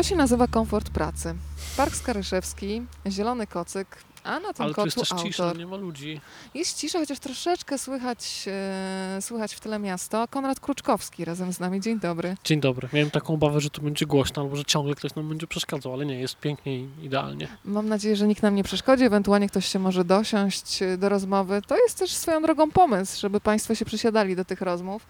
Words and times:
To 0.00 0.04
się 0.04 0.16
nazywa 0.16 0.46
komfort 0.46 0.90
pracy. 0.90 1.34
Park 1.76 1.94
Skaryszewski, 1.94 2.82
Zielony 3.06 3.46
Kocyk, 3.46 3.86
a 4.24 4.40
na 4.40 4.52
tym 4.52 4.64
Ale 4.64 4.74
tu 4.74 4.84
jest 4.84 4.96
też 4.96 5.08
cisza, 5.08 5.52
nie 5.52 5.66
ma 5.66 5.76
ludzi. 5.76 6.20
Jest 6.54 6.78
cisza, 6.78 6.98
chociaż 6.98 7.18
troszeczkę 7.18 7.78
słychać, 7.78 8.44
e, 8.46 9.18
słychać 9.20 9.54
w 9.54 9.60
tyle 9.60 9.78
miasto. 9.78 10.28
Konrad 10.28 10.60
Kruczkowski 10.60 11.24
razem 11.24 11.52
z 11.52 11.60
nami. 11.60 11.80
Dzień 11.80 12.00
dobry. 12.00 12.36
Dzień 12.44 12.60
dobry. 12.60 12.88
Miałem 12.92 13.10
taką 13.10 13.34
obawę, 13.34 13.60
że 13.60 13.70
tu 13.70 13.82
będzie 13.82 14.06
głośno, 14.06 14.42
albo 14.42 14.56
że 14.56 14.64
ciągle 14.64 14.94
ktoś 14.94 15.14
nam 15.14 15.28
będzie 15.28 15.46
przeszkadzał, 15.46 15.92
ale 15.92 16.06
nie, 16.06 16.20
jest 16.20 16.36
pięknie 16.36 16.78
i 16.78 16.88
idealnie. 17.02 17.48
Mam 17.64 17.88
nadzieję, 17.88 18.16
że 18.16 18.26
nikt 18.26 18.42
nam 18.42 18.54
nie 18.54 18.64
przeszkodzi, 18.64 19.04
ewentualnie 19.04 19.48
ktoś 19.48 19.66
się 19.66 19.78
może 19.78 20.04
dosiąść 20.04 20.82
e, 20.82 20.98
do 20.98 21.08
rozmowy. 21.08 21.62
To 21.66 21.76
jest 21.76 21.98
też 21.98 22.10
swoją 22.10 22.42
drogą 22.42 22.70
pomysł, 22.70 23.20
żeby 23.20 23.40
Państwo 23.40 23.74
się 23.74 23.84
przysiadali 23.84 24.36
do 24.36 24.44
tych 24.44 24.60
rozmów. 24.60 25.06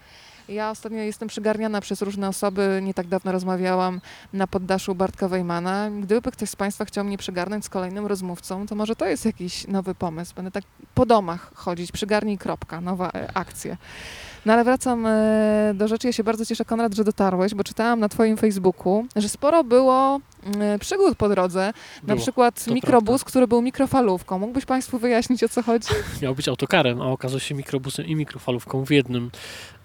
Ja 0.51 0.71
ostatnio 0.71 0.99
jestem 0.99 1.29
przygarniana 1.29 1.81
przez 1.81 2.03
różne 2.03 2.29
osoby. 2.29 2.81
Nie 2.83 2.95
tak 2.95 3.07
dawno 3.07 3.33
rozmawiałam 3.33 4.01
na 4.33 4.47
poddaszu 4.47 4.95
Bartka 4.95 5.29
Wejmana. 5.29 5.91
Gdyby 6.03 6.33
ktoś 6.33 6.51
z 6.51 6.57
Państwa 6.57 6.85
chciał 6.85 7.05
mnie 7.05 7.19
przygarnąć 7.19 7.65
z 7.65 7.69
kolejnym 7.69 8.07
rozmówcą, 8.07 8.67
to 8.67 8.75
może 8.75 8.97
to 8.97 9.07
jest 9.07 9.25
jakiś 9.25 9.67
nowy 9.67 9.95
pomysł. 9.95 10.35
Będę 10.35 10.51
tak 10.51 10.65
po 10.95 11.07
domach 11.07 11.51
chodzić, 11.55 11.93
przygarnij 11.93 12.39
kropka, 12.39 12.81
nowa 12.81 13.11
e, 13.11 13.37
akcja. 13.37 13.77
No 14.47 14.53
ale 14.53 14.65
wracam 14.65 15.07
e, 15.07 15.73
do 15.75 15.89
rzeczy. 15.89 16.07
Ja 16.07 16.13
się 16.13 16.25
bardzo 16.25 16.47
cieszę, 16.47 16.65
Konrad, 16.65 16.95
że 16.95 17.05
dotarłeś, 17.05 17.55
bo 17.55 17.65
czytałam 17.65 18.01
na 18.01 18.09
Twoim 18.09 18.37
Facebooku, 18.37 19.07
że 19.17 19.29
sporo 19.29 19.65
było 19.65 20.21
mm, 20.45 20.79
przygód 20.79 21.17
po 21.19 21.29
drodze. 21.29 21.73
Na 22.03 22.07
Było. 22.07 22.19
przykład 22.19 22.65
to 22.65 22.75
mikrobus, 22.75 23.25
który 23.25 23.47
był 23.47 23.63
mikrofalówką. 23.63 24.39
Mógłbyś 24.39 24.65
Państwu 24.65 24.99
wyjaśnić, 24.99 25.45
o 25.45 25.49
co 25.49 25.63
chodzi? 25.63 25.89
Miał 26.23 26.35
być 26.35 26.49
autokarem, 26.49 27.03
a 27.03 27.07
okazał 27.07 27.41
się 27.41 27.55
mikrobusem 27.55 28.07
i 28.07 28.17
mikrofalówką 28.17 28.85
w 28.85 28.91
jednym. 28.91 29.31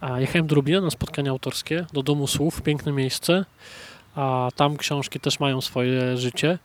A 0.02 0.20
jechałem 0.20 0.48
do 0.48 0.55
Lublina 0.55 0.82
na 0.82 0.90
spotkania 0.90 1.32
autorskie, 1.32 1.85
do 1.94 2.04
Domu 2.04 2.27
Słów, 2.27 2.62
piękne 2.62 2.91
miejsce. 2.91 3.46
A 4.16 4.49
tam 4.55 4.77
książki 4.77 5.20
też 5.20 5.40
mają 5.40 5.62
swoje 5.62 6.18
życie. 6.18 6.60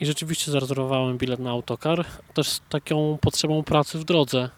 I 0.00 0.06
rzeczywiście 0.06 0.52
zarezerwowałem 0.52 1.18
bilet 1.18 1.40
na 1.40 1.50
autokar, 1.50 2.04
też 2.34 2.48
z 2.48 2.60
taką 2.68 3.18
potrzebą 3.20 3.62
pracy 3.62 3.98
w 3.98 4.04
drodze. 4.04 4.50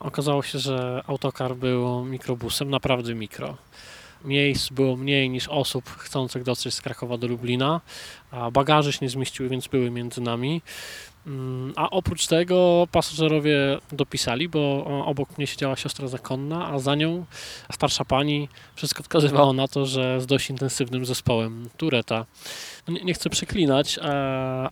Okazało 0.00 0.42
się, 0.42 0.58
że 0.58 1.02
autokar 1.06 1.54
był 1.54 2.04
mikrobusem, 2.04 2.70
naprawdę 2.70 3.14
mikro. 3.14 3.56
Miejsc 4.24 4.68
było 4.68 4.96
mniej 4.96 5.30
niż 5.30 5.48
osób 5.48 5.90
chcących 5.90 6.42
dotrzeć 6.42 6.74
z 6.74 6.80
Krakowa 6.80 7.18
do 7.18 7.26
Lublina, 7.26 7.80
a 8.30 8.50
bagaże 8.50 8.92
się 8.92 8.98
nie 9.02 9.10
zmieściły, 9.10 9.48
więc 9.48 9.68
były 9.68 9.90
między 9.90 10.20
nami. 10.20 10.62
Mm, 11.26 11.72
A 11.76 11.90
oprócz 11.90 12.26
tego 12.26 12.88
pasażerowie 12.92 13.78
dopisali, 13.92 14.48
bo 14.48 14.58
o, 14.86 15.06
obok 15.06 15.38
mnie 15.38 15.46
siedziała 15.46 15.76
siostra 15.76 16.08
zakonna, 16.08 16.68
a 16.68 16.78
za 16.78 16.94
nią 16.94 17.24
starsza 17.72 18.04
pani. 18.04 18.48
Wszystko 18.74 19.02
wskazywało 19.02 19.52
na 19.52 19.68
to, 19.68 19.86
że 19.86 20.20
z 20.20 20.26
dość 20.26 20.50
intensywnym 20.50 21.06
zespołem 21.06 21.68
Tureta. 21.76 22.26
No 22.88 22.94
Nie, 22.94 23.04
nie 23.04 23.14
chcę 23.14 23.30
przeklinać, 23.30 23.98
e, 23.98 24.02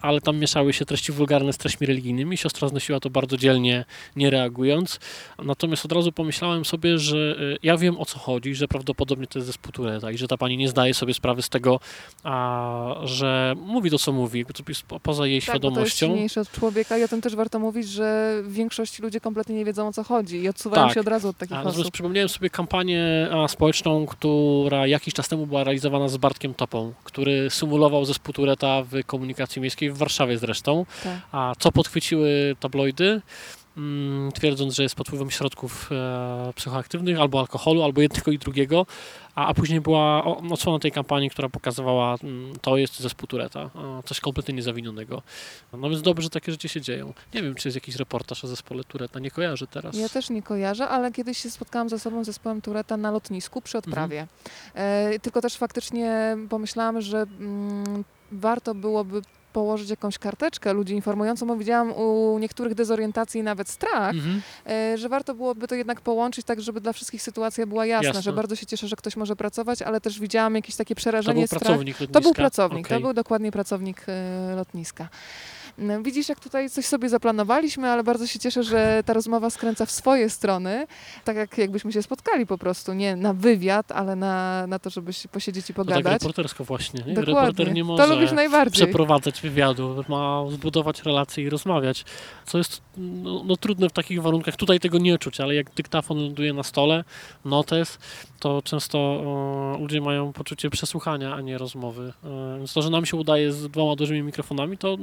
ale 0.02 0.20
tam 0.20 0.38
mieszały 0.38 0.72
się 0.72 0.84
treści 0.84 1.12
wulgarne 1.12 1.52
z 1.52 1.58
treściami 1.58 1.86
religijnymi. 1.86 2.36
Siostra 2.36 2.68
znosiła 2.68 3.00
to 3.00 3.10
bardzo 3.10 3.36
dzielnie, 3.36 3.84
nie 4.16 4.30
reagując. 4.30 5.00
Natomiast 5.38 5.84
od 5.84 5.92
razu 5.92 6.12
pomyślałem 6.12 6.64
sobie, 6.64 6.98
że 6.98 7.36
e, 7.38 7.56
ja 7.62 7.76
wiem 7.76 7.98
o 7.98 8.04
co 8.04 8.18
chodzi, 8.18 8.54
że 8.54 8.68
prawdopodobnie 8.68 9.26
to 9.26 9.38
jest 9.38 9.46
zespół 9.46 9.72
Tureta 9.72 10.10
i 10.10 10.18
że 10.18 10.28
ta 10.28 10.36
pani 10.36 10.56
nie 10.56 10.68
zdaje 10.68 10.94
sobie 10.94 11.14
sprawy 11.14 11.42
z 11.42 11.48
tego, 11.48 11.80
że 13.04 13.54
mówi 13.56 13.90
to, 13.90 13.98
co 13.98 14.12
mówi, 14.12 14.44
poza 15.02 15.26
jej 15.26 15.40
Tak, 15.40 15.48
świadomością. 15.50 16.16
Od 16.44 16.52
człowieka 16.52 16.98
i 16.98 17.02
o 17.02 17.08
tym 17.08 17.20
też 17.20 17.36
warto 17.36 17.58
mówić, 17.58 17.88
że 17.88 18.34
w 18.42 18.52
większości 18.52 19.02
ludzie 19.02 19.20
kompletnie 19.20 19.54
nie 19.56 19.64
wiedzą, 19.64 19.88
o 19.88 19.92
co 19.92 20.04
chodzi 20.04 20.42
i 20.42 20.48
odsuwają 20.48 20.84
Tak. 20.86 20.94
się 20.94 21.00
od 21.00 21.08
razu 21.08 21.28
od 21.28 21.36
takich 21.38 21.56
A, 21.56 21.62
osób. 21.62 21.90
przypomniałem 21.92 22.28
sobie 22.28 22.50
kampanię 22.50 23.28
a, 23.32 23.48
społeczną, 23.48 24.06
która 24.06 24.86
jakiś 24.86 25.14
czas 25.14 25.28
temu 25.28 25.46
była 25.46 25.64
realizowana 25.64 26.08
z 26.08 26.16
Bartkiem 26.16 26.54
Topą, 26.54 26.92
który 27.04 27.50
symulował 27.50 28.04
zespół 28.04 28.32
Tureta 28.34 28.82
w 28.82 29.04
komunikacji 29.06 29.62
miejskiej 29.62 29.90
w 29.90 29.96
Warszawie 29.96 30.38
zresztą. 30.38 30.86
Tak. 31.04 31.12
A 31.32 31.52
co 31.58 31.72
podchwyciły 31.72 32.56
tabloidy, 32.60 33.22
twierdząc, 34.34 34.74
że 34.74 34.82
jest 34.82 34.94
pod 34.94 35.06
wpływem 35.06 35.30
środków 35.30 35.90
e, 35.92 36.52
psychoaktywnych 36.54 37.20
albo 37.20 37.40
alkoholu, 37.40 37.82
albo 37.82 38.00
jednego 38.00 38.30
i 38.30 38.38
drugiego, 38.38 38.86
a, 39.34 39.46
a 39.46 39.54
później 39.54 39.80
była 39.80 40.24
odsłona 40.50 40.78
tej 40.78 40.92
kampanii, 40.92 41.30
która 41.30 41.48
pokazywała, 41.48 42.16
mm, 42.22 42.52
to 42.60 42.76
jest 42.76 43.00
zespół 43.00 43.26
Tureta, 43.26 43.70
coś 44.04 44.20
kompletnie 44.20 44.54
niezawinionego. 44.54 45.22
No 45.72 45.90
więc 45.90 46.02
dobrze, 46.02 46.22
że 46.22 46.30
takie 46.30 46.52
rzeczy 46.52 46.68
się 46.68 46.80
dzieją. 46.80 47.12
Nie 47.34 47.42
wiem, 47.42 47.54
czy 47.54 47.68
jest 47.68 47.76
jakiś 47.76 47.96
reportaż 47.96 48.44
o 48.44 48.48
zespole 48.48 48.84
Tureta, 48.84 49.20
nie 49.20 49.30
kojarzę 49.30 49.66
teraz. 49.66 49.96
Ja 49.96 50.08
też 50.08 50.30
nie 50.30 50.42
kojarzę, 50.42 50.88
ale 50.88 51.12
kiedyś 51.12 51.38
się 51.38 51.50
spotkałam 51.50 51.88
ze 51.88 51.98
sobą 51.98 52.24
z 52.24 52.26
zespołem 52.26 52.62
Tureta 52.62 52.96
na 52.96 53.10
lotnisku 53.10 53.60
przy 53.62 53.78
odprawie. 53.78 54.26
E, 54.74 55.18
tylko 55.18 55.40
też 55.40 55.56
faktycznie 55.56 56.36
pomyślałam, 56.48 57.00
że 57.00 57.18
mm, 57.18 58.04
warto 58.32 58.74
byłoby 58.74 59.22
położyć 59.54 59.90
jakąś 59.90 60.18
karteczkę 60.18 60.72
ludzi 60.72 60.94
informującą, 60.94 61.46
bo 61.46 61.56
widziałam 61.56 61.92
u 61.92 62.38
niektórych 62.38 62.74
dezorientacji 62.74 63.42
nawet 63.42 63.68
strach, 63.68 64.14
Mhm. 64.14 64.42
e, 64.66 64.98
że 64.98 65.08
warto 65.08 65.34
byłoby 65.34 65.68
to 65.68 65.74
jednak 65.74 66.00
połączyć 66.00 66.46
tak, 66.46 66.60
żeby 66.60 66.80
dla 66.80 66.92
wszystkich 66.92 67.22
sytuacja 67.22 67.66
była 67.66 67.86
jasna, 67.86 68.06
Jasne. 68.08 68.22
że 68.22 68.32
bardzo 68.32 68.56
się 68.56 68.66
cieszę, 68.66 68.88
że 68.88 68.96
ktoś 68.96 69.16
może 69.16 69.36
pracować, 69.36 69.82
ale 69.82 70.00
też 70.00 70.20
widziałam 70.20 70.54
jakieś 70.54 70.76
takie 70.76 70.94
To 70.94 70.98
przerażenie, 70.98 71.40
był 71.40 71.46
strach. 71.46 71.62
pracownik 71.62 72.00
lotniska. 72.00 72.12
To 72.12 72.20
był 72.20 72.34
pracownik, 72.34 72.86
Okej. 72.86 72.98
to 72.98 73.02
był 73.04 73.12
dokładnie 73.12 73.52
pracownik 73.52 74.06
e, 74.08 74.54
lotniska. 74.56 75.08
No, 75.78 76.02
Widzisz, 76.02 76.28
jak 76.28 76.40
tutaj 76.40 76.70
coś 76.70 76.86
sobie 76.86 77.08
zaplanowaliśmy, 77.08 77.90
ale 77.90 78.04
bardzo 78.04 78.26
się 78.26 78.38
cieszę, 78.38 78.62
że 78.62 79.02
ta 79.06 79.12
rozmowa 79.12 79.50
skręca 79.50 79.86
w 79.86 79.90
swoje 79.90 80.30
strony, 80.30 80.86
tak 81.24 81.36
jak 81.36 81.58
jakbyśmy 81.58 81.92
się 81.92 82.02
spotkali 82.02 82.46
po 82.46 82.58
prostu, 82.58 82.92
nie 82.92 83.16
na 83.16 83.34
wywiad, 83.34 83.92
ale 83.92 84.16
na, 84.16 84.66
na 84.66 84.78
to, 84.78 84.90
żeby 84.90 85.12
się 85.12 85.28
posiedzieć 85.28 85.70
i 85.70 85.74
To 85.74 85.84
tak 85.84 85.94
pogadać. 85.94 86.22
reportersko 86.22 86.64
właśnie. 86.64 87.04
Nie? 87.06 87.14
Dokładnie. 87.14 87.34
Reporter 87.34 87.72
nie 87.72 87.82
to 87.82 87.86
może 87.86 88.14
lubisz 88.14 88.32
najbardziej. 88.32 88.72
przeprowadzać 88.86 89.40
wywiadu, 89.40 90.04
ma 90.08 90.44
zbudować 90.50 91.02
relacje 91.02 91.44
i 91.44 91.50
rozmawiać, 91.50 92.04
co 92.46 92.58
jest 92.58 92.82
no, 92.96 93.42
no, 93.44 93.56
trudne 93.56 93.88
w 93.88 93.92
takich 93.92 94.22
warunkach. 94.22 94.56
Tutaj 94.56 94.80
tego 94.80 94.98
nie 94.98 95.18
czuć, 95.18 95.40
ale 95.40 95.54
jak 95.54 95.74
dyktafon 95.74 96.18
ląduje 96.18 96.52
na 96.52 96.62
stole, 96.62 97.04
notes, 97.44 97.98
to 98.44 98.62
często 98.62 98.98
e, 99.76 99.78
ludzie 99.80 100.00
mają 100.00 100.32
poczucie 100.32 100.70
przesłuchania, 100.70 101.34
a 101.34 101.40
nie 101.40 101.58
rozmowy. 101.58 102.12
E, 102.24 102.58
więc 102.58 102.72
to, 102.72 102.82
że 102.82 102.90
nam 102.90 103.06
się 103.06 103.16
udaje 103.16 103.52
z 103.52 103.68
dwoma 103.68 103.96
dużymi 103.96 104.22
mikrofonami, 104.22 104.78
to 104.78 104.96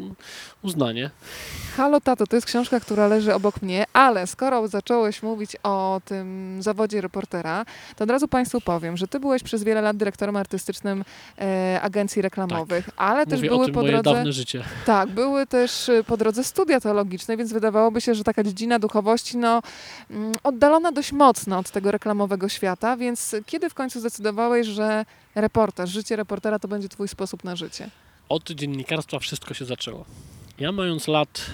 uznanie. 0.62 1.10
Halo 1.78 2.02
Tato, 2.02 2.28
to 2.28 2.36
jest 2.36 2.48
książka, 2.48 2.80
która 2.80 3.08
leży 3.08 3.34
obok 3.34 3.62
mnie, 3.62 3.86
ale 3.94 4.28
skoro 4.28 4.68
zacząłeś 4.68 5.24
mówić 5.24 5.58
o 5.64 6.02
tym 6.06 6.58
zawodzie 6.62 7.02
reportera, 7.02 7.66
to 7.96 8.04
od 8.04 8.10
razu 8.10 8.28
Państwu 8.28 8.62
powiem, 8.62 8.98
że 8.98 9.08
Ty 9.08 9.20
byłeś 9.20 9.44
przez 9.44 9.64
wiele 9.64 9.82
lat 9.82 9.98
dyrektorem 9.98 10.36
artystycznym 10.36 11.04
e, 11.38 11.80
agencji 11.82 12.22
reklamowych, 12.22 12.90
ale 12.98 13.26
też 13.26 13.40
Mówię 13.40 13.50
były 13.50 13.62
o 13.62 13.66
tym 13.66 13.74
po 13.74 13.84
drodze... 13.84 14.14
dawne 14.14 14.32
życie. 14.32 14.64
Tak, 14.86 15.10
były 15.10 15.46
też 15.46 15.90
y, 15.90 16.04
po 16.08 16.18
drodze 16.18 16.44
studia 16.44 16.80
teologiczne, 16.80 17.38
więc 17.38 17.54
wydawałoby 17.54 18.02
się, 18.02 18.16
że 18.16 18.24
taka 18.24 18.44
dziedzina 18.44 18.80
duchowości 18.80 19.38
no, 19.38 19.62
mm, 20.10 20.32
oddalona 20.44 20.92
dość 20.92 21.12
mocno 21.12 21.58
od 21.58 21.72
tego 21.72 21.92
reklamowego 21.92 22.50
świata, 22.50 22.98
więc 22.98 23.31
kiedy 23.46 23.70
w 23.70 23.74
końcu 23.74 24.00
zdecydowałeś, 24.00 24.68
że 24.68 25.06
reporter, 25.36 25.88
życie 25.88 26.16
reportera 26.16 26.60
to 26.60 26.68
będzie 26.68 26.90
twój 26.90 27.08
sposób 27.08 27.44
na 27.44 27.56
życie? 27.56 27.90
od 28.32 28.52
dziennikarstwa 28.52 29.20
wszystko 29.20 29.54
się 29.54 29.66
zaczęło. 29.66 30.06
Ja 30.60 30.72
mając 30.72 31.08
lat 31.08 31.52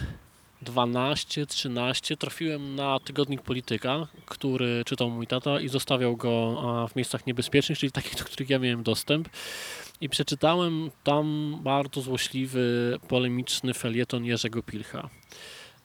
12-13 0.63 2.17
trafiłem 2.17 2.75
na 2.75 2.99
tygodnik 2.99 3.41
Polityka, 3.41 4.07
który 4.25 4.83
czytał 4.85 5.09
mój 5.09 5.27
tata 5.27 5.59
i 5.59 5.69
zostawiał 5.69 6.15
go 6.15 6.57
w 6.91 6.95
miejscach 6.95 7.27
niebezpiecznych, 7.27 7.79
czyli 7.79 7.91
takich, 7.91 8.15
do 8.15 8.23
których 8.23 8.49
ja 8.49 8.59
miałem 8.59 8.83
dostęp. 8.83 9.29
I 10.01 10.09
przeczytałem 10.09 10.91
tam 11.03 11.57
bardzo 11.63 12.01
złośliwy, 12.01 12.97
polemiczny 13.07 13.73
felieton 13.73 14.25
Jerzego 14.25 14.63
Pilcha. 14.63 15.09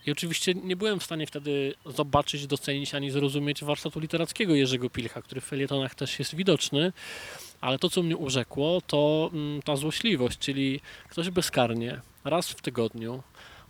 I 0.06 0.12
oczywiście 0.12 0.54
nie 0.54 0.76
byłem 0.76 1.00
w 1.00 1.04
stanie 1.04 1.26
wtedy 1.26 1.74
zobaczyć, 1.86 2.46
docenić 2.46 2.94
ani 2.94 3.10
zrozumieć 3.10 3.64
warsztatu 3.64 4.00
literackiego 4.00 4.54
Jerzego 4.54 4.90
Pilcha, 4.90 5.22
który 5.22 5.40
w 5.40 5.44
felietonach 5.44 5.94
też 5.94 6.18
jest 6.18 6.34
widoczny, 6.34 6.92
ale 7.60 7.78
to, 7.78 7.90
co 7.90 8.02
mnie 8.02 8.16
urzekło, 8.16 8.80
to 8.86 9.30
mm, 9.32 9.62
ta 9.62 9.76
złośliwość, 9.76 10.38
czyli 10.38 10.80
ktoś 11.08 11.30
bezkarnie, 11.30 12.00
raz 12.24 12.48
w 12.48 12.62
tygodniu, 12.62 13.22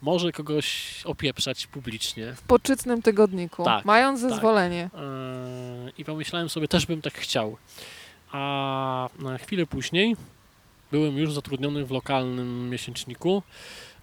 może 0.02 0.32
kogoś 0.32 1.00
opieprzać 1.04 1.66
publicznie. 1.66 2.34
W 2.34 2.42
poczytnym 2.42 3.02
tygodniku, 3.02 3.64
Tak, 3.64 3.84
mając 3.84 4.20
tak. 4.20 4.30
zezwolenie. 4.30 4.90
Yy, 5.84 5.92
I 5.98 6.04
pomyślałem 6.04 6.48
sobie, 6.48 6.68
też 6.68 6.86
bym 6.86 7.02
tak 7.02 7.14
chciał. 7.14 7.56
A 8.32 9.08
na 9.18 9.38
chwilę 9.38 9.66
później 9.66 10.16
byłem 10.92 11.18
już 11.18 11.32
zatrudniony 11.32 11.84
w 11.84 11.90
lokalnym 11.90 12.70
miesięczniku. 12.70 13.42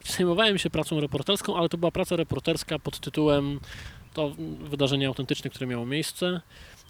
Zajmowałem 0.06 0.58
się 0.58 0.70
pracą 0.70 1.00
reporterską, 1.00 1.58
ale 1.58 1.70
to 1.70 1.78
była 1.78 1.92
praca 1.92 2.16
reporterska 2.16 2.80
pod 2.80 3.00
tytułem 3.00 3.60
to 4.14 4.32
wydarzenie 4.60 5.08
autentyczne, 5.08 5.50
które 5.50 5.68
miało 5.68 5.86
miejsce. 5.86 6.42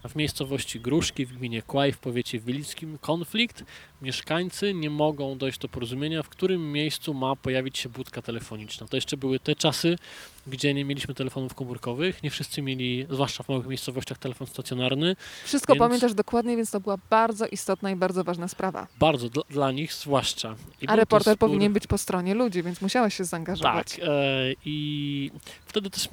W 0.08 0.16
miejscowości 0.16 0.80
Gruszki 0.80 1.26
w 1.26 1.32
gminie 1.38 1.62
Kłaj 1.62 1.92
w 1.92 1.98
powiecie 1.98 2.38
wilickim 2.38 2.98
konflikt. 2.98 3.64
Mieszkańcy 4.02 4.74
nie 4.74 4.90
mogą 4.90 5.38
dojść 5.38 5.58
do 5.58 5.68
porozumienia, 5.68 6.22
w 6.22 6.28
którym 6.28 6.72
miejscu 6.72 7.14
ma 7.14 7.36
pojawić 7.36 7.78
się 7.78 7.88
budka 7.88 8.22
telefoniczna. 8.22 8.86
To 8.86 8.96
jeszcze 8.96 9.16
były 9.16 9.40
te 9.40 9.54
czasy, 9.56 9.98
gdzie 10.46 10.74
nie 10.74 10.84
mieliśmy 10.84 11.14
telefonów 11.14 11.54
komórkowych. 11.54 12.22
Nie 12.22 12.30
wszyscy 12.30 12.62
mieli, 12.62 13.06
zwłaszcza 13.10 13.42
w 13.42 13.48
małych 13.48 13.66
miejscowościach, 13.66 14.18
telefon 14.18 14.46
stacjonarny. 14.46 15.16
Wszystko 15.44 15.72
Więc- 15.74 15.80
pamiętasz 15.80 16.14
dokładnie, 16.14 16.56
więc 16.56 16.70
to 16.70 16.80
była 16.80 16.96
bardzo 17.10 17.46
istotna 17.46 17.90
i 17.90 17.96
bardzo 17.96 18.24
ważna 18.24 18.48
sprawa. 18.48 18.86
Bardzo 18.98 19.28
dla, 19.28 19.42
dla 19.50 19.72
nich 19.72 19.92
zwłaszcza. 19.92 20.56
I 20.82 20.86
A 20.86 20.96
reporter 20.96 21.34
spór- 21.36 21.38
powinien 21.38 21.72
być 21.72 21.86
po 21.86 21.98
stronie 21.98 22.34
ludzi, 22.34 22.62
więc 22.62 22.80
musiałeś 22.80 23.14
się 23.14 23.24
zaangażować. 23.24 23.90
Tak. 23.96 24.00
E, 24.08 24.08
I 24.64 25.30
wtedy 25.66 25.90
też 25.90 26.08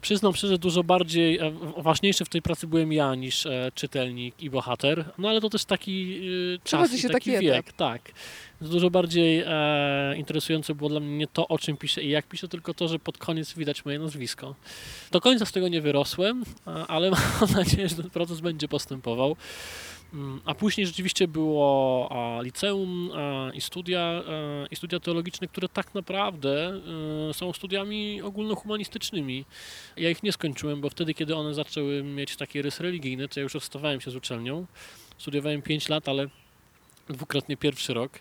przyznam 0.00 0.34
szczerze, 0.34 0.58
dużo 0.58 0.84
bardziej 0.84 1.38
e, 1.38 1.52
ważniejszy 1.76 2.24
w 2.24 2.28
tej 2.28 2.42
pracy 2.42 2.66
byłem 2.66 2.92
ja 2.92 3.14
niż 3.14 3.46
e, 3.46 3.72
czytelnik 3.74 4.42
i 4.42 4.50
bohater. 4.50 5.04
No 5.18 5.28
ale 5.28 5.40
to 5.40 5.50
też 5.50 5.64
taki 5.64 6.20
e, 6.54 6.58
czas 6.64 6.92
i 6.92 7.02
taki 7.02 7.12
taki 7.12 7.38
wiek. 7.38 7.72
Tak. 7.72 8.12
Dużo 8.60 8.90
bardziej 8.90 9.42
e, 9.46 10.16
interesujące 10.16 10.74
było 10.74 10.90
dla 10.90 11.00
mnie 11.00 11.16
nie 11.16 11.26
to, 11.26 11.48
o 11.48 11.58
czym 11.58 11.76
piszę 11.76 12.02
i 12.02 12.10
jak 12.10 12.26
piszę, 12.26 12.48
tylko 12.48 12.74
to, 12.74 12.88
że 12.88 12.98
pod 12.98 13.18
koniec 13.18 13.54
widać 13.54 13.84
moje 13.84 13.98
nazwisko. 13.98 14.54
Do 15.10 15.20
końca 15.20 15.46
z 15.46 15.52
tego 15.52 15.68
nie 15.68 15.80
wyrosłem, 15.80 16.44
ale 16.88 17.10
mam 17.40 17.50
nadzieję, 17.54 17.88
że 17.88 17.96
ten 17.96 18.10
proces 18.10 18.40
będzie 18.40 18.68
postępował. 18.68 19.36
Mm, 20.12 20.40
A 20.44 20.54
później 20.54 20.86
rzeczywiście 20.86 21.28
było 21.28 22.10
liceum 22.42 23.10
i, 23.54 23.60
studia, 23.60 24.22
i 24.70 24.76
studia 24.76 25.00
teologiczne, 25.00 25.48
które 25.48 25.68
tak 25.68 25.94
naprawdę 25.94 26.80
e, 27.30 27.34
są 27.34 27.52
studiami 27.52 28.22
ogólnohumanistycznymi. 28.22 29.44
Ja 29.96 30.10
ich 30.10 30.22
nie 30.22 30.32
skończyłem, 30.32 30.80
bo 30.80 30.90
wtedy, 30.90 31.14
kiedy 31.14 31.36
one 31.36 31.54
zaczęły 31.54 32.02
mieć 32.02 32.36
taki 32.36 32.62
rys 32.62 32.80
religijny, 32.80 33.28
to 33.28 33.40
ja 33.40 33.42
już 33.42 33.54
rozstawałem 33.54 34.00
się 34.00 34.10
z 34.10 34.16
uczelnią. 34.16 34.66
Studiowałem 35.18 35.62
5 35.62 35.88
lat, 35.88 36.08
ale 36.08 36.28
dwukrotnie 37.08 37.56
pierwszy 37.56 37.94
rok. 37.94 38.18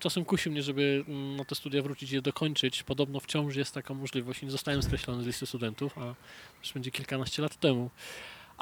Czasem 0.00 0.24
kusi 0.24 0.50
mnie, 0.50 0.62
żeby 0.62 1.04
mm, 1.08 1.36
na 1.36 1.44
te 1.44 1.54
studia 1.54 1.82
wrócić 1.82 2.12
i 2.12 2.14
je 2.14 2.22
dokończyć. 2.22 2.82
Podobno 2.82 3.20
wciąż 3.20 3.56
jest 3.56 3.74
taka 3.74 3.94
możliwość 3.94 4.42
i 4.42 4.44
nie 4.44 4.50
zostałem 4.50 4.82
skreślony 4.82 5.22
z 5.22 5.26
listy 5.26 5.46
studentów, 5.46 5.98
a 5.98 6.14
już 6.60 6.72
będzie 6.72 6.90
kilkanaście 6.90 7.42
lat 7.42 7.56
temu. 7.56 7.90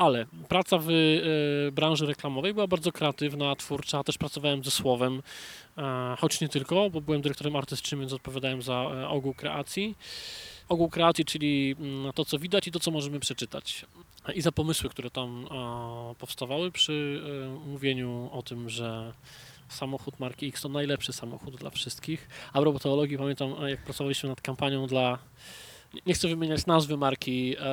Ale 0.01 0.27
praca 0.49 0.79
w 0.79 0.89
e, 0.91 1.73
branży 1.73 2.07
reklamowej 2.07 2.55
była 2.55 2.67
bardzo 2.67 2.93
kreatywna, 2.93 3.57
twórcza. 3.57 4.05
Też 4.05 4.19
pracowałem 4.19 4.65
ze 4.65 4.71
słowem, 4.71 5.23
e, 5.79 6.17
choć 6.19 6.41
nie 6.41 6.49
tylko, 6.49 6.91
bo 6.91 7.01
byłem 7.01 7.23
dyrektorem 7.23 7.57
artystycznym, 7.57 8.01
więc 8.01 8.13
odpowiadałem 8.13 8.63
za 8.63 8.75
e, 8.75 9.09
ogół 9.09 9.35
kreacji. 9.35 9.95
Ogół 10.69 10.89
kreacji, 10.89 11.25
czyli 11.25 11.77
mm, 11.81 12.13
to, 12.13 12.25
co 12.25 12.39
widać 12.39 12.67
i 12.67 12.73
to, 12.73 12.81
co 12.81 12.91
możemy 12.91 13.21
przeczytać. 13.21 13.87
I 14.35 14.41
za 14.43 14.53
pomysły, 14.53 14.91
które 14.91 15.11
tam 15.11 15.47
powstawały 16.19 16.73
przy 16.73 17.23
mówieniu 17.67 18.29
o 18.33 18.43
tym, 18.43 18.69
że 18.69 19.13
samochód 19.69 20.21
marki 20.21 20.47
X 20.47 20.63
to 20.63 20.69
najlepszy 20.69 21.13
samochód 21.13 21.57
dla 21.57 21.71
wszystkich. 21.71 22.29
A 22.53 22.61
propos 22.61 22.83
teologii, 22.83 23.19
pamiętam, 23.19 23.55
jak 23.69 23.85
pracowaliśmy 23.85 24.29
nad 24.29 24.41
kampanią 24.41 24.87
dla 24.87 25.19
nie- 26.07 26.15
chcę 26.15 26.29
wymieniać 26.29 26.67
nazwy 26.67 26.97
marki, 26.97 27.57
e, 27.61 27.65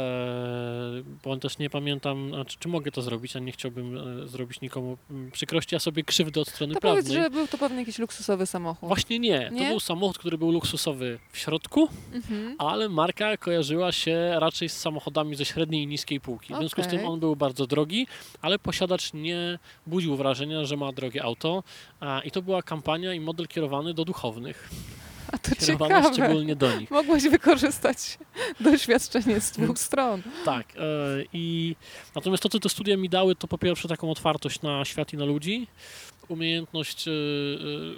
bo 1.24 1.38
też 1.38 1.58
nie 1.58 1.70
pamiętam, 1.70 2.32
czy, 2.48 2.58
czy 2.60 2.68
mogę 2.68 2.92
to 2.92 3.02
zrobić, 3.02 3.36
a 3.36 3.40
nie 3.40 3.52
chciałbym 3.52 3.98
e, 4.24 4.28
zrobić 4.28 4.62
nikomu 4.62 4.98
mm, 5.12 5.32
przykrości, 5.32 5.76
a 5.76 5.80
sobie 5.80 6.04
krzywdy 6.04 6.40
od 6.42 6.48
strony 6.50 6.74
To 6.74 6.80
prawnej. 6.80 7.04
powiedz, 7.04 7.16
że 7.16 7.30
był 7.30 7.48
to 7.48 7.58
pewnie 7.58 7.80
jakiś 7.80 8.00
luksusowy 8.00 8.46
samochód. 8.46 8.88
Właśnie 8.88 9.20
nie. 9.20 9.50
Nie? 9.54 9.64
To 9.64 9.70
był 9.70 9.80
samochód, 9.80 10.18
który 10.18 10.38
był 10.38 10.52
luksusowy 10.52 11.20
w 11.32 11.38
środku, 11.38 11.90
Mhm. 12.14 12.56
ale 12.58 12.90
marka 12.90 13.38
kojarzyła 13.38 13.92
się 13.92 14.32
raczej 14.40 14.70
z 14.70 14.78
samochodami 14.78 15.36
ze 15.36 15.46
średniej 15.46 15.84
i 15.84 15.88
niskiej 15.88 16.20
półki. 16.22 16.54
W 16.54 16.58
związku 16.58 16.84
z 16.84 16.88
tym 16.88 17.06
on 17.06 17.20
był 17.20 17.36
bardzo 17.36 17.68
drogi, 17.68 18.08
ale 18.42 18.60
posiadacz 18.60 19.14
nie 19.14 19.60
budził 19.88 20.16
wrażenia, 20.16 20.66
że 20.66 20.78
ma 20.78 20.92
drogie 20.92 21.24
auto. 21.24 21.64
A, 22.00 22.22
I 22.26 22.32
to 22.32 22.42
była 22.42 22.62
kampania 22.62 23.14
i 23.14 23.20
model 23.20 23.48
kierowany 23.48 23.94
do 23.94 24.06
duchownych. 24.06 24.70
A 25.32 25.38
to 25.38 25.56
ciekawe. 25.66 26.14
szczególnie 26.14 26.56
do 26.56 26.78
nich. 26.78 26.92
Mogłeś 26.92 27.24
wykorzystać 27.24 28.18
doświadczenie 28.60 29.42
z 29.42 29.52
dwóch 29.52 29.80
stron. 29.80 30.22
Tak. 30.46 30.68
E, 30.76 30.80
i 31.34 31.76
natomiast 32.16 32.44
to, 32.44 32.50
co 32.50 32.60
te 32.60 32.70
studia 32.70 32.98
mi 32.98 33.10
dały, 33.10 33.36
to 33.36 33.48
po 33.48 33.58
pierwsze 33.58 33.88
taką 33.88 34.12
otwartość 34.12 34.62
na 34.62 34.86
świat 34.86 35.14
i 35.14 35.18
na 35.18 35.26
ludzi, 35.26 35.68
umiejętność 36.28 37.08
e, 37.08 37.12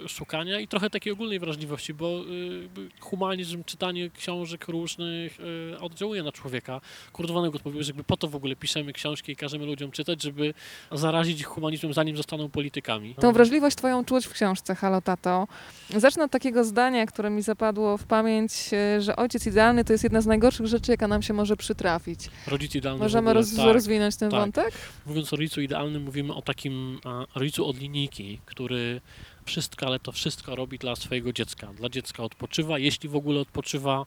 e, 0.04 0.08
szukania 0.08 0.60
i 0.60 0.68
trochę 0.68 0.90
takiej 0.90 1.12
ogólnej 1.12 1.38
wrażliwości, 1.38 1.94
bo 1.94 2.06
e, 2.06 3.00
humanizm, 3.00 3.64
czytanie 3.64 4.10
książek 4.10 4.68
różnych 4.68 5.38
oddziałuje 5.80 6.22
na 6.22 6.32
człowieka. 6.32 6.80
Vonnegut 7.18 7.64
mówił, 7.64 7.82
że 7.82 7.88
jakby 7.88 8.04
po 8.04 8.16
to 8.16 8.28
w 8.28 8.36
ogóle 8.36 8.56
piszemy 8.56 8.92
książki 8.92 9.32
i 9.32 9.36
każemy 9.36 9.66
ludziom 9.66 9.90
czytać, 9.90 10.22
żeby 10.22 10.54
zarazić 10.92 11.40
ich 11.40 11.46
humanizmem, 11.46 11.92
zanim 11.92 12.16
zostaną 12.16 12.48
politykami. 12.48 13.14
Tą 13.14 13.32
wrażliwość 13.32 13.76
twoją 13.76 14.04
czuć 14.04 14.26
w 14.26 14.32
książce 14.32 14.74
Halo 14.74 15.00
Tato. 15.00 15.48
Zacznę 15.96 16.24
od 16.24 16.30
takiego 16.30 16.64
zdania, 16.64 17.06
które 17.06 17.30
mi 17.30 17.42
zapadło 17.42 17.98
w 17.98 18.04
pamięć, 18.04 18.52
że 18.98 19.16
ojciec 19.16 19.46
idealny 19.46 19.84
to 19.84 19.92
jest 19.92 20.04
jedna 20.04 20.20
z 20.20 20.26
najgorszych 20.26 20.66
rzeczy, 20.66 20.90
jaka 20.90 21.08
nam 21.08 21.22
się 21.22 21.34
może 21.34 21.56
przytrafić. 21.56 22.20
Rodzic 22.46 22.74
idealny 22.74 23.02
Możemy 23.02 23.32
roz, 23.32 23.56
tak. 23.56 23.74
rozwinąć 23.74 24.16
ten 24.16 24.30
tak. 24.30 24.40
wątek? 24.40 24.72
Mówiąc 25.06 25.32
o 25.32 25.36
rodzicu 25.36 25.60
idealnym, 25.60 26.02
mówimy 26.02 26.34
o 26.34 26.42
takim 26.42 27.00
rodzicu 27.34 27.66
od 27.66 27.78
linijki, 27.78 28.19
który 28.46 29.00
wszystko, 29.44 29.86
ale 29.86 29.98
to 29.98 30.12
wszystko 30.12 30.56
robi 30.56 30.78
dla 30.78 30.96
swojego 30.96 31.32
dziecka. 31.32 31.66
Dla 31.66 31.88
dziecka 31.88 32.22
odpoczywa, 32.22 32.78
jeśli 32.78 33.08
w 33.08 33.16
ogóle 33.16 33.40
odpoczywa, 33.40 34.06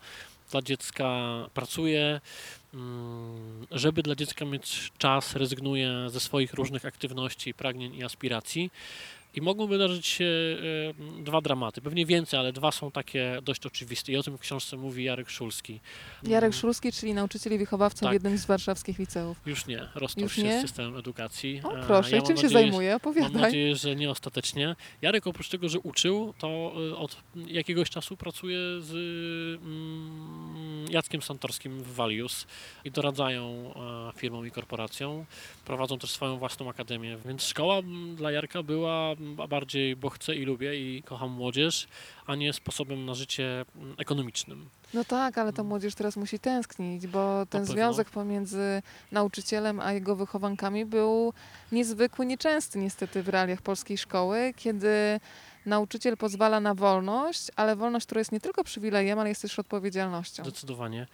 dla 0.52 0.62
dziecka 0.62 1.10
pracuje, 1.54 2.22
mm, 2.74 3.68
żeby 3.72 4.04
dla 4.04 4.16
dziecka 4.16 4.46
mieć 4.46 4.92
czas, 4.98 5.36
rezygnuje 5.36 6.10
ze 6.10 6.20
swoich 6.20 6.54
różnych 6.54 6.86
aktywności, 6.86 7.54
pragnień 7.54 7.96
i 7.96 8.04
aspiracji. 8.04 8.72
I 9.36 9.42
mogą 9.42 9.68
wydarzyć 9.68 10.08
się 10.08 10.26
dwa 11.20 11.42
dramaty, 11.42 11.82
pewnie 11.82 12.06
więcej, 12.06 12.40
ale 12.40 12.54
dwa 12.54 12.72
są 12.72 12.92
takie 12.92 13.40
dość 13.44 13.66
oczywiste. 13.66 14.12
I 14.12 14.18
o 14.18 14.24
tym 14.24 14.38
w 14.38 14.42
książce 14.42 14.78
mówi 14.78 15.04
Jarek 15.04 15.30
Szulski. 15.30 15.80
Jarek 16.24 16.44
Mm, 16.48 16.54
Szulski, 16.62 16.92
czyli 16.92 17.14
nauczyciel 17.14 17.54
i 17.54 17.58
wychowawca 17.58 18.00
Tak. 18.00 18.10
w 18.10 18.14
jednym 18.14 18.38
z 18.38 18.46
warszawskich 18.46 19.00
liceów. 19.00 19.38
Już 19.46 19.66
nie, 19.68 19.88
rozstał 19.96 20.24
Już 20.24 20.36
się 20.36 20.44
nie? 20.44 20.60
z 20.60 20.62
systemem 20.62 20.98
edukacji. 20.98 21.62
O 21.64 21.78
E, 21.80 21.84
proszę, 21.88 22.12
ja 22.12 22.18
mam 22.18 22.28
czym 22.28 22.38
się 22.38 22.44
nadzieję, 22.44 22.64
zajmuje? 22.64 22.90
Mam 22.90 22.98
Opowiadaj. 22.98 23.42
nadzieję, 23.42 23.76
że 23.76 23.96
nie 23.96 24.12
ostatecznie. 24.12 24.76
Jarek 25.02 25.28
oprócz 25.28 25.50
tego, 25.50 25.70
że 25.70 25.80
uczył, 25.80 26.34
to 26.38 26.74
y, 26.92 26.98
od 26.98 27.18
jakiegoś 27.36 27.90
czasu 27.90 28.18
pracuje 28.18 28.58
z 28.82 28.92
mm, 29.62 30.86
Jackiem 30.90 31.22
Santorskim 31.22 31.84
w 31.84 31.96
Valius 31.96 32.48
i 32.86 32.92
doradzają 32.92 33.74
e, 34.10 34.20
firmom 34.20 34.48
i 34.48 34.52
korporacjom. 34.52 35.26
Prowadzą 35.66 36.00
też 36.00 36.12
swoją 36.12 36.38
własną 36.38 36.70
akademię, 36.70 37.18
więc 37.26 37.44
szkoła 37.44 37.78
mm, 37.78 38.16
dla 38.16 38.32
Jarka 38.32 38.64
była 38.64 39.16
bardziej, 39.50 39.96
bo 39.96 40.10
chcę 40.10 40.36
i 40.36 40.46
lubię 40.46 40.76
i 40.76 41.04
kocham 41.04 41.32
młodzież, 41.32 41.88
a 42.28 42.36
nie 42.36 42.54
sposobem 42.54 43.06
na 43.06 43.14
życie 43.14 43.66
mm, 43.76 43.96
ekonomicznym. 43.98 44.70
No 44.94 45.04
tak, 45.04 45.38
ale 45.38 45.54
ta 45.54 45.64
młodzież 45.64 45.96
teraz 45.96 46.18
musi 46.18 46.40
tęsknić, 46.40 47.08
bo 47.08 47.46
ten 47.46 47.66
związek 47.66 48.10
pomiędzy 48.10 48.82
nauczycielem 49.12 49.80
a 49.80 49.94
jego 49.94 50.16
wychowankami 50.16 50.86
był 50.86 51.34
niezwykły, 51.72 52.26
nieczęsty 52.26 52.80
niestety 52.80 53.24
w 53.24 53.30
realiach 53.30 53.62
polskiej 53.62 53.98
szkoły, 53.98 54.54
kiedy 54.58 55.20
nauczyciel 55.66 56.18
pozwala 56.18 56.60
na 56.60 56.74
wolność, 56.76 57.48
ale 57.56 57.76
wolność, 57.76 58.06
która 58.06 58.20
jest 58.20 58.32
nie 58.32 58.40
tylko 58.40 58.64
przywilejem, 58.64 59.20
ale 59.20 59.30
jest 59.30 59.42
też 59.42 59.60
odpowiedzialnością. 59.60 60.44
Zdecydowanie. 60.44 61.08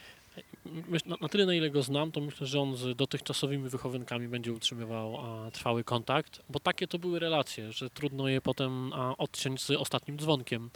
Na, 1.22 1.30
tyle, 1.30 1.46
na 1.46 1.54
ile 1.54 1.70
go 1.70 1.84
znam, 1.84 2.12
to 2.12 2.22
myślę, 2.22 2.48
że 2.48 2.60
on 2.60 2.78
z 2.78 2.98
dotychczasowymi 2.98 3.70
wychowankami 3.70 4.28
będzie 4.28 4.54
utrzymywał 4.54 5.18
a, 5.18 5.52
trwały 5.52 5.84
kontakt, 5.84 6.42
bo 6.50 6.60
takie 6.60 6.88
to 6.88 7.00
były 7.00 7.20
relacje, 7.20 7.72
że 7.72 7.90
trudno 7.90 8.28
je 8.28 8.42
potem 8.42 8.94
a, 8.94 9.18
odciąć 9.18 9.62
z 9.62 9.72
ostatnim 9.72 10.18
dzwonkiem. 10.20 10.70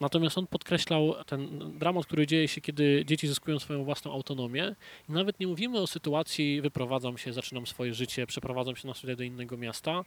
Natomiast 0.00 0.38
on 0.38 0.46
podkreślał 0.46 1.14
ten 1.26 1.72
dramat, 1.78 2.06
który 2.06 2.26
dzieje 2.26 2.48
się, 2.48 2.60
kiedy 2.60 3.04
dzieci 3.06 3.28
zyskują 3.28 3.58
swoją 3.58 3.84
własną 3.84 4.12
autonomię. 4.12 4.76
I 5.08 5.12
nawet 5.12 5.40
nie 5.40 5.46
mówimy 5.46 5.80
o 5.80 5.86
sytuacji, 5.86 6.60
wyprowadzam 6.60 7.18
się, 7.18 7.32
zaczynam 7.32 7.66
swoje 7.66 7.94
życie, 7.94 8.26
przeprowadzam 8.26 8.76
się 8.76 8.88
na 8.88 8.94
studia 8.94 9.16
do 9.16 9.22
innego 9.22 9.56
miasta, 9.56 10.04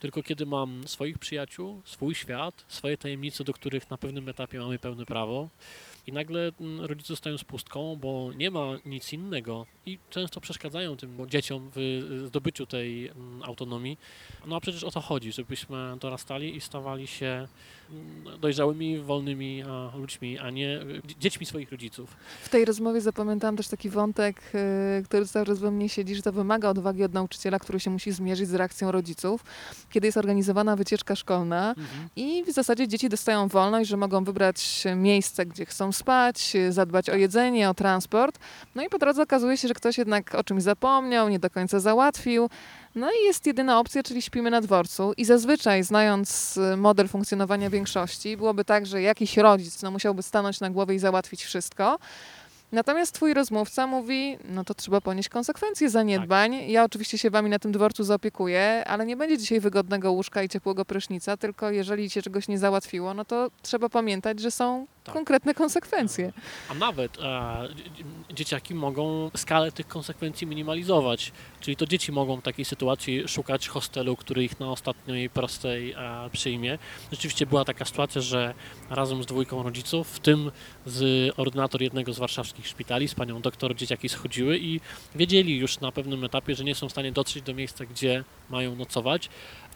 tylko 0.00 0.22
kiedy 0.22 0.46
mam 0.46 0.88
swoich 0.88 1.18
przyjaciół, 1.18 1.82
swój 1.84 2.14
świat, 2.14 2.64
swoje 2.68 2.96
tajemnice, 2.96 3.44
do 3.44 3.52
których 3.52 3.90
na 3.90 3.98
pewnym 3.98 4.28
etapie 4.28 4.58
mamy 4.58 4.78
pełne 4.78 5.06
prawo. 5.06 5.48
I 6.06 6.12
nagle 6.12 6.52
mm, 6.60 6.80
rodzice 6.80 7.08
zostają 7.08 7.38
z 7.38 7.44
pustką, 7.44 7.96
bo 7.96 8.30
nie 8.36 8.50
ma 8.50 8.66
nic 8.86 9.12
innego 9.12 9.66
i 9.86 9.98
często 10.10 10.40
przeszkadzają 10.40 10.96
tym 10.96 11.30
dzieciom 11.30 11.70
w 11.74 12.22
zdobyciu 12.26 12.66
tej 12.66 13.08
mm, 13.08 13.42
autonomii. 13.42 13.98
No 14.46 14.56
a 14.56 14.60
przecież 14.60 14.84
o 14.84 14.90
to 14.90 15.00
chodzi, 15.00 15.32
żebyśmy 15.32 15.96
dorastali 16.00 16.56
i 16.56 16.60
stawali 16.60 17.06
się 17.06 17.48
dojrzałymi, 18.40 18.98
wolnymi 18.98 19.62
a, 19.62 19.96
ludźmi, 19.96 20.38
a 20.38 20.50
nie 20.50 20.80
y, 20.82 21.02
dzie- 21.06 21.14
dziećmi 21.18 21.46
swoich 21.46 21.70
rodziców. 21.72 22.16
W 22.42 22.48
tej 22.48 22.64
rozmowie 22.64 23.00
zapamiętałam 23.00 23.56
też 23.56 23.68
taki 23.68 23.90
wątek, 23.90 24.42
y, 25.00 25.02
który 25.04 25.26
cały 25.26 25.46
czas 25.46 25.58
we 25.58 25.70
mnie 25.70 25.88
siedzi, 25.88 26.14
że 26.14 26.22
to 26.22 26.32
wymaga 26.32 26.68
odwagi 26.68 27.04
od 27.04 27.14
nauczyciela, 27.14 27.58
który 27.58 27.80
się 27.80 27.90
musi 27.90 28.12
zmierzyć 28.12 28.48
z 28.48 28.54
reakcją 28.54 28.92
rodziców, 28.92 29.44
kiedy 29.90 30.06
jest 30.08 30.18
organizowana 30.18 30.76
wycieczka 30.76 31.16
szkolna 31.16 31.68
Mhm. 31.78 32.08
i 32.16 32.44
w 32.44 32.50
zasadzie 32.52 32.88
dzieci 32.88 33.08
dostają 33.08 33.48
wolność, 33.48 33.90
że 33.90 33.96
mogą 33.96 34.24
wybrać 34.24 34.84
miejsce, 34.96 35.46
gdzie 35.46 35.66
chcą 35.66 35.92
spać, 35.92 36.52
zadbać 36.70 37.10
o 37.10 37.14
jedzenie, 37.16 37.70
o 37.70 37.74
transport. 37.74 38.38
No 38.74 38.82
i 38.84 38.88
po 38.88 38.98
drodze 38.98 39.22
okazuje 39.22 39.56
się, 39.56 39.68
że 39.68 39.74
ktoś 39.74 39.98
jednak 39.98 40.34
o 40.34 40.44
czymś 40.44 40.62
zapomniał, 40.62 41.28
nie 41.28 41.38
do 41.38 41.50
końca 41.50 41.80
załatwił. 41.80 42.48
No 42.94 43.10
i 43.10 43.24
jest 43.24 43.46
jedyna 43.46 43.78
opcja, 43.80 44.02
czyli 44.02 44.22
śpimy 44.22 44.50
na 44.50 44.60
dworcu. 44.60 45.12
I 45.16 45.24
zazwyczaj, 45.24 45.82
znając 45.82 46.56
y, 46.56 46.76
model 46.76 47.08
funkcjonowania 47.08 47.70
większości, 47.70 48.36
byłoby 48.36 48.64
tak, 48.64 48.86
że 48.86 49.02
jakiś 49.02 49.36
rodzic 49.36 49.82
no, 49.82 49.90
musiałby 49.90 50.22
stanąć 50.22 50.60
na 50.60 50.70
głowie 50.70 50.94
i 50.94 50.98
załatwić 50.98 51.44
wszystko. 51.44 51.98
Natomiast 52.72 53.12
twój 53.12 53.34
rozmówca 53.34 53.86
mówi, 53.86 54.38
no 54.44 54.64
to 54.64 54.74
trzeba 54.74 55.00
ponieść 55.00 55.28
konsekwencje 55.28 55.90
zaniedbań. 55.90 56.54
Ja 56.68 56.84
oczywiście 56.84 57.18
się 57.18 57.30
wami 57.30 57.50
na 57.50 57.58
tym 57.58 57.72
dworcu 57.72 58.04
zaopiekuję, 58.04 58.84
ale 58.86 59.06
nie 59.06 59.16
będzie 59.16 59.38
dzisiaj 59.38 59.60
wygodnego 59.60 60.12
łóżka 60.12 60.42
i 60.42 60.48
ciepłego 60.48 60.84
prysznica, 60.84 61.36
tylko 61.36 61.70
jeżeli 61.70 62.10
się 62.10 62.22
czegoś 62.22 62.48
nie 62.48 62.58
załatwiło, 62.58 63.14
no 63.14 63.24
to 63.24 63.50
trzeba 63.62 63.88
pamiętać, 63.88 64.40
że 64.40 64.50
są 64.50 64.86
Tak. 65.04 65.14
konkretne 65.14 65.54
konsekwencje. 65.54 66.32
A 66.70 66.74
nawet 66.74 67.18
e, 67.18 67.20
dzie- 67.96 68.04
dzieciaki 68.34 68.74
mogą 68.74 69.30
skalę 69.36 69.72
tych 69.72 69.88
konsekwencji 69.88 70.46
minimalizować. 70.46 71.32
Czyli 71.60 71.76
to 71.76 71.86
dzieci 71.86 72.12
mogą 72.12 72.36
w 72.36 72.42
takiej 72.42 72.64
sytuacji 72.64 73.28
szukać 73.28 73.68
hostelu, 73.68 74.16
który 74.16 74.44
ich 74.44 74.60
na 74.60 74.70
ostatniej 74.70 75.30
prostej 75.30 75.92
e, 75.92 75.96
przyjmie. 76.32 76.78
Rzeczywiście 77.12 77.46
była 77.46 77.64
taka 77.64 77.84
sytuacja, 77.84 78.20
że 78.20 78.54
razem 78.90 79.22
z 79.22 79.26
dwójką 79.26 79.62
rodziców, 79.62 80.08
w 80.08 80.18
tym 80.18 80.50
z 80.86 81.32
ordynator 81.36 81.82
jednego 81.82 82.12
z 82.12 82.18
warszawskich 82.18 82.66
szpitali, 82.68 83.08
z 83.08 83.14
panią 83.14 83.40
doktor, 83.40 83.74
dzieciaki 83.76 84.08
schodziły 84.08 84.58
i 84.58 84.80
wiedzieli 85.14 85.56
już 85.58 85.80
na 85.80 85.92
pewnym 85.92 86.24
etapie, 86.24 86.54
że 86.54 86.64
nie 86.64 86.74
są 86.74 86.88
w 86.88 86.92
stanie 86.92 87.12
dotrzeć 87.12 87.42
do 87.42 87.54
miejsca, 87.54 87.84
gdzie 87.86 88.24
mają 88.50 88.76
nocować. 88.76 89.28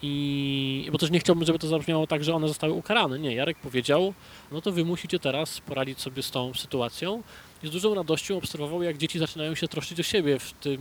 I 0.02 0.88
bo 0.92 0.98
też 0.98 1.10
nie 1.10 1.20
chciałbym, 1.20 1.44
żeby 1.44 1.58
to 1.58 1.66
zabrzmiało 1.66 2.06
tak, 2.06 2.24
że 2.24 2.34
one 2.34 2.48
zostały 2.48 2.72
ukarane. 2.72 3.18
Nie, 3.18 3.34
Jarek 3.34 3.58
powiedział, 3.58 4.14
no 4.52 4.60
to 4.60 4.72
wy 4.72 4.84
musicie 4.84 5.18
teraz 5.18 5.60
poradzić 5.60 6.00
sobie 6.00 6.22
z 6.22 6.30
tą 6.30 6.54
sytuacją. 6.54 7.22
I 7.62 7.66
z 7.66 7.70
dużą 7.70 7.94
radością 7.94 8.36
obserwował, 8.36 8.82
jak 8.82 8.98
dzieci 8.98 9.18
zaczynają 9.18 9.54
się 9.54 9.68
troszczyć 9.68 10.00
o 10.00 10.02
siebie 10.02 10.38
w 10.38 10.52
tym 10.52 10.80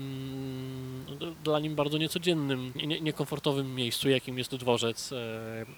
no, 1.20 1.28
dla 1.44 1.60
nim 1.60 1.76
bardzo 1.76 1.98
niecodziennym, 1.98 2.74
nie, 2.76 3.02
niekomfortowym 3.02 3.76
miejscu, 3.76 4.10
jakim 4.10 4.38
jest 4.38 4.56
dworzec. 4.56 5.12
E, 5.12 5.16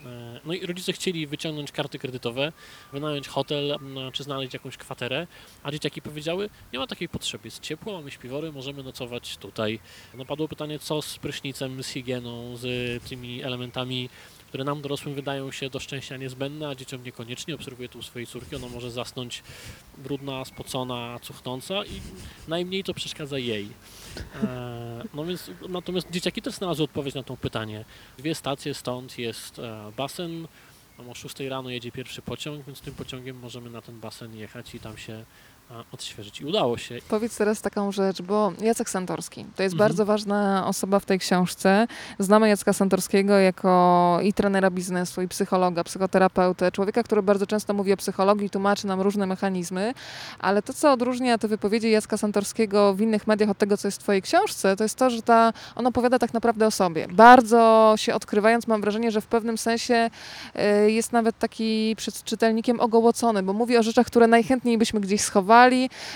e, 0.05 0.39
No 0.45 0.53
i 0.53 0.65
rodzice 0.65 0.93
chcieli 0.93 1.27
wyciągnąć 1.27 1.71
karty 1.71 1.99
kredytowe, 1.99 2.51
wynająć 2.93 3.27
hotel 3.27 3.71
m, 3.71 3.97
czy 4.13 4.23
znaleźć 4.23 4.53
jakąś 4.53 4.77
kwaterę, 4.77 5.27
a 5.63 5.71
dzieciaki 5.71 6.01
powiedziały, 6.01 6.49
nie 6.73 6.79
ma 6.79 6.87
takiej 6.87 7.09
potrzeby, 7.09 7.47
jest 7.47 7.59
ciepło, 7.59 7.93
mamy 7.93 8.11
śpiwory, 8.11 8.51
możemy 8.51 8.83
nocować 8.83 9.37
tutaj. 9.37 9.79
No 10.13 10.25
padło 10.25 10.47
pytanie, 10.47 10.79
co 10.79 11.01
z 11.01 11.17
prysznicem, 11.17 11.83
z 11.83 11.87
higieną, 11.87 12.57
z 12.57 13.03
tymi 13.03 13.43
elementami 13.43 14.09
które 14.49 14.63
nam 14.63 14.81
dorosłym 14.81 15.15
wydają 15.15 15.51
się 15.51 15.69
do 15.69 15.79
szczęścia 15.79 16.17
niezbędne, 16.17 16.67
a 16.67 16.75
dzieciom 16.75 17.03
niekoniecznie. 17.03 17.55
Obserwuję 17.55 17.89
tu 17.89 17.99
u 17.99 18.03
swojej 18.03 18.27
córki, 18.27 18.55
ona 18.55 18.67
może 18.67 18.91
zasnąć 18.91 19.43
brudna, 19.97 20.45
spocona, 20.45 21.19
cuchnąca 21.21 21.85
i 21.85 22.01
najmniej 22.47 22.83
to 22.83 22.93
przeszkadza 22.93 23.37
jej. 23.39 23.67
E, 24.43 25.03
no 25.13 25.25
więc, 25.25 25.51
natomiast 25.69 26.11
dzieciaki 26.11 26.41
też 26.41 26.53
znalazły 26.53 26.83
odpowiedź 26.85 27.15
na 27.15 27.23
to 27.23 27.37
pytanie. 27.37 27.85
Dwie 28.17 28.35
stacje 28.35 28.73
stąd 28.73 29.17
jest 29.17 29.59
e, 29.59 29.91
basen, 29.97 30.47
o 31.07 31.15
6 31.15 31.39
rano 31.39 31.69
jedzie 31.69 31.91
pierwszy 31.91 32.21
pociąg, 32.21 32.65
więc 32.65 32.81
tym 32.81 32.93
pociągiem 32.93 33.39
możemy 33.39 33.69
na 33.69 33.81
ten 33.81 33.99
basen 33.99 34.35
jechać 34.35 34.75
i 34.75 34.79
tam 34.79 34.97
się 34.97 35.25
odświeżyć. 35.91 36.41
I 36.41 36.45
udało 36.45 36.77
się. 36.77 36.99
Powiedz 37.09 37.37
teraz 37.37 37.61
taką 37.61 37.91
rzecz, 37.91 38.21
bo 38.21 38.53
Jacek 38.61 38.89
Santorski 38.89 39.45
to 39.55 39.63
jest 39.63 39.73
Mhm. 39.73 39.89
bardzo 39.89 40.05
ważna 40.05 40.67
osoba 40.67 40.99
w 40.99 41.05
tej 41.05 41.19
książce. 41.19 41.87
Znamy 42.19 42.49
Jacka 42.49 42.73
Santorskiego 42.73 43.37
jako 43.37 44.19
i 44.23 44.33
trenera 44.33 44.71
biznesu, 44.71 45.21
i 45.21 45.27
psychologa, 45.27 45.83
psychoterapeutę, 45.83 46.71
człowieka, 46.71 47.03
który 47.03 47.21
bardzo 47.23 47.47
często 47.47 47.73
mówi 47.73 47.93
o 47.93 47.97
psychologii, 47.97 48.49
tłumaczy 48.49 48.87
nam 48.87 49.01
różne 49.01 49.25
mechanizmy, 49.27 49.93
ale 50.39 50.61
to, 50.61 50.73
co 50.73 50.91
odróżnia 50.91 51.37
te 51.37 51.47
wypowiedzi 51.47 51.91
Jacka 51.91 52.17
Santorskiego 52.17 52.93
w 52.93 53.01
innych 53.01 53.27
mediach 53.27 53.49
od 53.49 53.57
tego, 53.57 53.77
co 53.77 53.87
jest 53.87 53.99
w 53.99 54.03
twojej 54.03 54.21
książce, 54.21 54.75
to 54.75 54.83
jest 54.83 54.95
to, 54.95 55.09
że 55.09 55.21
ta, 55.21 55.53
on 55.75 55.87
opowiada 55.87 56.19
tak 56.19 56.33
naprawdę 56.33 56.67
o 56.67 56.71
sobie. 56.71 57.07
Bardzo 57.11 57.93
się 57.97 58.13
odkrywając, 58.15 58.67
mam 58.67 58.81
wrażenie, 58.81 59.11
że 59.11 59.21
w 59.21 59.27
pewnym 59.27 59.57
sensie 59.57 60.09
y, 60.85 60.91
jest 60.91 61.11
nawet 61.11 61.37
taki 61.39 61.93
przed 61.97 62.23
czytelnikiem 62.23 62.79
ogołocony, 62.79 63.43
bo 63.43 63.53
mówi 63.53 63.77
o 63.77 63.83
rzeczach, 63.83 64.07
które 64.07 64.27
najchętniej 64.27 64.77
byśmy 64.77 64.99
gdzieś 64.99 65.21
schowali, 65.21 65.58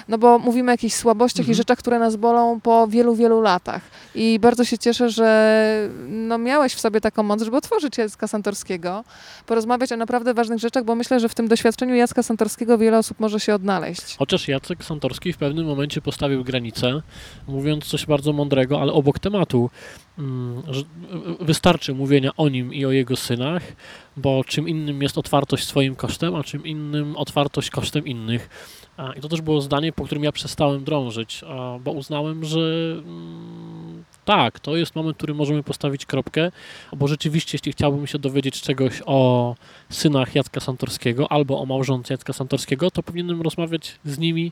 no 0.07 0.17
bo 0.17 0.39
mówimy 0.39 0.71
o 0.71 0.73
jakichś 0.73 0.95
słabościach 0.95 1.39
i 1.45 1.49
Mhm. 1.51 1.55
rzeczach, 1.55 1.77
które 1.77 1.99
nas 1.99 2.15
bolą 2.15 2.59
po 2.61 2.87
wielu, 2.87 3.15
wielu 3.15 3.41
latach. 3.41 3.81
I 4.15 4.39
bardzo 4.41 4.65
się 4.65 4.77
cieszę, 4.77 5.09
że 5.09 5.89
no, 6.07 6.37
miałeś 6.37 6.73
w 6.73 6.79
sobie 6.79 7.01
taką 7.01 7.23
moc, 7.23 7.41
żeby 7.43 7.57
otworzyć 7.57 7.97
Jacka 7.97 8.27
Santorskiego, 8.27 9.03
porozmawiać 9.45 9.91
o 9.91 9.97
naprawdę 9.97 10.33
ważnych 10.33 10.59
rzeczach, 10.59 10.83
bo 10.83 10.95
myślę, 10.95 11.19
że 11.19 11.29
w 11.29 11.35
tym 11.35 11.47
doświadczeniu 11.47 11.95
Jacka 11.95 12.23
Santorskiego 12.23 12.77
wiele 12.77 12.97
osób 12.97 13.19
może 13.19 13.39
się 13.39 13.55
odnaleźć. 13.55 14.15
Chociaż 14.19 14.47
Jacek 14.47 14.83
Santorski 14.83 15.33
w 15.33 15.37
pewnym 15.37 15.65
momencie 15.65 16.01
postawił 16.01 16.43
granicę, 16.43 17.01
mówiąc 17.47 17.85
coś 17.85 18.05
bardzo 18.05 18.33
mądrego, 18.33 18.81
ale 18.81 18.93
obok 18.93 19.19
tematu. 19.19 19.69
Mm, 20.19 20.63
Wystarczy 21.39 21.93
mówienia 21.93 22.31
o 22.37 22.49
nim 22.49 22.73
i 22.73 22.85
o 22.85 22.91
jego 22.91 23.15
synach, 23.15 23.63
bo 24.17 24.43
czym 24.43 24.67
innym 24.69 25.01
jest 25.01 25.17
otwartość 25.17 25.67
swoim 25.67 25.95
kosztem, 25.95 26.35
a 26.35 26.43
czym 26.43 26.65
innym 26.65 27.17
otwartość 27.17 27.69
kosztem 27.69 28.05
innych. 28.07 28.49
A, 28.97 29.13
I 29.13 29.21
to 29.21 29.29
też 29.29 29.41
było 29.41 29.61
zdanie, 29.61 29.93
po 29.93 30.05
którym 30.05 30.23
ja 30.23 30.31
przestałem 30.31 30.83
drążyć, 30.83 31.41
a, 31.47 31.79
bo 31.83 31.91
uznałem, 31.91 32.45
że 32.45 32.59
mm, 32.97 34.03
tak, 34.25 34.59
to 34.59 34.77
jest 34.77 34.95
moment, 34.95 35.15
w 35.15 35.17
którym 35.17 35.37
możemy 35.37 35.63
postawić 35.63 36.05
kropkę, 36.05 36.51
bo 36.97 37.07
rzeczywiście, 37.07 37.55
jeśli 37.55 37.71
chciałbym 37.71 38.07
się 38.07 38.19
dowiedzieć 38.19 38.61
czegoś 38.61 39.01
o 39.05 39.55
synach 39.89 40.35
Jacka 40.35 40.59
Santorskiego 40.59 41.31
albo 41.31 41.61
o 41.61 41.65
małżonce 41.65 42.13
Jacka 42.13 42.33
Santorskiego, 42.33 42.91
to 42.91 43.03
powinienem 43.03 43.41
rozmawiać 43.41 43.99
z 44.05 44.17
nimi, 44.17 44.51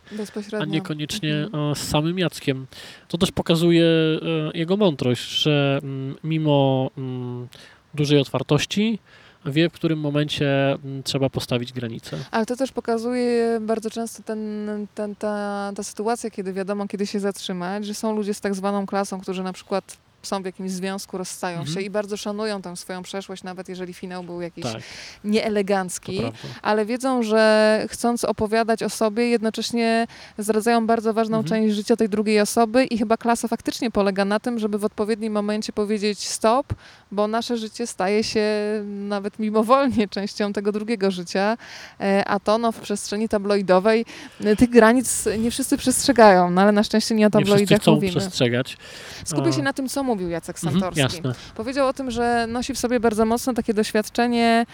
a 0.60 0.65
niekoniecznie 0.65 1.33
Mhm. 1.36 1.71
e, 1.71 1.75
z 1.75 1.88
samym 1.89 2.19
Jackiem. 2.19 2.67
To 3.07 3.17
też 3.17 3.31
pokazuje 3.31 3.86
e, 3.86 4.19
jego 4.53 4.77
mądrość, 4.77 5.29
że 5.41 5.79
mm, 5.83 6.15
mimo 6.24 6.89
mm, 6.98 7.48
dużej 7.93 8.19
otwartości 8.19 9.00
wie, 9.45 9.69
w 9.69 9.74
którym 9.74 10.00
momencie 10.00 10.71
mm, 10.71 11.03
trzeba 11.03 11.29
postawić 11.29 11.74
granicę. 11.74 12.17
Ale 12.31 12.45
to 12.45 12.55
też 12.55 12.71
pokazuje 12.71 13.60
bardzo 13.62 13.89
często 13.89 14.24
ten, 14.24 14.69
ten, 14.95 15.15
ta, 15.15 15.71
ta 15.75 15.83
sytuacja, 15.83 16.29
kiedy 16.29 16.53
wiadomo, 16.53 16.88
kiedy 16.88 17.07
się 17.07 17.19
zatrzymać, 17.19 17.86
że 17.86 17.93
są 17.93 18.15
ludzie 18.15 18.33
z 18.33 18.41
tak 18.41 18.55
zwaną 18.55 18.86
klasą, 18.86 19.21
którzy 19.21 19.43
na 19.43 19.53
przykład 19.53 19.98
są 20.28 20.42
w 20.42 20.46
jakimś 20.46 20.72
związku, 20.72 21.18
rozstają 21.18 21.60
Mhm. 21.60 21.75
się 21.75 21.82
i 21.82 21.90
bardzo 21.90 22.18
szanują 22.18 22.62
tę 22.62 22.75
swoją 22.75 23.04
przeszłość, 23.04 23.44
nawet 23.44 23.70
jeżeli 23.70 23.94
finał 23.94 24.24
był 24.24 24.42
jakiś 24.42 24.63
Tak, 24.63 24.82
nieelegancki. 25.24 26.22
ale 26.62 26.86
wiedzą, 26.86 27.24
że 27.24 27.86
chcąc 27.90 28.24
opowiadać 28.25 28.84
o 28.84 28.90
sobie, 28.90 29.30
jednocześnie 29.30 30.08
zdradzają 30.38 30.88
bardzo 30.88 31.13
ważną 31.13 31.38
Mhm. 31.38 31.50
część 31.50 31.75
życia 31.75 31.96
tej 31.96 32.10
drugiej 32.10 32.40
osoby 32.42 32.86
i 32.86 32.98
chyba 32.98 33.18
klasa 33.18 33.48
faktycznie 33.48 33.92
polega 33.92 34.25
na 34.25 34.40
tym, 34.40 34.60
żeby 34.60 34.78
w 34.78 34.86
odpowiednim 34.86 35.34
momencie 35.34 35.74
powiedzieć 35.74 36.28
stop, 36.28 36.74
bo 37.12 37.28
nasze 37.28 37.58
życie 37.58 37.88
staje 37.88 38.24
się 38.24 38.46
nawet 38.86 39.40
mimowolnie 39.40 40.08
częścią 40.08 40.54
tego 40.54 40.72
drugiego 40.72 41.12
życia, 41.12 41.58
e, 42.00 42.24
a 42.28 42.40
to 42.40 42.58
no, 42.58 42.72
w 42.72 42.80
przestrzeni 42.80 43.30
tabloidowej 43.30 44.06
e, 44.44 44.56
tych 44.56 44.70
granic 44.70 45.25
nie 45.40 45.51
wszyscy 45.51 45.78
przestrzegają, 45.78 46.51
no 46.51 46.62
ale 46.62 46.72
na 46.72 46.84
szczęście 46.84 47.16
nie 47.16 47.25
o 47.25 47.30
Nie 47.30 47.32
wszyscy 47.32 47.50
tabloidach 47.51 47.82
chcą 47.82 47.92
mówimy. 47.96 48.12
przestrzegać. 48.12 48.78
Skupię 49.25 49.54
się 49.54 49.62
na 49.62 49.74
tym, 49.74 49.90
co 49.90 50.04
mówił 50.12 50.30
Jacek 50.30 50.56
Mhm, 50.58 50.74
Santorski. 50.74 51.01
jasne. 51.01 51.34
Powiedział 51.56 51.88
o 51.88 51.94
tym, 51.94 52.12
że 52.12 52.46
nosi 52.48 52.74
w 52.74 52.80
sobie 52.80 53.00
bardzo 53.00 53.25
mocno 53.25 53.53
takie 53.53 53.74
doświadczenie 53.74 54.65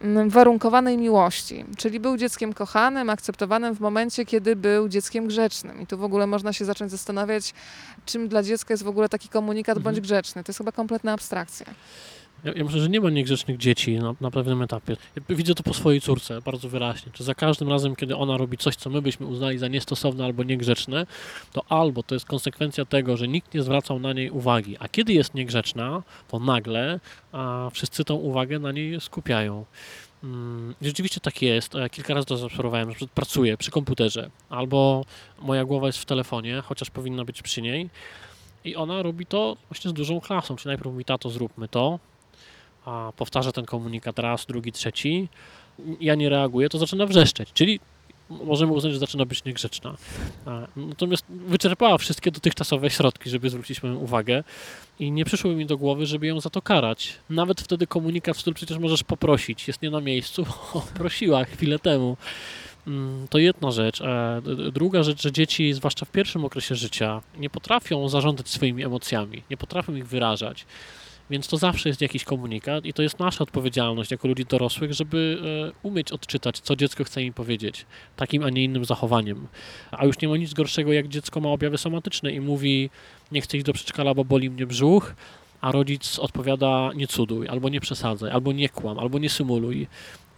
mm, 0.00 0.30
warunkowanej 0.30 0.98
miłości, 0.98 1.64
czyli 1.76 2.00
był 2.00 2.16
dzieckiem 2.16 2.52
kochanym, 2.52 3.10
akceptowanym 3.10 3.74
w 3.74 3.80
momencie, 3.80 4.24
kiedy 4.24 4.56
był 4.56 4.88
dzieckiem 4.88 5.26
grzecznym. 5.26 5.80
I 5.80 5.86
tu 5.86 5.98
w 5.98 6.04
ogóle 6.04 6.26
można 6.26 6.52
się 6.52 6.64
zacząć 6.64 6.90
zastanawiać, 6.90 7.54
czym 8.06 8.28
dla 8.28 8.42
dziecka 8.42 8.72
jest 8.74 8.82
w 8.82 8.88
ogóle 8.88 9.08
taki 9.08 9.28
komunikat 9.28 9.76
Mhm. 9.76 9.84
bądź 9.94 10.00
grzeczny. 10.06 10.44
To 10.44 10.50
jest 10.50 10.58
chyba 10.58 10.72
kompletna 10.72 11.12
abstrakcja. 11.12 11.66
Ja, 12.44 12.52
ja 12.56 12.64
myślę, 12.64 12.80
że 12.80 12.88
nie 12.88 13.00
ma 13.00 13.10
niegrzecznych 13.10 13.56
dzieci 13.56 13.98
na, 13.98 14.14
na 14.20 14.30
pewnym 14.30 14.62
etapie. 14.62 14.96
Ja 15.28 15.36
widzę 15.36 15.54
to 15.54 15.62
po 15.62 15.74
swojej 15.74 16.00
córce 16.00 16.40
bardzo 16.40 16.68
wyraźnie, 16.68 17.12
że 17.14 17.24
za 17.24 17.34
każdym 17.34 17.68
razem, 17.68 17.96
kiedy 17.96 18.16
ona 18.16 18.36
robi 18.36 18.58
coś, 18.58 18.76
co 18.76 18.90
my 18.90 19.02
byśmy 19.02 19.26
uznali 19.26 19.58
za 19.58 19.68
niestosowne 19.68 20.24
albo 20.24 20.42
niegrzeczne, 20.42 21.06
to 21.52 21.62
albo 21.68 22.02
to 22.02 22.14
jest 22.14 22.26
konsekwencja 22.26 22.84
tego, 22.84 23.16
że 23.16 23.28
nikt 23.28 23.54
nie 23.54 23.62
zwracał 23.62 23.98
na 23.98 24.12
niej 24.12 24.30
uwagi, 24.30 24.76
a 24.78 24.88
kiedy 24.88 25.12
jest 25.12 25.34
niegrzeczna, 25.34 26.02
to 26.28 26.38
nagle 26.38 27.00
a, 27.32 27.70
wszyscy 27.72 28.04
tą 28.04 28.14
uwagę 28.14 28.58
na 28.58 28.72
niej 28.72 29.00
skupiają. 29.00 29.64
Mm, 30.24 30.74
Rzeczywiście 30.82 31.20
tak 31.20 31.42
jest. 31.42 31.72
Kilka 31.90 32.14
razy 32.14 32.26
to 32.26 32.36
zaobserwowałem. 32.36 32.88
Przykład 32.88 33.10
pracuję 33.10 33.56
przy 33.56 33.70
komputerze, 33.70 34.30
albo 34.50 35.04
moja 35.38 35.64
głowa 35.64 35.86
jest 35.86 35.98
w 35.98 36.04
telefonie, 36.04 36.62
chociaż 36.64 36.90
powinna 36.90 37.24
być 37.24 37.42
przy 37.42 37.62
niej. 37.62 37.90
I 38.64 38.76
ona 38.76 39.02
robi 39.02 39.26
to 39.26 39.56
właśnie 39.70 39.90
z 39.90 39.94
dużą 39.94 40.20
klasą. 40.20 40.56
Czyli 40.56 40.66
najpierw 40.68 40.92
mówi, 40.92 41.04
tato, 41.04 41.30
zróbmy 41.30 41.68
to, 41.68 41.98
a 42.84 43.12
powtarza 43.16 43.52
ten 43.52 43.64
komunikat 43.64 44.18
raz, 44.18 44.46
drugi, 44.46 44.72
trzeci. 44.72 45.28
Ja 46.00 46.14
nie 46.14 46.28
reaguję, 46.28 46.68
to 46.68 46.78
zaczyna 46.78 47.06
wrzeszczeć. 47.06 47.48
Czyli 47.54 47.80
możemy 48.30 48.72
uznać, 48.72 48.92
że 48.92 48.98
zaczyna 48.98 49.24
być 49.24 49.44
niegrzeczna. 49.44 49.94
Natomiast 50.76 51.24
wyczerpała 51.28 51.98
wszystkie 51.98 52.30
dotychczasowe 52.30 52.90
środki, 52.90 53.30
żeby 53.30 53.50
zwrócić 53.50 53.82
moją 53.82 53.94
uwagę 53.96 54.44
i 54.98 55.10
nie 55.10 55.24
przyszło 55.24 55.50
mi 55.50 55.66
do 55.66 55.78
głowy, 55.78 56.06
żeby 56.06 56.26
ją 56.26 56.40
za 56.40 56.50
to 56.50 56.62
karać. 56.62 57.14
Nawet 57.30 57.60
wtedy 57.60 57.86
komunikat, 57.86 58.36
w 58.36 58.40
stylu 58.40 58.54
przecież 58.54 58.78
możesz 58.78 59.04
poprosić, 59.04 59.68
jest 59.68 59.82
nie 59.82 59.90
na 59.90 60.00
miejscu, 60.00 60.46
prosiła 60.98 61.44
chwilę 61.44 61.78
temu. 61.78 62.16
Mm, 62.86 63.26
To 63.30 63.38
jedna 63.38 63.70
rzecz. 63.70 64.00
E, 64.00 64.42
Druga 64.72 65.02
rzecz, 65.02 65.22
że 65.22 65.32
dzieci, 65.32 65.72
zwłaszcza 65.72 66.06
w 66.06 66.10
pierwszym 66.10 66.44
okresie 66.44 66.74
życia, 66.74 67.20
nie 67.38 67.50
potrafią 67.50 68.08
zarządzać 68.08 68.48
swoimi 68.48 68.84
emocjami, 68.84 69.42
nie 69.50 69.56
potrafią 69.56 69.94
ich 69.94 70.06
wyrażać. 70.06 70.66
Więc 71.32 71.48
to 71.48 71.56
zawsze 71.56 71.88
jest 71.88 72.00
jakiś 72.00 72.24
komunikat 72.24 72.86
i 72.86 72.92
to 72.92 73.02
jest 73.02 73.18
nasza 73.18 73.44
odpowiedzialność 73.44 74.10
jako 74.10 74.28
ludzi 74.28 74.44
dorosłych, 74.44 74.92
żeby 74.92 75.38
e, 75.68 75.88
umieć 75.88 76.12
odczytać, 76.12 76.60
co 76.60 76.76
dziecko 76.76 77.04
chce 77.04 77.22
im 77.22 77.32
powiedzieć, 77.32 77.86
takim, 78.16 78.44
a 78.44 78.50
nie 78.50 78.64
innym 78.64 78.84
zachowaniem. 78.84 79.46
A 79.90 80.04
już 80.04 80.20
nie 80.20 80.28
ma 80.28 80.36
nic 80.36 80.54
gorszego, 80.54 80.92
jak 80.92 81.08
dziecko 81.08 81.40
ma 81.40 81.48
objawy 81.48 81.78
somatyczne 81.78 82.32
i 82.32 82.40
mówi, 82.40 82.90
nie 83.32 83.40
chcę 83.40 83.56
iść 83.56 83.66
do 83.66 83.72
przedszkola, 83.72 84.14
bo 84.14 84.24
boli 84.24 84.50
mnie 84.50 84.66
brzuch, 84.66 85.14
a 85.60 85.72
rodzic 85.72 86.18
odpowiada, 86.18 86.90
nie 86.94 87.06
cuduj, 87.06 87.48
albo 87.48 87.68
nie 87.68 87.80
przesadzaj, 87.80 88.30
albo 88.30 88.52
nie 88.52 88.68
kłam, 88.68 88.98
albo 88.98 89.18
nie 89.18 89.30
symuluj. 89.30 89.86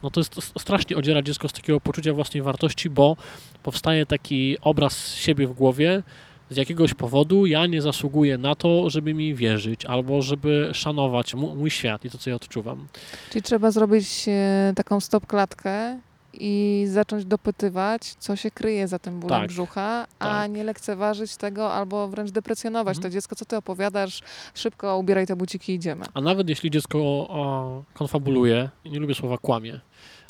No 0.02 0.10
to 0.10 0.20
jest 0.20 0.34
strasznie 0.58 0.96
odziera 0.96 1.22
dziecko 1.22 1.48
z 1.48 1.52
takiego 1.52 1.80
poczucia 1.80 2.12
własnej 2.12 2.42
wartości, 2.42 2.90
bo 2.90 3.16
powstaje 3.62 4.06
taki 4.06 4.56
obraz 4.60 5.14
siebie 5.14 5.46
w 5.46 5.52
głowie, 5.52 6.02
z 6.50 6.56
jakiegoś 6.56 6.94
powodu 6.94 7.46
ja 7.46 7.66
nie 7.66 7.82
zasługuję 7.82 8.38
na 8.38 8.54
to, 8.54 8.90
żeby 8.90 9.14
mi 9.14 9.34
wierzyć, 9.34 9.84
albo 9.86 10.22
żeby 10.22 10.70
szanować 10.72 11.34
mój 11.34 11.70
świat 11.70 12.04
i 12.04 12.10
to, 12.10 12.18
co 12.18 12.30
ja 12.30 12.36
odczuwam. 12.36 12.86
Czyli 13.30 13.42
trzeba 13.42 13.70
zrobić 13.70 14.24
e, 14.28 14.72
taką 14.76 15.00
stop 15.00 15.26
klatkę 15.26 15.98
i 16.40 16.84
zacząć 16.88 17.24
dopytywać, 17.24 18.02
co 18.18 18.36
się 18.36 18.50
kryje 18.50 18.88
za 18.88 18.98
tym 18.98 19.20
bólem 19.20 19.40
Tak, 19.40 19.48
brzucha, 19.48 20.06
a 20.18 20.24
tak. 20.24 20.50
nie 20.50 20.64
lekceważyć 20.64 21.36
tego 21.36 21.72
albo 21.72 22.08
wręcz 22.08 22.30
deprecjonować 22.30 22.96
Mhm. 22.96 23.02
to 23.12 23.14
dziecko, 23.14 23.36
co 23.36 23.44
ty 23.44 23.56
opowiadasz, 23.56 24.20
szybko 24.54 24.98
ubieraj 24.98 25.26
te 25.26 25.36
buciki 25.36 25.72
i 25.72 25.74
idziemy. 25.74 26.04
A 26.14 26.20
nawet 26.20 26.48
jeśli 26.48 26.70
dziecko 26.70 26.98
o, 26.98 27.82
konfabuluje, 27.94 28.70
nie 28.84 28.98
lubię 29.00 29.14
słowa 29.14 29.38
kłamie, 29.38 29.80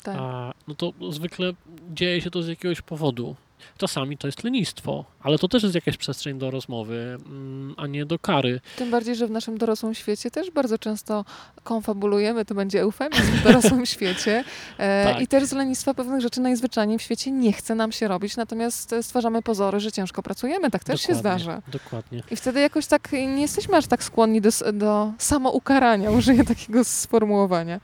Tak. 0.05 0.15
a, 0.19 0.53
no 0.67 0.75
to 0.75 0.93
zwykle 1.11 1.53
dzieje 1.93 2.21
się 2.21 2.31
to 2.31 2.43
z 2.43 2.47
jakiegoś 2.47 2.81
powodu. 2.81 3.35
Czasami 3.77 4.17
to 4.17 4.27
jest 4.27 4.43
lenistwo, 4.43 5.05
ale 5.23 5.37
to 5.37 5.47
też 5.47 5.63
jest 5.63 5.75
jakaś 5.75 5.97
przestrzeń 5.97 6.39
do 6.39 6.51
rozmowy, 6.51 7.17
mm, 7.25 7.73
a 7.77 7.87
nie 7.87 8.05
do 8.05 8.19
kary. 8.19 8.61
Tym 8.75 8.91
bardziej, 8.91 9.15
że 9.15 9.27
w 9.27 9.31
naszym 9.31 9.57
dorosłym 9.57 9.93
świecie 9.93 10.31
też 10.31 10.51
bardzo 10.51 10.77
często 10.77 11.25
konfabulujemy, 11.63 12.45
to 12.45 12.55
będzie 12.55 12.81
eufemizm 12.81 13.23
w 13.23 13.43
dorosłym 13.43 13.85
świecie 13.95 14.43
e, 14.77 15.13
Tak. 15.13 15.21
i 15.21 15.27
też 15.27 15.43
z 15.43 15.51
lenistwa 15.51 15.93
pewnych 15.93 16.21
rzeczy 16.21 16.41
najzwyczajniej 16.41 16.99
w 16.99 17.01
świecie 17.01 17.31
nie 17.31 17.53
chce 17.53 17.75
nam 17.75 17.91
się 17.91 18.07
robić, 18.07 18.37
natomiast 18.37 18.95
stwarzamy 19.01 19.41
pozory, 19.41 19.79
że 19.79 19.91
ciężko 19.91 20.23
pracujemy, 20.23 20.71
tak 20.71 20.83
też 20.83 21.01
się 21.01 21.13
Dokładnie, 21.13 21.39
zdarza. 21.39 21.61
Dokładnie. 21.67 22.23
I 22.31 22.35
wtedy 22.35 22.59
jakoś 22.59 22.85
tak 22.87 23.11
nie 23.11 23.41
jesteśmy 23.41 23.77
aż 23.77 23.87
tak 23.87 24.03
skłonni 24.03 24.41
do, 24.41 24.49
do 24.73 25.11
samoukarania, 25.17 26.11
użyję 26.11 26.43
takiego 26.43 26.83
sformułowania. 26.83 27.79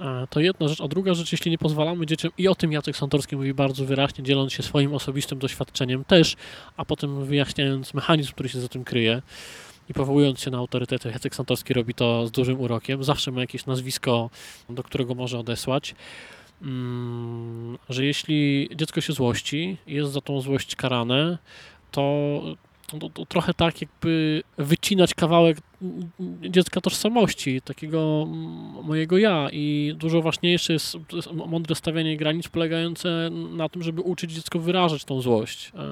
A, 0.00 0.26
To 0.26 0.40
jedna 0.40 0.68
rzecz, 0.68 0.80
a 0.80 0.88
druga 0.88 1.14
rzecz, 1.14 1.32
jeśli 1.32 1.50
nie 1.50 1.58
pozwalamy 1.58 2.06
dzieciom, 2.06 2.30
i 2.38 2.48
o 2.48 2.54
tym 2.54 2.72
Jacek 2.72 2.96
Santorski 2.96 3.36
mówi 3.36 3.54
bardzo 3.54 3.84
wyraźnie, 3.84 4.24
dzieląc 4.24 4.52
się 4.52 4.62
swoim 4.62 4.94
osobistym 4.94 5.38
doświadczeniem 5.38 6.04
też, 6.04 6.36
a 6.76 6.84
potem 6.84 7.24
wyjaśniając 7.24 7.94
mechanizm, 7.94 8.32
który 8.32 8.48
się 8.48 8.60
za 8.60 8.68
tym 8.68 8.84
kryje 8.84 9.22
i 9.88 9.94
powołując 9.94 10.40
się 10.40 10.50
na 10.50 10.58
autorytety, 10.58 11.08
Jacek 11.08 11.34
Santorski 11.34 11.74
robi 11.74 11.94
to 11.94 12.26
z 12.26 12.30
dużym 12.30 12.60
urokiem, 12.60 13.04
zawsze 13.04 13.32
ma 13.32 13.40
jakieś 13.40 13.66
nazwisko, 13.66 14.30
do 14.68 14.82
którego 14.82 15.14
może 15.14 15.38
odesłać, 15.38 15.94
mm, 16.62 17.78
że 17.88 18.04
jeśli 18.04 18.68
dziecko 18.76 19.00
się 19.00 19.12
złości 19.12 19.76
jest 19.86 20.12
za 20.12 20.20
tą 20.20 20.40
złość 20.40 20.76
karane, 20.76 21.38
to, 21.90 22.42
to, 22.98 23.10
to 23.10 23.26
trochę 23.26 23.54
tak 23.54 23.80
jakby 23.80 24.42
wycinać 24.58 25.14
kawałek 25.14 25.58
dziecka 26.42 26.80
tożsamości, 26.80 27.62
takiego 27.62 28.26
mojego 28.82 29.18
ja 29.18 29.48
i 29.52 29.94
dużo 29.98 30.22
ważniejsze 30.22 30.72
jest 30.72 30.96
mądre 31.32 31.74
stawianie 31.74 32.16
granic 32.16 32.48
polegające 32.48 33.30
na 33.30 33.68
tym, 33.68 33.82
żeby 33.82 34.00
uczyć 34.00 34.32
dziecko 34.32 34.58
wyrażać 34.58 35.04
tą 35.04 35.20
złość. 35.20 35.72
E, 35.74 35.84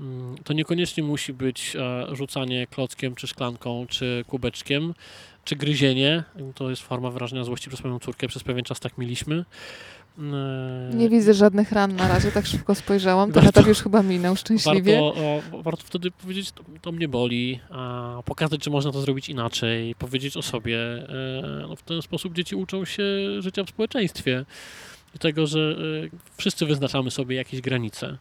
mm, 0.00 0.36
To 0.44 0.52
niekoniecznie 0.52 1.02
musi 1.02 1.32
być 1.32 1.76
e, 1.76 2.16
rzucanie 2.16 2.66
klockiem, 2.66 3.14
czy 3.14 3.26
szklanką, 3.26 3.86
czy 3.88 4.24
kubeczkiem, 4.28 4.94
czy 5.44 5.56
gryzienie. 5.56 6.24
To 6.54 6.70
jest 6.70 6.82
forma 6.82 7.10
wyrażenia 7.10 7.44
złości 7.44 7.68
przez 7.68 7.84
moją 7.84 7.98
córkę. 7.98 8.28
Przez 8.28 8.44
pewien 8.44 8.64
czas 8.64 8.80
tak 8.80 8.98
mieliśmy. 8.98 9.44
E, 10.18 10.94
Nie 10.96 11.08
widzę 11.08 11.34
żadnych 11.34 11.72
ran 11.72 11.96
na 11.96 12.08
razie, 12.08 12.32
tak 12.32 12.46
szybko 12.46 12.74
spojrzałam. 12.74 13.32
Ten 13.32 13.46
etap 13.46 13.66
już 13.66 13.82
chyba 13.82 14.02
minął 14.02 14.36
szczęśliwie. 14.36 15.00
Warto, 15.00 15.62
warto 15.62 15.82
wtedy 15.84 16.10
powiedzieć, 16.10 16.52
to, 16.52 16.62
to 16.82 16.92
mnie 16.92 17.08
boli, 17.08 17.60
a 17.70 18.22
pokazać, 18.24 18.64
że 18.64 18.70
można 18.70 18.92
to 18.92 19.00
zrobić 19.00 19.28
inaczej, 19.28 19.94
powiedzieć 19.94 20.36
o 20.36 20.42
sobie. 20.42 20.78
E, 20.78 21.66
no 21.68 21.76
w 21.76 21.82
ten 21.82 22.02
sposób 22.02 22.34
dzieci 22.34 22.56
uczą 22.56 22.84
się 22.84 23.02
życia 23.38 23.64
w 23.64 23.68
społeczeństwie 23.68 24.44
i 25.14 25.18
tego, 25.18 25.46
że 25.46 25.76
e, 26.14 26.18
wszyscy 26.36 26.66
wyznaczamy 26.66 27.10
sobie 27.10 27.36
jakieś 27.36 27.60
granice. 27.60 28.18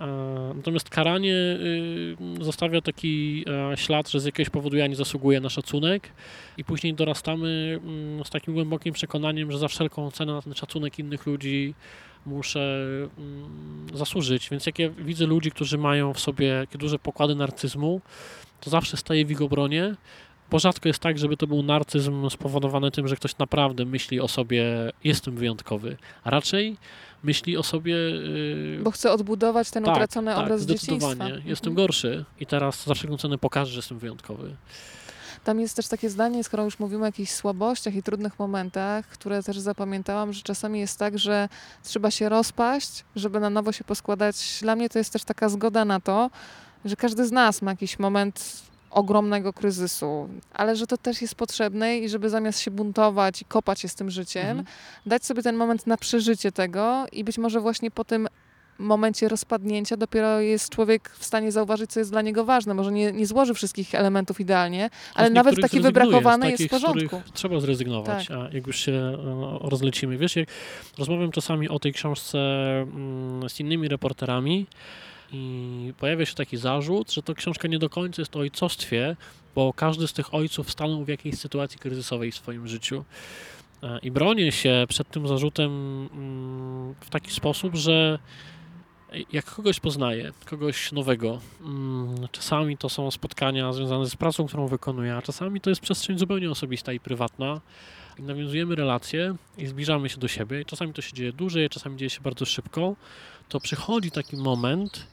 E, 0.00 0.30
Natomiast 0.54 0.90
karanie 0.90 1.34
y, 1.34 2.16
zostawia 2.40 2.80
taki 2.80 3.44
e, 3.72 3.76
ślad, 3.76 4.10
że 4.10 4.20
z 4.20 4.24
jakiegoś 4.24 4.50
powodu 4.50 4.76
ja 4.76 4.86
nie 4.86 4.96
zasługuję 4.96 5.40
na 5.40 5.48
szacunek 5.48 6.08
i 6.56 6.64
później 6.64 6.94
dorastamy 6.94 7.80
mm, 7.84 8.24
z 8.24 8.30
takim 8.30 8.54
głębokim 8.54 8.94
przekonaniem, 8.94 9.52
że 9.52 9.58
za 9.58 9.68
wszelką 9.68 10.10
cenę 10.10 10.32
na 10.32 10.42
ten 10.42 10.54
szacunek 10.54 10.98
innych 10.98 11.26
ludzi 11.26 11.74
muszę 12.26 12.84
mm, 13.18 13.86
zasłużyć. 13.94 14.50
Więc 14.50 14.66
jak 14.66 14.78
ja 14.78 14.88
widzę 14.88 15.26
ludzi, 15.26 15.50
którzy 15.50 15.78
mają 15.78 16.14
w 16.14 16.20
sobie 16.20 16.60
takie 16.60 16.78
duże 16.78 16.98
pokłady 16.98 17.34
narcyzmu, 17.34 18.00
to 18.60 18.70
zawsze 18.70 18.96
staję 18.96 19.24
w 19.26 19.30
ich 19.30 19.42
obronie, 19.42 19.94
bo 20.50 20.58
rzadko 20.58 20.88
jest 20.88 21.00
tak, 21.00 21.18
żeby 21.18 21.36
to 21.36 21.46
był 21.46 21.62
narcyzm 21.62 22.30
spowodowany 22.30 22.90
tym, 22.90 23.08
że 23.08 23.16
ktoś 23.16 23.38
naprawdę 23.38 23.84
myśli 23.84 24.20
o 24.20 24.28
sobie, 24.28 24.64
jestem 25.04 25.36
wyjątkowy, 25.36 25.96
a 26.24 26.30
raczej 26.30 26.76
myśli 27.22 27.56
o 27.56 27.62
sobie. 27.62 27.92
yy, 27.94 28.80
Bo 28.82 28.90
chcę 28.90 29.12
odbudować 29.12 29.70
ten 29.70 29.84
tak, 29.84 29.94
utracony 29.94 30.30
tak, 30.34 30.44
obraz 30.44 30.60
z 30.60 30.66
dzieciństwa. 30.66 30.96
zdecydowanie. 31.10 31.34
Jestem 31.46 31.70
Mhm. 31.72 31.74
gorszy 31.86 32.24
i 32.40 32.46
teraz 32.46 32.84
za 32.86 32.94
wszelką 32.94 33.16
cenę 33.16 33.38
pokażę, 33.38 33.70
że 33.72 33.78
jestem 33.78 33.98
wyjątkowy. 33.98 34.56
Tam 35.44 35.60
jest 35.60 35.76
też 35.76 35.88
takie 35.88 36.10
zdanie, 36.10 36.44
skoro 36.44 36.64
już 36.64 36.78
mówimy 36.78 37.02
o 37.02 37.06
jakichś 37.06 37.30
słabościach 37.32 37.94
i 37.94 38.02
trudnych 38.02 38.38
momentach, 38.38 39.06
które 39.06 39.42
też 39.42 39.58
zapamiętałam, 39.58 40.32
że 40.32 40.42
czasami 40.42 40.80
jest 40.80 40.98
tak, 40.98 41.18
że 41.18 41.48
trzeba 41.84 42.10
się 42.10 42.28
rozpaść, 42.28 43.04
żeby 43.16 43.40
na 43.40 43.50
nowo 43.50 43.72
się 43.72 43.84
poskładać. 43.84 44.58
Dla 44.62 44.76
mnie 44.76 44.88
to 44.88 44.98
jest 44.98 45.12
też 45.12 45.24
taka 45.24 45.48
zgoda 45.48 45.84
na 45.84 46.00
to, 46.00 46.30
że 46.84 46.96
każdy 46.96 47.26
z 47.26 47.32
nas 47.32 47.62
ma 47.62 47.70
jakiś 47.70 47.98
moment 47.98 48.62
ogromnego 48.90 49.52
kryzysu, 49.52 50.28
ale 50.52 50.76
że 50.76 50.86
to 50.86 50.96
też 50.96 51.22
jest 51.22 51.34
potrzebne 51.34 51.98
i 51.98 52.08
żeby 52.08 52.30
zamiast 52.30 52.60
się 52.60 52.70
buntować 52.70 53.42
i 53.42 53.44
kopać 53.44 53.80
się 53.80 53.88
z 53.88 53.94
tym 53.94 54.10
życiem, 54.10 54.46
Mhm. 54.46 54.66
dać 55.06 55.24
sobie 55.24 55.42
ten 55.42 55.56
moment 55.56 55.86
na 55.86 55.96
przeżycie 55.96 56.52
tego 56.52 57.06
i 57.12 57.24
być 57.24 57.38
może 57.38 57.60
właśnie 57.60 57.90
po 57.90 58.04
tym 58.04 58.28
momencie 58.78 59.28
rozpadnięcia 59.28 59.96
dopiero 59.96 60.40
jest 60.40 60.68
człowiek 60.70 61.10
w 61.18 61.24
stanie 61.24 61.52
zauważyć, 61.52 61.90
co 61.90 62.00
jest 62.00 62.10
dla 62.10 62.22
niego 62.22 62.44
ważne. 62.44 62.74
Może 62.74 62.92
nie, 62.92 63.12
nie 63.12 63.26
złoży 63.26 63.54
wszystkich 63.54 63.94
elementów 63.94 64.40
idealnie, 64.40 64.90
ale 65.14 65.30
nawet 65.30 65.60
taki 65.60 65.80
wybrakowany 65.80 66.50
jest 66.50 66.64
w 66.64 66.68
porządku. 66.68 67.22
Trzeba 67.34 67.60
zrezygnować, 67.60 68.28
Tak. 68.28 68.36
a 68.36 68.54
jak 68.54 68.66
już 68.66 68.80
się 68.80 68.92
e, 68.92 69.58
rozlecimy. 69.60 70.18
Wiesz, 70.18 70.36
jak 70.36 70.48
rozmawiam 70.98 71.30
czasami 71.30 71.68
o 71.68 71.78
tej 71.78 71.92
książce 71.92 72.38
mm, 72.80 73.48
z 73.48 73.60
innymi 73.60 73.88
reporterami 73.88 74.66
i 75.32 75.92
pojawia 75.98 76.26
się 76.26 76.34
taki 76.34 76.56
zarzut, 76.56 77.12
że 77.12 77.22
to 77.22 77.34
książka 77.34 77.68
nie 77.68 77.78
do 77.78 77.90
końca 77.90 78.22
jest 78.22 78.36
o 78.36 78.38
ojcostwie, 78.38 79.16
bo 79.54 79.72
każdy 79.72 80.08
z 80.08 80.12
tych 80.12 80.34
ojców 80.34 80.70
stanął 80.70 81.04
w 81.04 81.08
jakiejś 81.08 81.38
sytuacji 81.38 81.78
kryzysowej 81.78 82.32
w 82.32 82.36
swoim 82.36 82.68
życiu. 82.68 83.04
E, 83.82 83.98
I 84.02 84.10
bronię 84.10 84.52
się 84.52 84.86
przed 84.88 85.10
tym 85.10 85.28
zarzutem 85.28 85.70
mm, 86.12 86.94
w 87.00 87.10
taki 87.10 87.30
sposób, 87.30 87.74
że 87.74 88.18
jak 89.32 89.44
kogoś 89.44 89.80
poznaję, 89.80 90.32
kogoś 90.44 90.92
nowego, 90.92 91.40
mm, 91.60 92.28
czasami 92.32 92.78
to 92.78 92.88
są 92.88 93.10
spotkania 93.10 93.72
związane 93.72 94.06
z 94.06 94.16
pracą, 94.16 94.46
którą 94.46 94.66
wykonuję, 94.66 95.16
a 95.16 95.22
czasami 95.22 95.60
to 95.60 95.70
jest 95.70 95.82
przestrzeń 95.82 96.18
zupełnie 96.18 96.50
osobista 96.50 96.92
i 96.92 97.00
prywatna. 97.00 97.60
I 98.18 98.22
nawiązujemy 98.22 98.74
relacje 98.74 99.34
i 99.58 99.66
zbliżamy 99.66 100.08
się 100.08 100.18
do 100.18 100.28
siebie. 100.28 100.64
Czasami 100.64 100.92
to 100.92 101.02
się 101.02 101.12
dzieje 101.12 101.32
dłużej, 101.32 101.68
czasami 101.68 101.96
dzieje 101.96 102.10
się 102.10 102.20
bardzo 102.20 102.44
szybko. 102.44 102.96
To 103.50 103.60
przychodzi 103.60 104.10
taki 104.10 104.36
moment, 104.36 105.06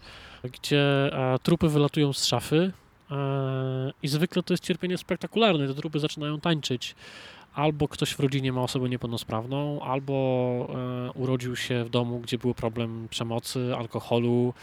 gdzie 0.44 0.82
e, 1.14 1.40
trupy 1.44 1.70
wylatują 1.70 2.14
z 2.14 2.26
szafy 2.26 2.72
e, 3.12 3.92
i 4.04 4.08
zwykle 4.08 4.44
to 4.44 4.54
jest 4.54 4.64
cierpienie 4.64 4.98
spektakularne. 4.98 5.68
Te 5.68 5.74
trupy 5.74 6.00
zaczynają 6.00 6.40
tańczyć. 6.40 6.96
Albo 7.54 7.88
ktoś 7.88 8.14
w 8.14 8.20
rodzinie 8.20 8.54
ma 8.54 8.62
osobę 8.62 8.90
niepełnosprawną, 8.90 9.82
albo 9.82 10.14
e, 10.70 11.12
urodził 11.12 11.56
się 11.56 11.84
w 11.84 11.90
domu, 11.90 12.20
gdzie 12.20 12.38
był 12.38 12.54
problem 12.54 13.08
przemocy, 13.10 13.76
alkoholu, 13.78 14.54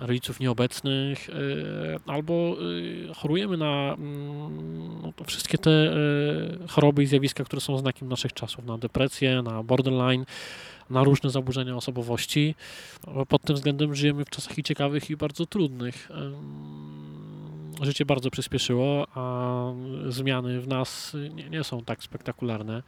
rodziców 0.00 0.40
nieobecnych, 0.40 1.30
albo 2.06 2.56
chorujemy 3.16 3.56
na 3.56 3.94
mm, 3.98 5.02
no, 5.02 5.24
wszystkie 5.26 5.58
te 5.58 5.94
choroby 6.68 7.02
i 7.02 7.06
zjawiska, 7.06 7.44
które 7.44 7.60
są 7.60 7.78
znakiem 7.78 8.08
naszych 8.08 8.32
czasów, 8.32 8.64
na 8.64 8.78
depresję, 8.78 9.42
na 9.42 9.62
borderline, 9.62 10.24
na 10.90 11.04
różne 11.04 11.30
zaburzenia 11.30 11.76
osobowości. 11.76 12.54
Pod 13.28 13.42
tym 13.42 13.56
względem 13.56 13.94
żyjemy 13.94 14.24
w 14.24 14.30
czasach 14.30 14.58
i 14.58 14.62
ciekawych, 14.62 15.10
i 15.10 15.16
bardzo 15.16 15.46
trudnych. 15.46 16.08
Życie 17.82 18.06
bardzo 18.06 18.30
przyspieszyło, 18.30 19.06
a 19.14 19.64
zmiany 20.08 20.60
w 20.60 20.68
nas 20.68 21.16
nie, 21.34 21.50
nie 21.50 21.64
są 21.64 21.84
tak 21.84 22.02
spektakularne. 22.02 22.82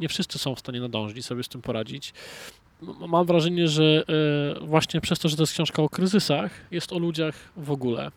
Nie 0.00 0.08
wszyscy 0.08 0.38
są 0.38 0.54
w 0.54 0.58
stanie 0.58 0.80
nadążyć 0.80 1.18
i 1.18 1.22
sobie 1.22 1.42
z 1.42 1.48
tym 1.48 1.62
poradzić. 1.62 2.12
Mam 3.08 3.26
wrażenie, 3.26 3.68
że 3.68 4.04
e, 4.58 4.66
właśnie 4.66 5.00
przez 5.00 5.18
to, 5.18 5.28
że 5.28 5.36
to 5.36 5.42
jest 5.42 5.52
książka 5.52 5.82
o 5.82 5.88
kryzysach, 5.88 6.50
jest 6.70 6.92
o 6.92 6.98
ludziach 6.98 7.34
w 7.56 7.70
ogóle. 7.70 8.10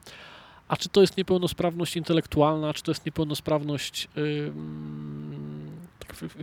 A 0.68 0.78
czy 0.78 0.90
to 0.90 1.02
jest 1.02 1.18
niepełnosprawność 1.18 1.96
intelektualna, 1.96 2.74
czy 2.74 2.84
to 2.84 2.92
jest 2.92 3.06
niepełnosprawność 3.06 4.08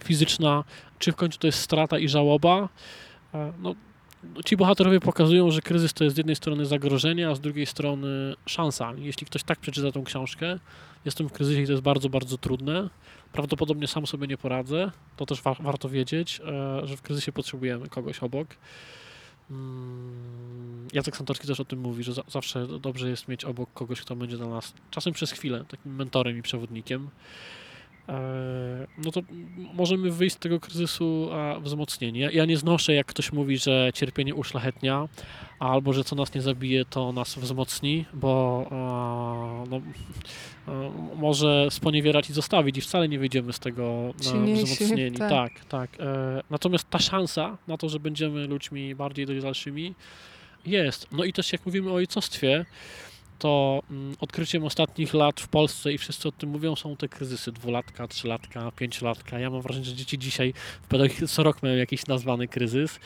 fizyczna, 0.04 0.64
czy 0.98 1.12
w 1.12 1.16
końcu 1.16 1.38
to 1.38 1.46
jest 1.46 1.59
strata 1.59 1.98
i 1.98 2.09
żałoba? 2.09 2.68
E, 3.35 3.52
No, 3.59 3.74
ci 4.44 4.57
bohaterowie 4.57 5.00
pokazują, 5.00 5.50
że 5.50 5.61
kryzys 5.61 5.92
to 5.94 6.04
jest 6.04 6.14
z 6.14 6.18
jednej 6.18 6.37
strony 6.37 6.66
zagrożenie, 6.66 7.28
a 7.28 7.35
z 7.35 7.40
drugiej 7.40 7.66
strony 7.66 8.35
szansa. 8.46 8.92
Jeśli 8.96 9.26
ktoś 9.26 9.42
tak 9.42 9.59
przeczyta 9.59 9.92
tą 9.92 10.04
książkę, 10.04 10.59
jestem 11.04 11.28
w 11.28 11.33
kryzysie 11.33 11.62
i 11.62 11.66
to 11.66 11.72
jest 11.72 11.85
bardzo, 11.85 12.09
bardzo 12.09 12.38
trudne, 12.38 12.90
prawdopodobnie 13.33 13.87
sam 13.87 14.07
sobie 14.07 14.26
nie 14.26 14.37
poradzę, 14.37 14.90
to 15.16 15.26
też 15.26 15.42
wa- 15.42 15.54
warto 15.61 15.88
wiedzieć, 15.88 16.40
e, 16.40 16.87
że 16.87 16.96
w 16.96 17.02
kryzysie 17.02 17.33
potrzebujemy 17.33 17.88
kogoś 17.88 18.18
obok. 18.18 18.48
Mm, 19.50 20.88
Jacek 20.92 21.16
Santorski 21.16 21.46
też 21.46 21.61
o 21.61 21.64
tym 21.64 21.78
mówi, 21.81 22.04
że 22.04 22.12
za- 22.12 22.22
zawsze 22.28 22.66
dobrze 22.81 23.11
jest 23.11 23.28
mieć 23.28 23.44
obok 23.44 23.72
kogoś, 23.74 24.00
kto 24.00 24.16
będzie 24.16 24.37
dla 24.37 24.46
nas 24.48 24.74
czasem 24.90 25.12
przez 25.12 25.33
chwilę 25.33 25.64
takim 25.68 25.94
mentorem 25.96 26.38
i 26.38 26.42
przewodnikiem. 26.42 27.09
E, 28.09 28.87
No 29.05 29.12
to 29.12 29.21
możemy 29.75 30.11
wyjść 30.11 30.37
z 30.37 30.38
tego 30.38 30.61
kryzysu 30.61 31.29
wzmocnieni. 31.61 32.18
Ja, 32.18 32.31
ja 32.31 32.44
nie 32.44 32.57
znoszę, 32.57 32.94
jak 32.94 33.07
ktoś 33.07 33.33
mówi, 33.33 33.59
że 33.59 33.90
cierpienie 33.94 34.35
uszlachetnia, 34.35 35.09
albo 35.59 35.92
że 35.92 36.05
co 36.05 36.16
nas 36.16 36.35
nie 36.35 36.42
zabije, 36.42 36.85
to 36.85 37.12
nas 37.12 37.38
wzmocni, 37.38 38.05
bo 38.14 38.66
a, 38.71 38.75
no, 39.71 39.81
a, 40.66 40.71
może 41.16 41.66
sponiewierać 41.71 42.31
i 42.31 42.33
zostawić 42.33 42.79
i 42.79 42.81
wcale 42.81 43.09
nie 43.09 43.18
wyjdziemy 43.18 43.53
z 43.53 43.59
tego 43.59 44.14
e, 44.21 44.25
Silniejsi, 44.25 44.64
wzmocnieni. 44.75 45.16
tak. 45.16 45.31
Tak, 45.31 45.64
tak. 45.64 45.90
E, 46.01 46.42
Natomiast 46.51 46.90
ta 46.90 46.99
szansa 46.99 47.57
na 47.68 47.77
to, 47.77 47.88
że 47.88 48.01
będziemy 48.01 48.47
ludźmi 48.47 48.94
bardziej 48.94 49.27
dojrzalszymi 49.27 49.94
jest. 50.66 51.07
No 51.12 51.25
i 51.25 51.33
też 51.33 51.53
jak 51.53 51.66
mówimy 51.66 51.90
o 51.90 51.94
ojcostwie, 51.94 52.64
to 53.38 53.83
mm, 53.90 54.14
odkryciem 54.20 54.64
ostatnich 54.64 55.14
lat 55.14 55.40
w 55.40 55.48
Polsce 55.48 55.92
i 55.92 55.98
wszyscy 55.98 56.29
o 56.29 56.33
tym 56.33 56.51
mówią, 56.51 56.77
są 56.77 56.96
te 56.96 57.09
kryzysy 57.09 57.53
dwulatka, 57.53 58.09
trzylatka, 58.09 58.70
pięciolatka. 58.70 59.38
Ja 59.38 59.51
mam 59.51 59.62
wrażenie, 59.62 59.85
że 59.85 59.94
dzieci 59.94 60.18
dzisiaj 60.18 60.55
w 60.83 60.88
pedagogii 60.88 61.29
co 61.29 61.42
rok 61.42 61.62
mają 61.62 61.77
jakiś 61.77 62.07
nazwany 62.07 62.48
kryzys, 62.48 63.01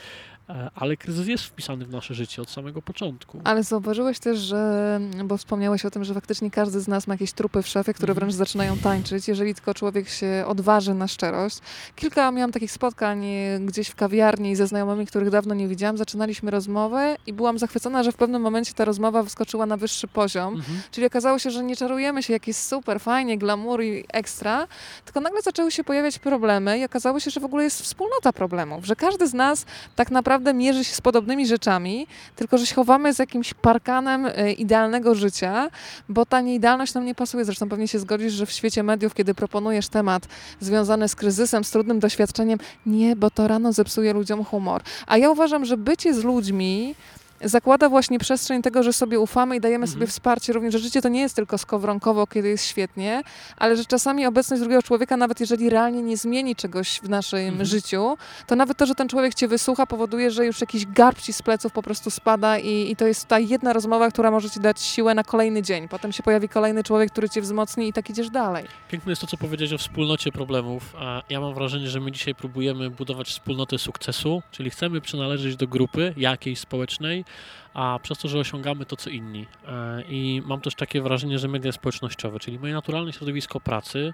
ale 0.75 0.97
kryzys 0.97 1.27
jest 1.27 1.43
wpisany 1.43 1.85
w 1.85 1.89
nasze 1.89 2.13
życie 2.13 2.41
od 2.41 2.49
samego 2.49 2.81
początku. 2.81 3.41
Ale 3.43 3.63
zauważyłeś 3.63 4.19
też, 4.19 4.39
że, 4.39 4.99
bo 5.25 5.37
wspomniałeś 5.37 5.85
o 5.85 5.91
tym, 5.91 6.03
że 6.03 6.13
faktycznie 6.13 6.51
każdy 6.51 6.79
z 6.79 6.87
nas 6.87 7.07
ma 7.07 7.13
jakieś 7.13 7.33
trupy 7.33 7.61
w 7.61 7.67
szafie, 7.67 7.93
które 7.93 8.11
Mhm. 8.11 8.15
wręcz 8.27 8.33
zaczynają 8.37 8.77
tańczyć, 8.77 9.27
jeżeli 9.27 9.55
tylko 9.55 9.73
człowiek 9.73 10.09
się 10.09 10.43
odważy 10.47 10.93
na 10.93 11.07
szczerość. 11.07 11.57
Kilka 11.95 12.31
miałam 12.31 12.51
takich 12.51 12.71
spotkań 12.71 13.25
e, 13.25 13.59
gdzieś 13.59 13.87
w 13.87 13.95
kawiarni 13.95 14.55
ze 14.55 14.67
znajomymi, 14.67 15.07
których 15.07 15.29
dawno 15.29 15.53
nie 15.55 15.67
widziałam. 15.67 15.97
Zaczynaliśmy 15.97 16.51
rozmowę 16.51 17.15
i 17.27 17.33
byłam 17.33 17.59
zachwycona, 17.59 18.03
że 18.03 18.11
w 18.11 18.15
pewnym 18.15 18.41
momencie 18.41 18.73
ta 18.73 18.85
rozmowa 18.85 19.23
wyskoczyła 19.23 19.65
na 19.65 19.77
wyższy 19.77 20.07
poziom. 20.07 20.55
Mhm. 20.55 20.81
Czyli 20.91 21.07
okazało 21.07 21.39
się, 21.39 21.51
że 21.51 21.63
nie 21.63 21.75
czarujemy 21.75 22.23
się, 22.23 22.33
jak 22.33 22.47
jest 22.47 22.67
super, 22.67 22.99
fajnie, 23.01 23.37
glamour 23.37 23.83
i 23.83 24.05
ekstra, 24.13 24.67
tylko 25.05 25.21
nagle 25.21 25.41
zaczęły 25.41 25.71
się 25.71 25.83
pojawiać 25.83 26.19
problemy 26.19 26.79
i 26.79 26.85
okazało 26.85 27.19
się, 27.19 27.31
że 27.31 27.39
w 27.39 27.45
ogóle 27.45 27.63
jest 27.63 27.81
wspólnota 27.81 28.33
problemów, 28.33 28.85
że 28.85 28.95
każdy 28.95 29.27
z 29.27 29.33
nas 29.33 29.65
tak 29.95 30.11
naprawdę 30.11 30.32
mierzy 30.39 30.83
się 30.83 30.95
z 30.95 31.01
podobnymi 31.01 31.47
rzeczami, 31.47 32.07
tylko 32.35 32.57
że 32.57 32.65
się 32.65 32.75
chowamy 32.75 33.13
z 33.13 33.19
jakimś 33.19 33.53
parkanem 33.53 34.25
e, 34.25 34.51
idealnego 34.51 35.15
życia, 35.15 35.69
bo 36.09 36.25
ta 36.25 36.41
nieidealność 36.41 36.93
nam 36.93 37.05
nie 37.05 37.15
pasuje. 37.15 37.45
Zresztą 37.45 37.69
pewnie 37.69 37.87
się 37.87 37.99
zgodzisz, 37.99 38.33
że 38.33 38.45
w 38.45 38.51
świecie 38.51 38.83
mediów, 38.83 39.13
kiedy 39.13 39.33
proponujesz 39.33 39.87
temat 39.87 40.27
związany 40.59 41.07
z 41.07 41.15
kryzysem, 41.15 41.63
z 41.63 41.71
trudnym 41.71 41.99
doświadczeniem, 41.99 42.59
nie, 42.85 43.15
bo 43.15 43.31
to 43.31 43.47
rano 43.47 43.73
zepsuje 43.73 44.13
ludziom 44.13 44.43
humor. 44.43 44.81
A 45.07 45.17
ja 45.17 45.29
uważam, 45.29 45.65
że 45.65 45.77
bycie 45.77 46.13
z 46.13 46.23
ludźmi 46.23 46.95
zakłada 47.43 47.89
właśnie 47.89 48.19
przestrzeń 48.19 48.61
tego, 48.61 48.83
że 48.83 48.93
sobie 48.93 49.19
ufamy 49.19 49.55
i 49.55 49.59
dajemy 49.59 49.83
Mhm. 49.83 49.93
sobie 49.93 50.07
wsparcie 50.07 50.53
również, 50.53 50.73
że 50.73 50.79
życie 50.79 51.01
to 51.01 51.09
nie 51.09 51.21
jest 51.21 51.35
tylko 51.35 51.57
skowronkowo, 51.57 52.27
kiedy 52.27 52.47
jest 52.49 52.65
świetnie, 52.65 53.21
ale 53.57 53.77
że 53.77 53.85
czasami 53.85 54.25
obecność 54.25 54.59
drugiego 54.61 54.81
człowieka, 54.81 55.17
nawet 55.17 55.39
jeżeli 55.39 55.69
realnie 55.69 56.01
nie 56.01 56.17
zmieni 56.17 56.55
czegoś 56.55 56.99
w 57.03 57.09
naszym 57.09 57.39
Mhm. 57.39 57.65
życiu, 57.65 58.17
to 58.47 58.55
nawet 58.55 58.77
to, 58.77 58.85
że 58.85 58.95
ten 58.95 59.07
człowiek 59.09 59.33
cię 59.35 59.47
wysłucha, 59.47 59.85
powoduje, 59.87 60.31
że 60.31 60.45
już 60.45 60.61
jakiś 60.61 60.85
garb 60.85 61.21
ci 61.21 61.33
z 61.33 61.41
pleców 61.41 61.71
po 61.71 61.81
prostu 61.83 62.09
spada 62.11 62.57
i, 62.59 62.91
i 62.91 62.95
to 62.95 63.07
jest 63.07 63.25
ta 63.27 63.39
jedna 63.39 63.73
rozmowa, 63.73 64.11
która 64.11 64.31
może 64.31 64.49
ci 64.49 64.59
dać 64.59 64.81
siłę 64.81 65.15
na 65.15 65.23
kolejny 65.23 65.61
dzień. 65.61 65.87
Potem 65.87 66.11
się 66.11 66.23
pojawi 66.23 66.49
kolejny 66.49 66.83
człowiek, 66.83 67.11
który 67.11 67.29
cię 67.29 67.41
wzmocni 67.41 67.87
i 67.87 67.93
tak 67.93 68.09
idziesz 68.09 68.29
dalej. 68.29 68.65
Piękne 68.91 69.11
jest 69.11 69.21
to, 69.21 69.27
co 69.27 69.37
powiedziałeś 69.37 69.73
o 69.73 69.77
wspólnocie 69.77 70.31
problemów. 70.31 70.95
A 70.99 71.21
ja 71.29 71.39
mam 71.41 71.53
wrażenie, 71.53 71.89
że 71.89 71.99
my 71.99 72.11
dzisiaj 72.11 72.35
próbujemy 72.35 72.89
budować 72.89 73.27
wspólnotę 73.27 73.77
sukcesu, 73.77 74.41
czyli 74.51 74.69
chcemy 74.69 75.01
przynależeć 75.01 75.55
do 75.55 75.67
grupy 75.67 76.13
jakiejś 76.17 76.59
społecznej, 76.59 77.25
a 77.73 77.99
przez 78.03 78.17
to, 78.17 78.27
że 78.27 78.39
osiągamy 78.39 78.85
to, 78.85 78.97
co 78.97 79.09
inni. 79.09 79.47
E, 79.67 80.03
I 80.09 80.41
mam 80.45 80.61
też 80.61 80.75
takie 80.75 81.01
wrażenie, 81.01 81.39
że 81.39 81.47
media 81.47 81.71
społecznościowe, 81.71 82.39
czyli 82.39 82.59
moje 82.59 82.73
naturalne 82.73 83.13
środowisko 83.13 83.59
pracy, 83.59 84.13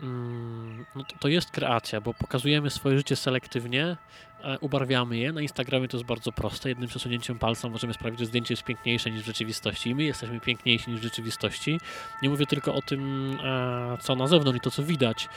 mm, 0.00 0.84
no 0.94 1.04
to, 1.04 1.16
to 1.20 1.28
jest 1.28 1.50
kreacja, 1.50 2.00
bo 2.00 2.14
pokazujemy 2.14 2.70
swoje 2.70 2.98
życie 2.98 3.16
selektywnie, 3.16 3.96
e, 4.42 4.58
ubarwiamy 4.58 5.16
je. 5.16 5.32
Na 5.32 5.40
Instagramie 5.40 5.88
to 5.88 5.96
jest 5.96 6.06
bardzo 6.06 6.32
proste. 6.32 6.68
Jednym 6.68 6.88
przesunięciem 6.88 7.38
palca 7.38 7.68
możemy 7.68 7.94
sprawić, 7.94 8.20
że 8.20 8.26
zdjęcie 8.26 8.52
jest 8.52 8.64
piękniejsze 8.64 9.10
niż 9.10 9.22
w 9.22 9.26
rzeczywistości 9.26 9.90
i 9.90 9.94
my 9.94 10.02
jesteśmy 10.02 10.40
piękniejsi 10.40 10.90
niż 10.90 11.00
w 11.00 11.02
rzeczywistości. 11.02 11.80
Nie 12.22 12.28
mówię 12.28 12.46
tylko 12.46 12.74
o 12.74 12.82
tym, 12.82 13.30
e, 13.44 13.98
co 14.00 14.16
na 14.16 14.26
zewnątrz 14.26 14.56
i 14.56 14.60
to, 14.60 14.70
co 14.70 14.82
widać. 14.82 15.28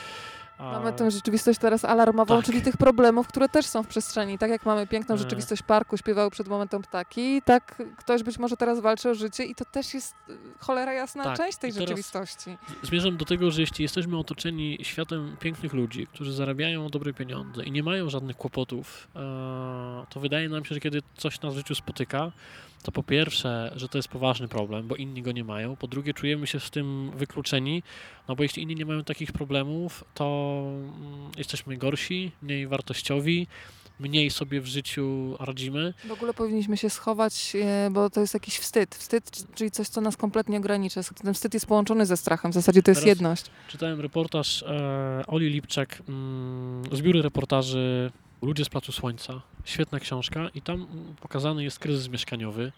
Mamy 0.58 0.92
tę 0.92 1.10
rzeczywistość 1.10 1.58
teraz 1.58 1.84
alarmową, 1.84 2.36
Tak. 2.36 2.46
czyli 2.46 2.62
tych 2.62 2.76
problemów, 2.76 3.28
które 3.28 3.48
też 3.48 3.66
są 3.66 3.82
w 3.82 3.86
przestrzeni. 3.86 4.38
Tak 4.38 4.50
jak 4.50 4.66
mamy 4.66 4.86
piękną 4.86 5.14
E. 5.14 5.18
rzeczywistość 5.18 5.62
parku, 5.62 5.96
śpiewały 5.96 6.30
przed 6.30 6.48
momentem 6.48 6.82
ptaki, 6.82 7.42
tak 7.44 7.82
ktoś 7.96 8.22
być 8.22 8.38
może 8.38 8.56
teraz 8.56 8.80
walczy 8.80 9.10
o 9.10 9.14
życie 9.14 9.44
i 9.44 9.54
to 9.54 9.64
też 9.64 9.94
jest 9.94 10.14
y, 10.28 10.38
cholera 10.58 10.92
jasna 10.92 11.24
Tak. 11.24 11.36
część 11.36 11.58
tej 11.58 11.72
rzeczywistości. 11.72 12.56
Zmierzam 12.82 13.16
do 13.16 13.24
tego, 13.24 13.50
że 13.50 13.60
jeśli 13.60 13.82
jesteśmy 13.82 14.18
otoczeni 14.18 14.78
światem 14.82 15.36
pięknych 15.40 15.72
ludzi, 15.72 16.06
którzy 16.06 16.32
zarabiają 16.32 16.88
dobre 16.88 17.12
pieniądze 17.14 17.64
i 17.64 17.72
nie 17.72 17.82
mają 17.82 18.10
żadnych 18.10 18.36
kłopotów, 18.36 19.08
e, 19.16 19.20
to 20.10 20.20
wydaje 20.20 20.48
nam 20.48 20.64
się, 20.64 20.74
że 20.74 20.80
kiedy 20.80 21.02
coś 21.16 21.40
nas 21.40 21.54
w 21.54 21.56
życiu 21.56 21.74
spotyka, 21.74 22.32
to 22.82 22.92
po 22.92 23.02
pierwsze, 23.02 23.72
że 23.76 23.88
to 23.88 23.98
jest 23.98 24.08
poważny 24.08 24.48
problem, 24.48 24.88
bo 24.88 24.96
inni 24.96 25.22
go 25.22 25.32
nie 25.32 25.44
mają. 25.44 25.76
Po 25.76 25.86
drugie, 25.86 26.14
czujemy 26.14 26.46
się 26.46 26.60
z 26.60 26.70
tym 26.70 27.10
wykluczeni, 27.14 27.82
no 28.28 28.36
bo 28.36 28.42
jeśli 28.42 28.62
inni 28.62 28.74
nie 28.74 28.86
mają 28.86 29.04
takich 29.04 29.32
problemów, 29.32 30.04
to 30.14 30.62
mm, 30.66 31.30
jesteśmy 31.36 31.76
gorsi, 31.76 32.32
mniej 32.42 32.66
wartościowi, 32.66 33.46
mniej 34.00 34.30
sobie 34.30 34.60
w 34.60 34.66
życiu 34.66 35.36
radzimy. 35.40 35.94
W 36.08 36.12
ogóle 36.12 36.34
powinniśmy 36.34 36.76
się 36.76 36.90
schować, 36.90 37.56
e, 37.56 37.90
bo 37.90 38.10
to 38.10 38.20
jest 38.20 38.34
jakiś 38.34 38.58
wstyd. 38.58 38.94
Wstyd, 38.94 39.54
czyli 39.54 39.70
coś, 39.70 39.88
co 39.88 40.00
nas 40.00 40.16
kompletnie 40.16 40.58
ogranicza. 40.58 41.00
Ten 41.22 41.34
wstyd 41.34 41.54
jest 41.54 41.66
połączony 41.66 42.06
ze 42.06 42.16
strachem. 42.16 42.50
W 42.50 42.54
zasadzie 42.54 42.82
to 42.82 42.90
jest 42.90 43.00
Teraz- 43.00 43.08
jedność. 43.08 43.44
Czytałem 43.68 44.00
reportaż 44.00 44.62
e, 44.62 45.22
Oli 45.26 45.50
Lipczak 45.50 46.02
mm, 46.08 46.82
z 46.92 47.22
reportaży 47.22 48.10
Ludzie 48.42 48.64
z 48.64 48.68
Placu 48.68 48.92
Słońca. 48.92 49.40
Świetna 49.64 50.00
książka 50.00 50.48
i 50.54 50.62
tam 50.62 50.86
pokazany 51.20 51.64
jest 51.64 51.78
kryzys 51.78 52.08
mieszkaniowy 52.08 52.72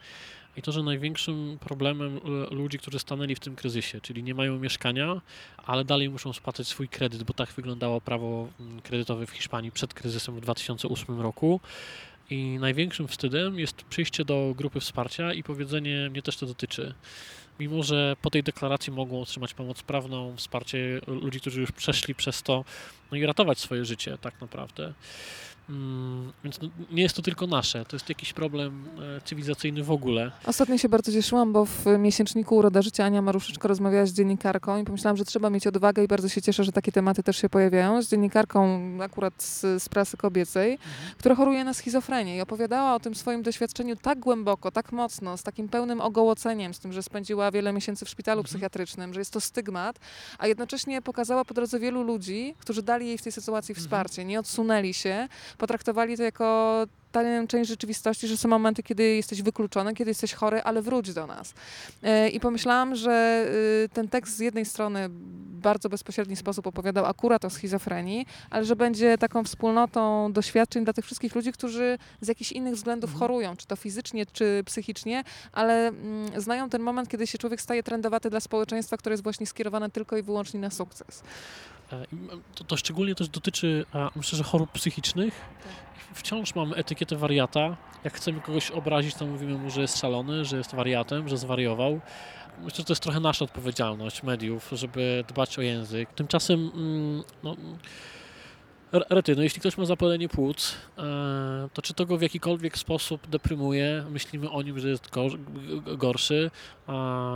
i 0.56 0.62
to, 0.62 0.72
że 0.72 0.82
największym 0.82 1.58
problemem 1.60 2.16
e, 2.16 2.54
ludzi, 2.54 2.78
którzy 2.78 2.98
stanęli 2.98 3.34
w 3.34 3.40
tym 3.40 3.56
kryzysie, 3.56 4.00
czyli 4.00 4.22
nie 4.22 4.34
mają 4.34 4.58
mieszkania, 4.58 5.20
ale 5.56 5.84
dalej 5.84 6.10
muszą 6.10 6.32
spłacać 6.32 6.68
swój 6.68 6.88
kredyt, 6.88 7.22
bo 7.22 7.34
tak 7.34 7.52
wyglądało 7.52 8.00
prawo 8.00 8.48
mm, 8.60 8.80
kredytowe 8.80 9.26
w 9.26 9.30
Hiszpanii 9.30 9.72
przed 9.72 9.94
kryzysem 9.94 10.34
w 10.34 10.40
2008 10.40 11.20
roku. 11.20 11.60
I 12.30 12.58
największym 12.60 13.08
wstydem 13.08 13.58
jest 13.58 13.82
przyjście 13.82 14.24
do 14.24 14.54
grupy 14.56 14.80
wsparcia 14.80 15.32
i 15.32 15.42
powiedzenie, 15.42 16.10
mnie 16.10 16.22
też 16.22 16.36
to 16.36 16.46
dotyczy. 16.46 16.94
Mimo, 17.60 17.82
że 17.82 18.16
po 18.22 18.30
tej 18.30 18.42
deklaracji 18.42 18.92
mogą 18.92 19.22
otrzymać 19.22 19.54
pomoc 19.54 19.82
prawną, 19.82 20.36
wsparcie 20.36 21.00
ludzi, 21.06 21.40
którzy 21.40 21.60
już 21.60 21.72
przeszli 21.72 22.14
przez 22.14 22.42
to, 22.42 22.64
no 23.10 23.16
i 23.16 23.26
ratować 23.26 23.58
swoje 23.58 23.84
życie 23.84 24.18
tak 24.20 24.40
naprawdę. 24.40 24.92
Mm, 25.70 26.32
Więc 26.44 26.60
no, 26.62 26.68
nie 26.90 27.02
jest 27.02 27.16
to 27.16 27.22
tylko 27.22 27.46
nasze, 27.46 27.84
to 27.84 27.96
jest 27.96 28.08
jakiś 28.08 28.32
problem 28.32 28.84
e, 29.16 29.20
cywilizacyjny 29.20 29.84
w 29.84 29.90
ogóle. 29.90 30.30
Ostatnio 30.46 30.78
się 30.78 30.88
bardzo 30.88 31.12
cieszyłam, 31.12 31.52
bo 31.52 31.64
w 31.66 31.84
miesięczniku 31.98 32.56
Uroda 32.56 32.82
Życia 32.82 33.04
Ania 33.04 33.22
Maruszyczko 33.22 33.68
rozmawiała 33.68 34.06
z 34.06 34.12
dziennikarką 34.12 34.78
i 34.78 34.84
pomyślałam, 34.84 35.16
że 35.16 35.24
trzeba 35.24 35.50
mieć 35.50 35.66
odwagę 35.66 36.04
i 36.04 36.08
bardzo 36.08 36.28
się 36.28 36.42
cieszę, 36.42 36.64
że 36.64 36.72
takie 36.72 36.92
tematy 36.92 37.22
też 37.22 37.36
się 37.36 37.48
pojawiają. 37.48 38.02
Z 38.02 38.08
dziennikarką 38.10 38.80
akurat 39.02 39.42
z, 39.42 39.82
z 39.82 39.88
prasy 39.88 40.16
kobiecej, 40.16 40.78
która 41.18 41.34
choruje 41.34 41.64
na 41.64 41.74
schizofrenię 41.74 42.36
i 42.36 42.40
opowiadała 42.40 42.94
o 42.94 43.00
tym 43.00 43.14
swoim 43.14 43.42
doświadczeniu 43.42 43.96
tak 43.96 44.18
głęboko, 44.18 44.70
tak 44.70 44.92
mocno, 44.92 45.36
z 45.36 45.42
takim 45.42 45.68
pełnym 45.68 46.00
ogołoceniem, 46.00 46.74
z 46.74 46.78
tym, 46.78 46.92
że 46.92 47.02
spędziła 47.02 47.50
wiele 47.50 47.72
miesięcy 47.72 48.04
w 48.04 48.08
szpitalu 48.08 48.40
Mhm. 48.40 48.50
psychiatrycznym, 48.50 49.14
że 49.14 49.20
jest 49.20 49.32
to 49.32 49.40
stygmat, 49.40 49.98
a 50.38 50.46
jednocześnie 50.46 51.02
pokazała 51.02 51.44
po 51.44 51.54
drodze 51.54 51.78
wielu 51.78 52.02
ludzi, 52.02 52.54
którzy 52.58 52.82
dali 52.82 53.06
jej 53.06 53.18
w 53.18 53.22
tej 53.22 53.32
sytuacji 53.32 53.72
Mhm. 53.72 53.84
wsparcie, 53.86 54.24
nie 54.24 54.40
odsunęli 54.40 54.94
się, 54.94 55.28
potraktowali 55.60 56.16
to 56.16 56.22
jako 56.22 56.86
tę 57.12 57.46
część 57.48 57.70
rzeczywistości, 57.70 58.26
że 58.28 58.36
są 58.36 58.48
momenty, 58.48 58.82
kiedy 58.82 59.02
jesteś 59.02 59.42
wykluczony, 59.42 59.94
kiedy 59.94 60.10
jesteś 60.10 60.34
chory, 60.34 60.62
ale 60.62 60.82
wróć 60.82 61.12
do 61.14 61.26
nas. 61.26 61.54
E, 62.02 62.28
I 62.28 62.40
pomyślałam, 62.40 62.94
że 62.94 63.46
y, 63.84 63.88
ten 63.88 64.08
tekst 64.08 64.36
z 64.36 64.38
jednej 64.38 64.64
strony 64.64 65.08
w 65.08 65.60
bardzo 65.60 65.88
bezpośredni 65.88 66.36
sposób 66.36 66.66
opowiadał 66.66 67.06
akurat 67.06 67.44
o 67.44 67.50
schizofrenii, 67.50 68.26
ale 68.50 68.64
że 68.64 68.76
będzie 68.76 69.18
taką 69.18 69.44
wspólnotą 69.44 70.32
doświadczeń 70.32 70.84
dla 70.84 70.92
tych 70.92 71.04
wszystkich 71.04 71.34
ludzi, 71.34 71.52
którzy 71.52 71.98
z 72.20 72.28
jakichś 72.28 72.52
innych 72.52 72.74
względów 72.74 73.10
Mhm. 73.10 73.18
chorują, 73.20 73.56
czy 73.56 73.66
to 73.66 73.76
fizycznie, 73.76 74.26
czy 74.26 74.62
psychicznie, 74.66 75.24
ale 75.52 75.88
mm, 75.88 76.40
znają 76.40 76.68
ten 76.68 76.82
moment, 76.82 77.08
kiedy 77.08 77.26
się 77.26 77.38
człowiek 77.38 77.60
staje 77.60 77.82
trendowaty 77.82 78.30
dla 78.30 78.40
społeczeństwa, 78.40 78.96
które 78.96 79.12
jest 79.12 79.22
właśnie 79.22 79.46
skierowane 79.46 79.90
tylko 79.90 80.16
i 80.16 80.22
wyłącznie 80.22 80.60
na 80.60 80.70
sukces. 80.70 81.22
E, 81.92 82.04
i, 82.12 82.16
m, 82.16 82.42
To, 82.54 82.64
to 82.64 82.76
szczególnie 82.76 83.14
też 83.14 83.28
dotyczy, 83.28 83.86
myślę, 84.16 84.38
że 84.38 84.44
chorób 84.44 84.72
psychicznych. 84.72 85.40
Wciąż 86.14 86.54
mamy 86.54 86.76
etykietę 86.76 87.16
wariata. 87.16 87.76
Jak 88.04 88.14
chcemy 88.14 88.40
kogoś 88.40 88.70
obrazić, 88.70 89.14
to 89.14 89.26
mówimy 89.26 89.58
mu, 89.58 89.70
że 89.70 89.80
jest 89.80 89.98
szalony, 89.98 90.44
że 90.44 90.56
jest 90.56 90.74
wariatem, 90.74 91.28
że 91.28 91.38
zwariował. 91.38 92.00
Myślę, 92.58 92.76
że 92.76 92.84
to 92.84 92.92
jest 92.92 93.02
trochę 93.02 93.20
nasza 93.20 93.44
odpowiedzialność 93.44 94.22
mediów, 94.22 94.70
żeby 94.72 95.24
dbać 95.28 95.58
o 95.58 95.62
język. 95.62 96.12
Tymczasem, 96.12 96.70
mm, 96.74 97.22
no, 97.42 97.56
rety, 98.92 99.36
no 99.36 99.42
jeśli 99.42 99.60
ktoś 99.60 99.78
ma 99.78 99.84
zapalenie 99.84 100.28
płuc, 100.28 100.76
e, 100.98 101.68
to 101.74 101.82
czy 101.82 101.94
to 101.94 102.06
go 102.06 102.16
w 102.18 102.22
jakikolwiek 102.22 102.78
sposób 102.78 103.26
deprymuje, 103.26 104.04
myślimy 104.10 104.50
o 104.50 104.62
nim, 104.62 104.78
że 104.80 104.88
jest 104.88 105.10
gorszy. 105.96 106.50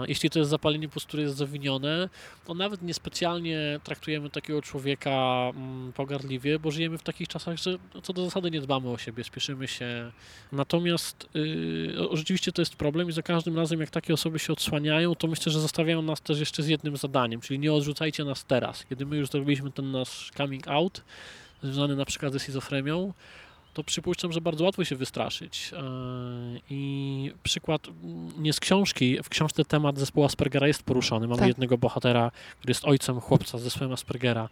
Jeśli 0.09 0.31
to 0.31 0.39
jest 0.39 0.51
zapalenie 0.51 0.89
płuc, 0.89 1.05
które 1.05 1.23
jest 1.23 1.37
zawinione, 1.37 2.09
to 2.45 2.55
nawet 2.55 2.83
niespecjalnie 2.83 3.81
traktujemy 3.85 4.31
takiego 4.31 4.63
człowieka 4.63 5.51
mm, 5.57 5.93
pogardliwie, 5.93 6.59
bo 6.59 6.71
żyjemy 6.71 6.99
w 6.99 7.03
takich 7.03 7.29
czasach, 7.29 7.57
że 7.57 7.79
co 8.03 8.13
do 8.13 8.25
zasady 8.25 8.51
nie 8.51 8.61
dbamy 8.61 8.91
o 8.91 8.99
siebie, 8.99 9.25
spieszymy 9.25 9.69
się. 9.69 10.13
Natomiast 10.53 11.29
o- 12.11 12.17
rzeczywiście 12.17 12.53
to 12.53 12.63
jest 12.63 12.77
problem 12.77 13.09
i 13.09 13.13
za 13.13 13.23
każdym 13.23 13.57
razem, 13.57 13.81
jak 13.81 13.91
takie 13.91 14.15
osoby 14.15 14.39
się 14.39 14.53
odsłaniają, 14.53 15.15
to 15.15 15.27
myślę, 15.27 15.53
że 15.53 15.61
zostawiają 15.61 16.03
nas 16.03 16.21
też 16.21 16.41
jeszcze 16.41 16.63
z 16.63 16.69
jednym 16.69 16.97
zadaniem, 16.97 17.41
czyli 17.41 17.59
nie 17.59 17.73
odrzucajcie 17.73 18.25
nas 18.25 18.45
teraz. 18.45 18.87
Kiedy 18.87 19.07
my 19.07 19.17
już 19.17 19.29
zrobiliśmy 19.31 19.73
ten 19.73 19.91
nasz 19.91 20.31
coming 20.37 20.69
out, 20.69 21.05
związany 21.65 21.97
na 21.97 22.05
przykład 22.05 22.33
ze 22.33 22.39
schizofrenią, 22.39 23.13
to 23.75 23.85
przypuszczam, 23.85 24.33
że 24.33 24.41
bardzo 24.41 24.65
łatwo 24.65 24.85
się 24.85 24.97
wystraszyć. 24.97 25.73
Yy, 25.73 26.61
I 26.71 27.33
przykład 27.43 27.89
mm, 27.89 28.43
nie 28.43 28.53
z 28.53 28.61
książki, 28.61 29.19
w 29.23 29.29
książce 29.29 29.65
temat 29.65 29.99
zespołu 29.99 30.27
Aspergera 30.27 30.67
jest 30.67 30.83
poruszony. 30.83 31.27
Mamy 31.27 31.39
Tak. 31.39 31.49
jednego 31.49 31.79
bohatera, 31.79 32.31
który 32.59 32.71
jest 32.71 32.85
ojcem 32.85 33.21
chłopca 33.21 33.59
z 33.59 33.63
zespołem 33.63 33.93
Aspergera, 33.93 34.49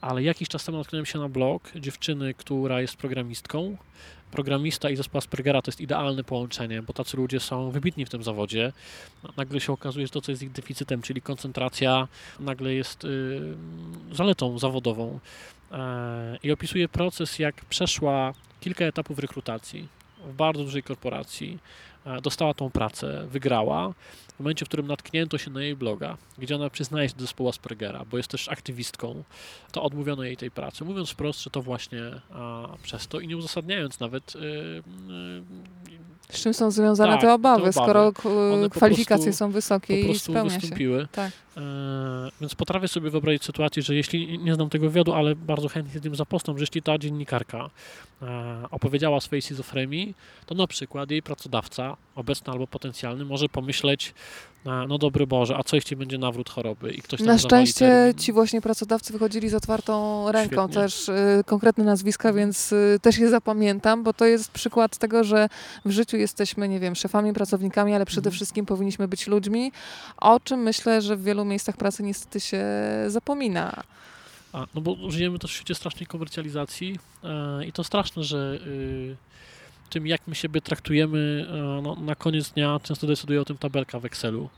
ale 0.00 0.22
jakiś 0.22 0.48
czas 0.48 0.64
temu 0.64 0.78
natknąłem 0.78 1.06
się 1.06 1.18
na 1.18 1.28
blog 1.28 1.72
dziewczyny, 1.76 2.34
która 2.34 2.80
jest 2.80 2.96
programistką. 2.96 3.76
Programista 4.34 4.90
i 4.90 4.96
zespół 4.96 5.18
Aspergera 5.18 5.62
to 5.62 5.70
jest 5.70 5.80
idealne 5.80 6.24
połączenie, 6.24 6.82
bo 6.82 6.92
tacy 6.92 7.16
ludzie 7.16 7.40
są 7.40 7.70
wybitni 7.70 8.04
w 8.06 8.10
tym 8.10 8.22
zawodzie. 8.22 8.72
Nagle 9.36 9.60
się 9.60 9.72
okazuje, 9.72 10.06
że 10.06 10.12
to, 10.12 10.20
co 10.20 10.32
jest 10.32 10.42
ich 10.42 10.52
deficytem, 10.52 11.02
czyli 11.02 11.22
koncentracja, 11.22 12.08
nagle 12.40 12.74
jest 12.74 13.04
y, 13.04 13.40
zaletą 14.12 14.58
zawodową. 14.58 15.18
E, 15.72 16.38
I 16.42 16.52
opisuje 16.52 16.88
proces, 16.88 17.38
jak 17.38 17.64
przeszła 17.64 18.34
kilka 18.60 18.84
etapów 18.84 19.18
rekrutacji 19.18 19.88
w 20.26 20.34
bardzo 20.34 20.64
dużej 20.64 20.82
korporacji, 20.82 21.58
e, 22.06 22.20
dostała 22.20 22.54
tą 22.54 22.70
pracę, 22.70 23.26
wygrała. 23.30 23.92
W 24.36 24.40
momencie, 24.40 24.64
w 24.64 24.68
którym 24.68 24.86
natknięto 24.86 25.38
się 25.38 25.50
na 25.50 25.62
jej 25.62 25.76
bloga, 25.76 26.16
gdzie 26.38 26.54
ona 26.56 26.70
przyznaje 26.70 27.08
się 27.08 27.14
do 27.14 27.20
zespołu 27.20 27.48
Aspergera, 27.48 28.04
bo 28.10 28.16
jest 28.16 28.28
też 28.28 28.48
aktywistką, 28.48 29.22
to 29.72 29.82
odmówiono 29.82 30.22
jej 30.22 30.36
tej 30.36 30.50
pracy, 30.50 30.84
mówiąc 30.84 31.10
wprost, 31.10 31.42
że 31.42 31.50
to 31.50 31.62
właśnie 31.62 32.00
a, 32.32 32.68
przez 32.82 33.08
to 33.08 33.20
i 33.20 33.28
nie 33.28 33.36
uzasadniając 33.36 34.00
nawet 34.00 34.36
y, 34.36 34.38
y, 34.38 36.32
Z 36.36 36.42
czym 36.42 36.54
są 36.54 36.70
związane 36.70 37.12
Tak, 37.12 37.20
te, 37.20 37.26
te 37.26 37.34
obawy, 37.34 37.62
obawy. 37.62 37.72
skoro 37.72 38.12
One 38.54 38.68
po 38.68 38.70
kwalifikacje 38.76 39.24
prostu- 39.24 39.38
są 39.38 39.50
wysokie 39.50 40.00
i 40.00 40.18
spełnia 40.18 40.50
się. 40.50 40.58
wystąpiły. 40.60 41.08
Tak. 41.12 41.32
E, 41.56 41.60
więc 42.40 42.54
potrafię 42.54 42.88
sobie 42.88 43.10
wyobrazić 43.10 43.44
sytuację, 43.44 43.82
że 43.82 43.94
jeśli, 43.94 44.38
nie 44.38 44.54
znam 44.54 44.70
tego 44.70 44.86
wywiadu, 44.90 45.12
ale 45.12 45.36
bardzo 45.36 45.68
chętnie 45.68 46.00
tym 46.00 46.14
zapoznam, 46.16 46.58
że 46.58 46.62
jeśli 46.62 46.82
ta 46.82 46.98
dziennikarka 46.98 47.70
e, 48.22 48.64
opowiedziała 48.70 49.16
o 49.16 49.20
swojej 49.20 49.42
schizofrenii, 49.42 50.14
to 50.46 50.54
na 50.54 50.66
przykład 50.66 51.10
jej 51.10 51.22
pracodawca, 51.22 51.96
obecny 52.14 52.52
albo 52.52 52.66
potencjalny, 52.66 53.24
może 53.24 53.48
pomyśleć, 53.48 54.14
no 54.88 54.98
dobry 54.98 55.26
Boże, 55.26 55.56
a 55.56 55.62
co 55.62 55.76
jeśli 55.76 55.96
będzie 55.96 56.18
nawrót 56.18 56.50
choroby 56.50 56.92
i 56.92 57.02
ktoś 57.02 57.18
tam 57.20 57.26
Na 57.26 57.38
szczęście 57.38 57.78
termin? 57.88 58.14
ci 58.18 58.32
właśnie 58.32 58.60
pracodawcy 58.60 59.12
wychodzili 59.12 59.48
z 59.48 59.54
otwartą 59.54 60.24
ręką, 60.32 60.62
Świetnie. 60.62 60.74
też 60.82 61.08
y, 61.08 61.12
konkretne 61.46 61.84
nazwiska, 61.84 62.32
więc 62.32 62.72
y, 62.72 62.98
też 63.02 63.18
je 63.18 63.28
zapamiętam, 63.30 64.02
bo 64.02 64.12
to 64.12 64.24
jest 64.24 64.50
przykład 64.50 64.98
tego, 64.98 65.24
że 65.24 65.48
w 65.84 65.90
życiu 65.90 66.16
jesteśmy, 66.16 66.68
nie 66.68 66.80
wiem, 66.80 66.94
szefami, 66.94 67.32
pracownikami, 67.32 67.94
ale 67.94 68.06
przede 68.06 68.20
Mhm. 68.28 68.34
wszystkim 68.34 68.66
powinniśmy 68.66 69.08
być 69.08 69.26
ludźmi, 69.26 69.72
o 70.16 70.40
czym 70.40 70.60
myślę, 70.60 71.02
że 71.02 71.16
w 71.16 71.22
wielu 71.24 71.44
miejscach 71.44 71.76
pracy 71.76 72.02
niestety 72.02 72.40
się 72.40 72.64
zapomina. 73.08 73.82
A, 74.52 74.66
no 74.74 74.80
bo 74.80 74.96
żyjemy 75.08 75.38
też 75.38 75.50
w 75.52 75.54
świecie 75.54 75.74
strasznej 75.74 76.06
komercjalizacji 76.06 76.98
e, 77.24 77.64
i 77.66 77.72
to 77.72 77.84
straszne, 77.84 78.24
że 78.24 78.58
y, 78.66 79.16
tym, 79.90 80.06
jak 80.06 80.26
my 80.26 80.34
siebie 80.34 80.60
traktujemy, 80.60 81.46
e, 81.50 81.82
no, 81.82 81.94
na 81.94 82.14
koniec 82.14 82.50
dnia 82.50 82.80
często 82.82 83.06
decyduje 83.06 83.40
o 83.40 83.44
tym 83.44 83.58
tabelka 83.58 84.00
w 84.00 84.04
Excelu. 84.04 84.48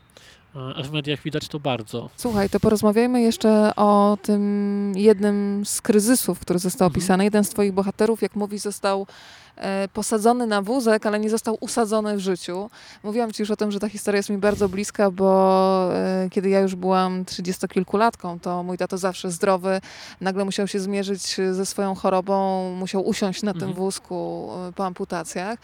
A 0.75 0.83
w 0.83 0.91
mediach 0.91 1.21
widać 1.21 1.47
to 1.47 1.59
bardzo. 1.59 2.09
Słuchaj, 2.17 2.49
to 2.49 2.59
porozmawiajmy 2.59 3.21
jeszcze 3.21 3.71
o 3.75 4.17
tym 4.21 4.93
jednym 4.95 5.65
z 5.65 5.81
kryzysów, 5.81 6.39
który 6.39 6.59
został 6.59 6.85
Mhm. 6.85 6.97
opisany. 6.97 7.23
Jeden 7.23 7.43
z 7.43 7.49
twoich 7.49 7.71
bohaterów, 7.73 8.21
jak 8.21 8.35
mówi, 8.35 8.57
został 8.59 9.07
e, 9.55 9.87
posadzony 9.93 10.47
na 10.47 10.61
wózek, 10.61 11.05
ale 11.05 11.19
nie 11.19 11.29
został 11.29 11.57
usadzony 11.59 12.17
w 12.17 12.19
życiu. 12.19 12.69
Mówiłam 13.03 13.31
ci 13.33 13.41
już 13.41 13.51
o 13.51 13.55
tym, 13.55 13.71
że 13.71 13.79
ta 13.79 13.89
historia 13.89 14.17
jest 14.17 14.29
mi 14.29 14.37
bardzo 14.37 14.69
bliska, 14.69 15.11
bo 15.11 15.89
e, 15.93 16.27
kiedy 16.31 16.49
ja 16.49 16.59
już 16.59 16.75
byłam 16.75 17.25
trzydziestokilkulatką, 17.25 18.39
to 18.39 18.63
mój 18.63 18.77
tato 18.77 18.97
zawsze 18.97 19.31
zdrowy 19.31 19.81
nagle 20.21 20.45
musiał 20.45 20.67
się 20.67 20.79
zmierzyć 20.79 21.35
ze 21.51 21.65
swoją 21.65 21.95
chorobą, 21.95 22.69
musiał 22.75 23.07
usiąść 23.07 23.43
na 23.43 23.53
tym 23.53 23.61
Mhm. 23.63 23.77
wózku 23.77 24.49
e, 24.69 24.71
po 24.71 24.85
amputacjach. 24.85 25.59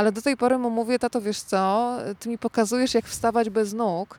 Ale 0.00 0.12
do 0.12 0.22
tej 0.22 0.36
pory 0.36 0.58
mu 0.58 0.70
mówię, 0.70 0.98
tato, 0.98 1.20
wiesz 1.20 1.40
co, 1.40 1.96
ty 2.20 2.28
mi 2.28 2.38
pokazujesz, 2.38 2.94
jak 2.94 3.06
wstawać 3.06 3.50
bez 3.50 3.72
nóg, 3.72 4.18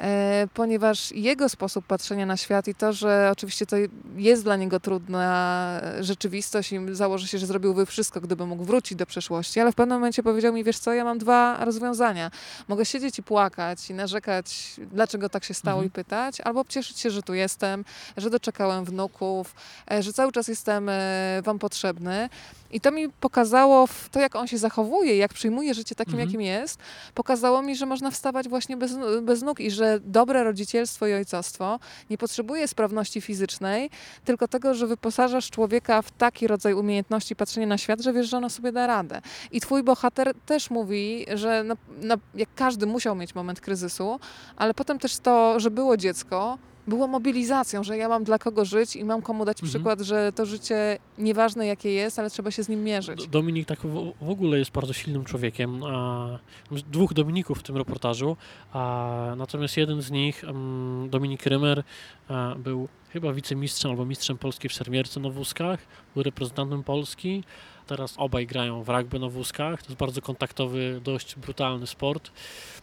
e, 0.00 0.48
ponieważ 0.54 1.12
jego 1.12 1.48
sposób 1.48 1.86
patrzenia 1.86 2.26
na 2.26 2.36
świat 2.36 2.68
i 2.68 2.74
to, 2.74 2.92
że 2.92 3.28
oczywiście 3.32 3.66
to 3.66 3.76
jest 4.16 4.42
dla 4.44 4.56
niego 4.56 4.80
trudna 4.80 5.80
rzeczywistość 6.00 6.72
i 6.72 6.80
założy 6.92 7.28
się, 7.28 7.38
że 7.38 7.46
zrobiłby 7.46 7.86
wszystko, 7.86 8.20
gdyby 8.20 8.46
mógł 8.46 8.64
wrócić 8.64 8.98
do 8.98 9.06
przeszłości, 9.06 9.60
ale 9.60 9.72
w 9.72 9.74
pewnym 9.74 9.98
momencie 9.98 10.22
powiedział 10.22 10.52
mi, 10.52 10.64
wiesz 10.64 10.78
co, 10.78 10.92
ja 10.92 11.04
mam 11.04 11.18
dwa 11.18 11.64
rozwiązania. 11.64 12.30
Mogę 12.68 12.84
siedzieć 12.84 13.18
i 13.18 13.22
płakać 13.22 13.90
i 13.90 13.94
narzekać, 13.94 14.74
dlaczego 14.92 15.28
tak 15.28 15.44
się 15.44 15.54
stało 15.54 15.78
Mhm. 15.78 15.88
i 15.88 15.90
pytać, 15.90 16.40
albo 16.40 16.64
cieszyć 16.68 16.98
się, 16.98 17.10
że 17.10 17.22
tu 17.22 17.34
jestem, 17.34 17.84
że 18.16 18.30
doczekałem 18.30 18.84
wnuków, 18.84 19.54
e, 19.90 20.02
że 20.02 20.12
cały 20.12 20.32
czas 20.32 20.48
jestem 20.48 20.88
e, 20.88 21.42
wam 21.44 21.58
potrzebny. 21.58 22.28
I 22.72 22.80
to 22.80 22.90
mi 22.90 23.08
pokazało 23.08 23.88
to, 24.10 24.20
jak 24.20 24.36
on 24.36 24.46
się 24.46 24.58
zachowuje, 24.58 25.16
jak 25.16 25.32
przyjmuje 25.34 25.74
życie 25.74 25.94
takim, 25.94 26.14
Mhm. 26.14 26.28
jakim 26.28 26.40
jest, 26.40 26.78
pokazało 27.14 27.62
mi, 27.62 27.76
że 27.76 27.86
można 27.86 28.10
wstawać 28.10 28.48
właśnie 28.48 28.76
bez, 28.76 28.92
bez 29.22 29.42
nóg 29.42 29.60
i 29.60 29.70
że 29.70 30.00
dobre 30.04 30.44
rodzicielstwo 30.44 31.06
i 31.06 31.12
ojcostwo 31.12 31.78
nie 32.10 32.18
potrzebuje 32.18 32.68
sprawności 32.68 33.20
fizycznej, 33.20 33.90
tylko 34.24 34.48
tego, 34.48 34.74
że 34.74 34.86
wyposażasz 34.86 35.50
człowieka 35.50 36.02
w 36.02 36.10
taki 36.10 36.46
rodzaj 36.46 36.74
umiejętności 36.74 37.36
patrzenia 37.36 37.66
na 37.66 37.78
świat, 37.78 38.00
że 38.00 38.12
wiesz, 38.12 38.28
że 38.28 38.36
ona 38.36 38.48
sobie 38.48 38.72
da 38.72 38.86
radę. 38.86 39.20
I 39.52 39.60
twój 39.60 39.82
bohater 39.82 40.34
też 40.46 40.70
mówi, 40.70 41.26
że 41.34 41.64
na, 41.64 41.76
na, 42.02 42.16
jak 42.34 42.48
każdy 42.54 42.86
musiał 42.86 43.14
mieć 43.16 43.34
moment 43.34 43.60
kryzysu, 43.60 44.20
ale 44.56 44.74
potem 44.74 44.98
też 44.98 45.16
to, 45.18 45.60
że 45.60 45.70
było 45.70 45.96
dziecko, 45.96 46.58
było 46.86 47.06
mobilizacją, 47.06 47.84
że 47.84 47.96
ja 47.96 48.08
mam 48.08 48.24
dla 48.24 48.38
kogo 48.38 48.64
żyć 48.64 48.96
i 48.96 49.04
mam 49.04 49.22
komu 49.22 49.44
dać 49.44 49.56
Mhm. 49.56 49.70
przykład, 49.70 50.00
że 50.00 50.32
to 50.32 50.46
życie 50.46 50.98
nieważne 51.18 51.66
jakie 51.66 51.92
jest, 51.92 52.18
ale 52.18 52.30
trzeba 52.30 52.50
się 52.50 52.62
z 52.62 52.68
nim 52.68 52.84
mierzyć. 52.84 53.26
Dominik 53.28 53.68
tak 53.68 53.78
w, 53.80 54.12
w 54.20 54.30
ogóle 54.30 54.58
jest 54.58 54.70
bardzo 54.70 54.92
silnym 54.92 55.24
człowiekiem. 55.24 55.84
A, 55.84 56.38
dwóch 56.70 57.14
Dominików 57.14 57.58
w 57.58 57.62
tym 57.62 57.76
reportażu, 57.76 58.36
a, 58.72 59.34
natomiast 59.36 59.76
jeden 59.76 60.02
z 60.02 60.10
nich, 60.10 60.44
mm, 60.44 61.10
Dominik 61.10 61.46
Rymer, 61.46 61.82
a, 62.28 62.54
był 62.58 62.88
chyba 63.12 63.32
wicemistrzem 63.32 63.90
albo 63.90 64.04
mistrzem 64.06 64.38
Polski 64.38 64.68
w 64.68 64.72
szermierce 64.72 65.20
na 65.20 65.30
wózkach, 65.30 65.86
był 66.14 66.22
reprezentantem 66.22 66.82
Polski. 66.82 67.44
Teraz 67.86 68.14
obaj 68.16 68.46
grają 68.46 68.82
w 68.82 68.88
rugby 68.88 69.18
na 69.18 69.28
wózkach. 69.28 69.82
To 69.82 69.88
jest 69.88 69.98
bardzo 69.98 70.22
kontaktowy, 70.22 71.00
dość 71.04 71.36
brutalny 71.36 71.86
sport. 71.86 72.30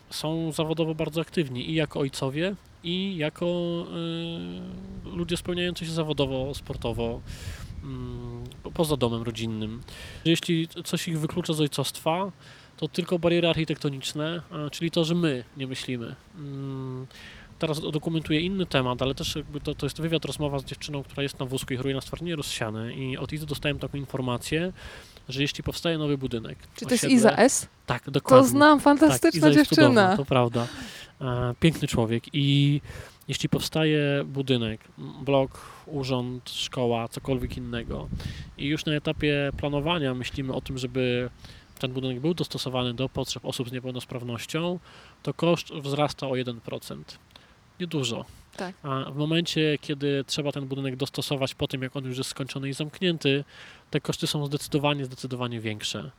Są 0.10 0.52
zawodowo 0.52 0.96
bardzo 0.96 1.22
aktywni 1.22 1.70
i 1.70 1.74
jako 1.74 2.00
ojcowie, 2.00 2.56
i 2.84 3.18
jako 3.18 3.46
y, 5.06 5.16
ludzie 5.16 5.38
spełniający 5.38 5.86
się 5.86 5.92
zawodowo, 5.92 6.54
sportowo, 6.54 7.22
po- 8.64 8.72
poza 8.72 8.98
domem 8.98 9.24
rodzinnym. 9.24 9.82
Jeśli 10.26 10.68
coś 10.68 11.08
ich 11.08 11.20
wyklucza 11.20 11.54
z 11.54 11.62
ojcostwa, 11.62 12.32
to 12.78 12.88
tylko 12.88 13.20
bariery 13.20 13.50
architektoniczne, 13.50 14.42
czyli 14.72 14.92
to, 14.92 15.04
że 15.06 15.16
my 15.16 15.44
nie 15.58 15.68
myślimy. 15.68 16.16
Mm, 16.36 17.08
teraz 17.60 17.80
dokumentuję 17.82 18.42
inny 18.42 18.66
temat, 18.66 19.02
ale 19.02 19.16
też 19.16 19.36
jakby 19.36 19.60
to, 19.60 19.76
to 19.76 19.86
jest 19.86 20.02
wywiad, 20.02 20.26
rozmowa 20.26 20.60
z 20.60 20.66
dziewczyną, 20.66 21.04
która 21.04 21.24
jest 21.24 21.40
na 21.40 21.46
wózku 21.46 21.74
i 21.74 21.78
choruje 21.78 21.96
na 21.96 22.02
stwardnienie 22.02 22.36
rozsiane 22.36 22.94
i 22.94 23.18
od 23.18 23.34
Izy 23.34 23.46
dostałem 23.46 23.80
taką 23.80 23.98
informację, 23.98 24.74
że 25.30 25.42
jeśli 25.42 25.64
powstaje 25.64 25.98
nowy 25.98 26.18
budynek... 26.18 26.58
Czy 26.76 26.86
to 26.86 26.92
jest 26.92 27.04
osiedle- 27.04 27.12
Iza 27.12 27.32
S? 27.36 27.68
Tak, 27.86 28.10
dokładnie. 28.10 28.44
To 28.44 28.50
znam, 28.50 28.78
tak, 28.78 28.84
fantastyczna 28.84 29.38
Iza 29.38 29.48
jest 29.48 29.60
dziewczyna. 29.60 29.88
Cudowna, 29.88 30.18
to 30.18 30.26
prawda. 30.26 30.68
E, 31.22 31.54
piękny 31.60 31.88
człowiek 31.88 32.24
i 32.34 32.82
jeśli 33.28 33.50
powstaje 33.50 34.24
budynek, 34.26 34.82
blok, 35.22 35.62
urząd, 35.86 36.50
szkoła, 36.50 37.08
cokolwiek 37.08 37.58
innego 37.58 38.08
i 38.58 38.66
już 38.66 38.86
na 38.86 38.94
etapie 38.94 39.52
planowania 39.58 40.14
myślimy 40.14 40.54
o 40.54 40.62
tym, 40.62 40.78
żeby 40.78 41.30
ten 41.80 41.92
budynek 41.94 42.20
był 42.20 42.34
dostosowany 42.34 42.94
do 42.94 43.10
potrzeb 43.10 43.46
osób 43.46 43.70
z 43.70 43.72
niepełnosprawnością, 43.72 44.80
to 45.24 45.34
koszt 45.34 45.74
wzrasta 45.74 46.28
o 46.28 46.32
1%. 46.32 47.04
Niedużo. 47.80 48.26
Tak. 48.58 48.76
A 48.84 49.12
w 49.12 49.16
momencie, 49.16 49.78
kiedy 49.82 50.24
trzeba 50.28 50.52
ten 50.52 50.66
budynek 50.66 50.96
dostosować 50.96 51.56
po 51.56 51.68
tym, 51.68 51.82
jak 51.82 51.96
on 51.96 52.06
już 52.06 52.18
jest 52.18 52.30
skończony 52.30 52.70
i 52.70 52.74
zamknięty, 52.74 53.44
te 53.92 54.02
koszty 54.02 54.28
są 54.28 54.46
zdecydowanie, 54.46 55.06
zdecydowanie 55.06 55.60
większe. 55.60 56.12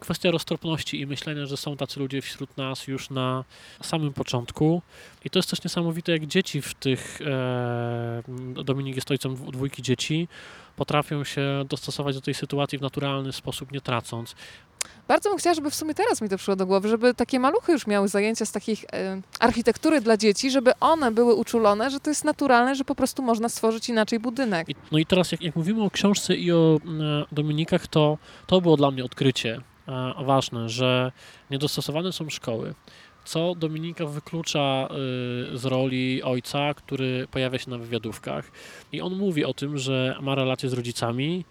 Kwestia 0.00 0.30
roztropności 0.30 1.00
i 1.00 1.06
myślenia, 1.06 1.46
że 1.46 1.56
są 1.56 1.76
tacy 1.76 2.00
ludzie 2.00 2.22
wśród 2.22 2.56
nas 2.56 2.86
już 2.86 3.10
na 3.10 3.44
samym 3.82 4.12
początku. 4.12 4.82
I 5.24 5.30
to 5.30 5.38
jest 5.38 5.50
też 5.50 5.64
niesamowite, 5.64 6.12
jak 6.12 6.26
dzieci 6.26 6.62
w 6.62 6.74
tych, 6.74 7.20
e, 7.26 8.22
Dominik 8.64 8.96
jest 8.96 9.10
ojcem 9.10 9.36
dwójki 9.36 9.82
dzieci, 9.82 10.28
potrafią 10.76 11.24
się 11.24 11.64
dostosować 11.68 12.14
do 12.14 12.20
tej 12.20 12.34
sytuacji 12.34 12.78
w 12.78 12.82
naturalny 12.82 13.32
sposób, 13.32 13.72
nie 13.72 13.80
tracąc. 13.80 14.36
Bardzo 15.08 15.28
bym 15.28 15.38
chciała, 15.38 15.54
żeby 15.54 15.70
w 15.70 15.74
sumie 15.74 15.94
teraz 15.94 16.22
mi 16.22 16.28
to 16.28 16.36
przyszło 16.36 16.56
do 16.56 16.66
głowy, 16.66 16.88
żeby 16.88 17.14
takie 17.14 17.40
maluchy 17.40 17.72
już 17.72 17.86
miały 17.86 18.08
zajęcia 18.08 18.46
z 18.46 18.52
takich 18.52 18.84
e, 18.92 19.20
architektury 19.40 20.00
dla 20.00 20.16
dzieci, 20.16 20.50
żeby 20.50 20.72
one 20.80 21.10
były 21.10 21.34
uczulone, 21.34 21.90
że 21.90 22.00
to 22.00 22.10
jest 22.10 22.24
naturalne, 22.24 22.74
że 22.74 22.84
po 22.84 22.94
prostu 22.94 23.22
można 23.22 23.48
stworzyć 23.48 23.88
inaczej 23.88 24.18
budynek. 24.18 24.68
I, 24.68 24.74
no 24.92 24.98
i 24.98 25.06
teraz, 25.06 25.32
jak, 25.32 25.42
jak 25.42 25.56
mówimy 25.56 25.82
o 25.82 25.90
książce 25.90 26.36
i 26.36 26.52
o 26.52 26.76
e, 26.76 27.24
Dominikach, 27.32 27.86
to 27.86 28.18
to 28.46 28.60
było 28.60 28.76
dla 28.76 28.90
mnie 28.90 29.04
odkrycie 29.04 29.60
e, 29.88 30.24
ważne, 30.24 30.68
że 30.68 31.12
niedostosowane 31.50 32.12
są 32.12 32.30
szkoły. 32.30 32.74
Co 33.24 33.54
Dominika 33.54 34.06
wyklucza 34.06 34.88
y, 35.54 35.58
z 35.58 35.64
roli 35.64 36.22
ojca, 36.22 36.74
który 36.74 37.26
pojawia 37.30 37.58
się 37.58 37.70
na 37.70 37.78
wywiadówkach. 37.78 38.50
I 38.92 39.00
on 39.00 39.16
mówi 39.16 39.44
o 39.44 39.54
tym, 39.54 39.78
że 39.78 40.16
ma 40.22 40.34
relacje 40.34 40.68
z 40.68 40.72
rodzicami, 40.72 41.44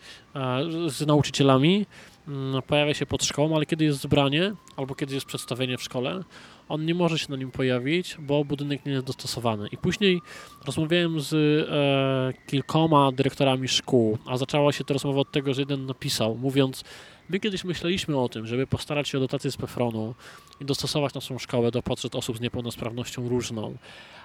z 0.87 1.07
nauczycielami, 1.07 1.85
mm, 2.27 2.61
pojawia 2.61 2.93
się 2.93 3.05
pod 3.05 3.23
szkołą, 3.23 3.55
ale 3.55 3.65
kiedy 3.65 3.85
jest 3.85 4.01
zebranie 4.01 4.53
albo 4.77 4.95
kiedy 4.95 5.15
jest 5.15 5.25
przedstawienie 5.25 5.77
w 5.77 5.83
szkole, 5.83 6.23
on 6.69 6.85
nie 6.85 6.95
może 6.95 7.19
się 7.19 7.25
na 7.29 7.37
nim 7.37 7.51
pojawić, 7.51 8.17
bo 8.19 8.45
budynek 8.45 8.85
nie 8.85 8.91
jest 8.91 9.05
dostosowany. 9.05 9.67
I 9.71 9.77
później 9.77 10.21
rozmawiałem 10.65 11.21
z 11.21 11.33
e, 11.33 12.47
kilkoma 12.47 13.11
dyrektorami 13.11 13.67
szkół, 13.67 14.17
a 14.25 14.37
zaczęła 14.37 14.71
się 14.71 14.83
ta 14.83 14.93
rozmowa 14.93 15.19
od 15.19 15.31
tego, 15.31 15.53
że 15.53 15.61
jeden 15.61 15.85
napisał, 15.85 16.35
mówiąc, 16.35 16.83
my 17.29 17.39
kiedyś 17.39 17.63
myśleliśmy 17.63 18.17
o 18.17 18.29
tym, 18.29 18.47
żeby 18.47 18.67
postarać 18.67 19.09
się 19.09 19.17
o 19.17 19.21
dotację 19.21 19.51
z 19.51 19.57
PFRON-u 19.57 20.15
i 20.61 20.65
dostosować 20.65 21.13
naszą 21.13 21.39
szkołę 21.39 21.71
do 21.71 21.83
potrzeb 21.83 22.15
osób 22.15 22.37
z 22.37 22.41
niepełnosprawnością 22.41 23.29
różną. 23.29 23.77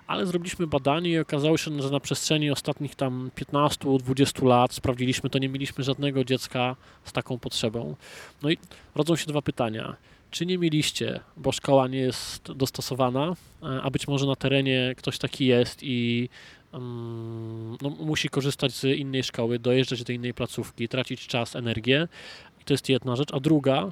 Ale 0.06 0.26
zrobiliśmy 0.26 0.66
badanie 0.66 1.10
i 1.10 1.18
okazało 1.18 1.56
się, 1.56 1.82
że 1.82 1.90
na 1.90 2.00
przestrzeni 2.00 2.50
ostatnich 2.50 2.94
tam 2.94 3.30
15-20 3.36 4.46
lat 4.46 4.72
sprawdziliśmy 4.72 5.30
to, 5.30 5.38
nie 5.38 5.48
mieliśmy 5.48 5.84
żadnego 5.84 6.24
dziecka 6.24 6.76
z 7.04 7.12
taką 7.12 7.38
potrzebą. 7.38 7.96
No 8.42 8.50
i 8.50 8.58
rodzą 8.94 9.16
się 9.16 9.26
dwa 9.26 9.42
pytania. 9.42 9.96
Czy 10.30 10.46
nie 10.46 10.58
mieliście, 10.58 11.20
bo 11.36 11.52
szkoła 11.52 11.88
nie 11.88 11.98
jest 11.98 12.52
dostosowana, 12.52 13.34
e, 13.62 13.82
a 13.82 13.90
być 13.90 14.08
może 14.08 14.26
na 14.26 14.36
terenie 14.36 14.94
ktoś 14.96 15.18
taki 15.18 15.46
jest 15.46 15.82
i 15.82 16.28
mm, 16.72 17.76
no, 17.82 17.90
musi 17.90 18.28
korzystać 18.28 18.72
z 18.72 18.84
innej 18.84 19.24
szkoły, 19.24 19.58
dojeżdżać 19.58 20.04
do 20.04 20.12
innej 20.12 20.34
placówki, 20.34 20.88
tracić 20.88 21.26
czas, 21.26 21.56
energię. 21.56 22.08
To 22.68 22.74
jest 22.74 22.88
jedna 22.88 23.16
rzecz. 23.16 23.28
A 23.34 23.40
druga, 23.40 23.88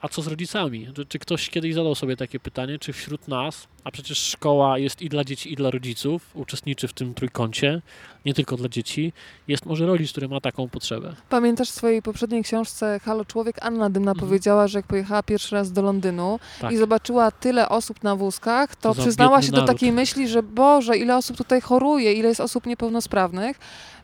a 0.00 0.08
co 0.08 0.22
z 0.22 0.26
rodzicami? 0.26 0.88
Czy, 1.08 1.18
ktoś 1.18 1.50
kiedyś 1.50 1.74
zadał 1.74 1.94
sobie 1.94 2.16
takie 2.16 2.40
pytanie, 2.40 2.78
czy 2.78 2.92
wśród 2.92 3.28
nas, 3.28 3.68
a 3.84 3.90
przecież 3.90 4.18
szkoła 4.18 4.78
jest 4.78 5.02
i 5.02 5.08
dla 5.08 5.24
dzieci, 5.24 5.52
i 5.52 5.56
dla 5.56 5.70
rodziców, 5.70 6.30
uczestniczy 6.34 6.88
w 6.88 6.92
tym 6.92 7.14
trójkącie, 7.14 7.82
nie 8.24 8.34
tylko 8.34 8.56
dla 8.56 8.68
dzieci, 8.68 9.12
jest 9.48 9.66
może 9.66 9.86
rodzic, 9.86 10.10
który 10.10 10.28
ma 10.28 10.40
taką 10.40 10.68
potrzebę. 10.68 11.14
Pamiętasz 11.28 11.70
w 11.70 11.74
swojej 11.74 12.02
poprzedniej 12.02 12.42
książce 12.44 13.00
Halo 13.04 13.24
Człowiek? 13.24 13.56
Anna 13.62 13.90
Dymna 13.90 14.10
Mhm. 14.10 14.28
powiedziała, 14.28 14.68
że 14.68 14.78
jak 14.78 14.86
pojechała 14.86 15.22
pierwszy 15.22 15.54
raz 15.54 15.72
do 15.72 15.82
Londynu 15.82 16.38
Tak. 16.60 16.72
i 16.72 16.76
zobaczyła 16.76 17.30
tyle 17.30 17.68
osób 17.68 18.02
na 18.02 18.16
wózkach, 18.16 18.76
to 18.76 18.94
To 18.94 19.02
przyznała 19.02 19.42
się 19.42 19.50
do 19.50 19.56
naród. 19.60 19.70
takiej 19.70 19.92
myśli, 19.92 20.28
że 20.28 20.42
Boże, 20.42 20.96
ile 20.96 21.16
osób 21.16 21.36
tutaj 21.36 21.60
choruje, 21.60 22.12
ile 22.12 22.28
jest 22.28 22.40
osób 22.40 22.66
niepełnosprawnych. 22.66 23.58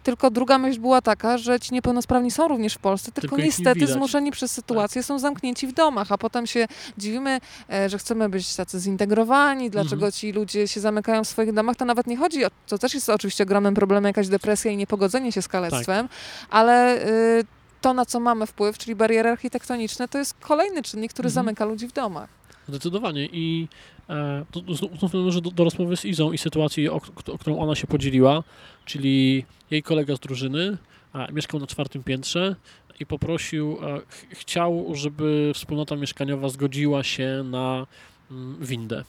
Tylko 0.07 0.31
druga 0.31 0.59
myśl 0.59 0.81
była 0.81 1.03
taka, 1.03 1.39
że 1.39 1.61
ci 1.61 1.75
niepełnosprawni 1.75 2.31
są 2.31 2.49
również 2.49 2.75
w 2.75 2.79
Polsce, 2.79 3.13
tylko, 3.13 3.21
Tylko 3.37 3.37
niestety 3.47 3.87
zmuszeni 3.87 4.31
przez 4.31 4.53
sytuację 4.53 5.03
są 5.03 5.19
zamknięci 5.19 5.67
w 5.67 5.73
domach, 5.73 6.13
a 6.13 6.19
potem 6.19 6.47
się 6.47 6.67
dziwimy, 6.99 7.41
e, 7.73 7.89
że 7.89 7.99
chcemy 7.99 8.29
być 8.29 8.57
tacy 8.57 8.81
zintegrowani, 8.81 9.71
dlaczego 9.71 9.95
Mhm. 9.95 10.13
ci 10.13 10.33
ludzie 10.33 10.69
się 10.69 10.81
zamykają 10.81 11.25
w 11.25 11.29
swoich 11.29 11.53
domach. 11.53 11.77
To 11.77 11.85
nawet 11.85 12.07
nie 12.07 12.17
chodzi 12.17 12.45
o, 12.45 12.49
to 12.67 12.79
też 12.79 12.95
jest 12.95 13.09
oczywiście 13.09 13.45
ogromnym 13.45 13.75
problemem, 13.75 14.05
jakaś 14.09 14.29
depresja 14.29 14.71
i 14.71 14.77
niepogodzenie 14.77 15.33
się 15.33 15.43
z 15.43 15.49
kalectwem, 15.49 16.09
ale 16.51 17.07
y, 17.07 17.45
to, 17.81 17.95
na 17.95 18.05
co 18.07 18.21
mamy 18.21 18.47
wpływ, 18.47 18.79
czyli 18.79 18.95
bariery 18.95 19.29
architektoniczne, 19.31 20.09
to 20.09 20.19
jest 20.19 20.35
kolejny 20.41 20.83
czynnik, 20.83 21.13
który 21.13 21.27
Mhm. 21.27 21.35
zamyka 21.35 21.65
ludzi 21.65 21.89
w 21.89 21.93
domach. 21.93 22.29
Zdecydowanie 22.69 23.27
i 23.33 23.69
e, 24.11 24.45
to, 24.51 24.61
to 25.01 25.07
nawiążę 25.19 25.41
do, 25.41 25.51
do 25.51 25.65
rozmowy 25.65 25.97
z 25.97 26.05
Izą 26.05 26.33
i 26.33 26.39
sytuacji, 26.39 26.89
o, 26.89 27.01
o 27.33 27.39
którą 27.39 27.59
ona 27.59 27.75
się 27.75 27.87
podzieliła, 27.87 28.43
czyli 28.85 29.45
jej 29.71 29.83
kolega 29.83 30.17
z 30.17 30.21
drużyny 30.21 30.77
a, 31.13 31.27
mieszkał 31.33 31.61
na 31.61 31.67
czwartym 31.67 32.03
piętrze 32.03 32.57
i 33.01 33.07
poprosił, 33.07 33.79
e, 33.83 33.99
ch- 34.01 34.27
chciał, 34.39 34.87
żeby 34.95 35.53
wspólnota 35.55 35.97
mieszkaniowa 35.97 36.49
zgodziła 36.49 37.03
się 37.05 37.43
na 37.51 37.87
mm, 38.31 38.57
windę. 38.65 39.05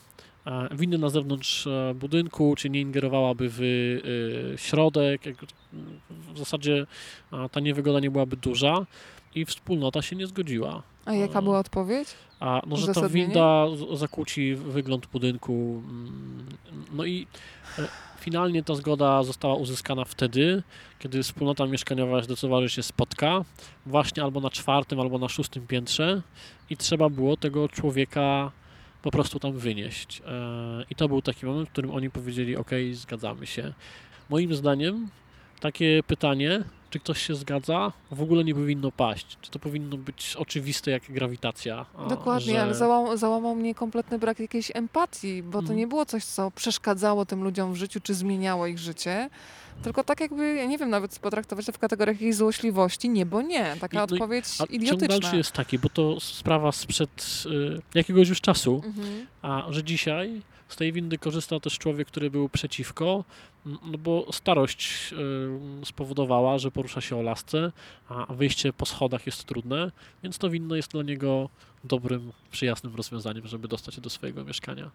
E, 0.46 0.70
Windę 0.76 0.98
na 0.98 1.10
zewnątrz 1.10 1.68
e, 1.68 1.94
budynku, 1.96 2.56
czy 2.58 2.70
nie 2.70 2.82
ingerowałaby 2.82 3.50
w 3.50 3.62
e, 4.54 4.58
środek. 4.58 5.26
jak- 5.26 5.38
W 6.34 6.38
zasadzie 6.38 6.86
a, 7.32 7.50
ta 7.50 7.60
niewygoda 7.60 8.00
nie 8.00 8.12
byłaby 8.12 8.38
duża 8.38 8.86
i 9.36 9.46
wspólnota 9.46 10.02
się 10.02 10.16
nie 10.16 10.28
zgodziła. 10.28 10.84
A 11.08 11.14
jaka 11.14 11.42
była 11.42 11.60
odpowiedź? 11.60 12.08
A 12.40 12.62
no, 12.68 12.78
że 12.78 12.94
ta 12.94 13.10
winda 13.10 13.66
zakłóci 13.94 14.56
wygląd 14.56 15.06
budynku. 15.08 15.54
mm, 15.90 16.46
No 16.94 17.06
i 17.06 17.28
e, 17.80 17.88
finalnie 18.20 18.64
ta 18.64 18.76
zgoda 18.76 19.24
została 19.24 19.56
uzyskana 19.56 20.06
wtedy, 20.06 20.64
kiedy 21.00 21.24
wspólnota 21.24 21.66
mieszkaniowa 21.66 22.22
zdecydowała, 22.24 22.62
że 22.62 22.70
się 22.70 22.84
spotka, 22.84 23.42
właśnie 23.86 24.24
albo 24.24 24.40
na 24.42 24.50
czwartym, 24.50 25.00
albo 25.00 25.18
na 25.18 25.30
szóstym 25.30 25.68
piętrze 25.68 26.22
i 26.70 26.78
trzeba 26.78 27.10
było 27.10 27.38
tego 27.38 27.70
człowieka 27.70 28.52
po 29.02 29.12
prostu 29.12 29.40
tam 29.40 29.54
wynieść. 29.54 30.22
E, 30.28 30.32
I 30.90 30.96
to 30.96 31.08
był 31.08 31.22
taki 31.22 31.46
moment, 31.46 31.70
w 31.70 31.72
którym 31.72 31.92
oni 31.92 32.10
powiedzieli, 32.10 32.56
ok, 32.58 32.72
zgadzamy 32.92 33.48
się. 33.48 33.74
Moim 34.30 34.56
zdaniem 34.56 35.08
takie 35.60 36.04
pytanie, 36.08 36.64
czy 36.90 37.00
ktoś 37.00 37.22
się 37.28 37.36
zgadza, 37.36 37.92
w 38.12 38.22
ogóle 38.22 38.44
nie 38.44 38.54
powinno 38.56 38.92
paść. 38.92 39.38
Czy 39.42 39.52
to 39.52 39.60
powinno 39.60 39.98
być 39.98 40.36
oczywiste 40.40 40.92
jak 40.92 41.04
grawitacja? 41.12 41.86
a, 41.98 42.08
Dokładnie, 42.08 42.54
że- 42.54 42.62
ale 42.62 42.76
załamał, 42.76 43.18
załamał 43.18 43.56
mnie 43.56 43.76
kompletny 43.76 44.20
brak 44.20 44.40
jakiejś 44.40 44.72
empatii, 44.74 45.44
bo 45.44 45.52
to 45.52 45.60
Mhm. 45.60 45.78
nie 45.80 45.88
było 45.88 46.06
coś, 46.06 46.24
co 46.26 46.52
przeszkadzało 46.52 47.26
tym 47.26 47.44
ludziom 47.44 47.74
w 47.74 47.76
życiu, 47.76 48.00
czy 48.04 48.14
zmieniało 48.14 48.68
ich 48.68 48.80
życie, 48.80 49.30
tylko 49.84 50.04
tak 50.04 50.20
jakby, 50.20 50.56
ja 50.56 50.66
nie 50.66 50.78
wiem, 50.78 50.90
nawet 50.90 51.20
potraktować 51.20 51.66
to 51.66 51.72
w 51.72 51.80
kategoriach 51.80 52.16
jakiejś 52.16 52.36
złośliwości, 52.36 53.10
nie, 53.10 53.26
bo 53.26 53.42
nie. 53.42 53.76
Taka 53.82 53.98
no 53.98 54.04
odpowiedź 54.04 54.46
A 54.46 54.58
ciąg 54.58 54.72
idiotyczna. 54.72 55.20
dalszy 55.20 55.38
jest 55.38 55.52
taki, 55.52 55.80
bo 55.80 55.90
to 55.90 56.20
sprawa 56.20 56.72
sprzed 56.72 57.44
y, 57.46 57.82
jakiegoś 57.96 58.30
już 58.30 58.42
czasu, 58.42 58.82
Mhm. 58.86 59.28
a 59.42 59.64
że 59.70 59.84
dzisiaj 59.84 60.42
z 60.70 60.76
tej 60.76 60.94
windy 60.94 61.18
korzysta 61.18 61.60
też 61.60 61.78
człowiek, 61.78 62.08
który 62.08 62.32
był 62.32 62.50
przeciwko, 62.50 63.24
no 63.66 63.98
bo 63.98 64.28
starość 64.32 65.14
spowodowała, 65.86 66.58
że 66.58 66.72
porusza 66.72 67.02
się 67.02 67.18
o 67.18 67.22
lasce, 67.22 67.72
a 68.10 68.34
wyjście 68.34 68.74
po 68.74 68.86
schodach 68.86 69.26
jest 69.26 69.44
trudne, 69.44 69.92
więc 70.24 70.38
to 70.38 70.50
winno 70.50 70.76
jest 70.76 70.92
dla 70.92 71.04
niego 71.04 71.50
dobrym, 71.84 72.32
przyjaznym 72.52 72.96
rozwiązaniem, 72.96 73.48
żeby 73.48 73.68
dostać 73.68 73.96
się 73.96 74.02
do 74.02 74.10
swojego 74.10 74.44
mieszkania. 74.44 74.92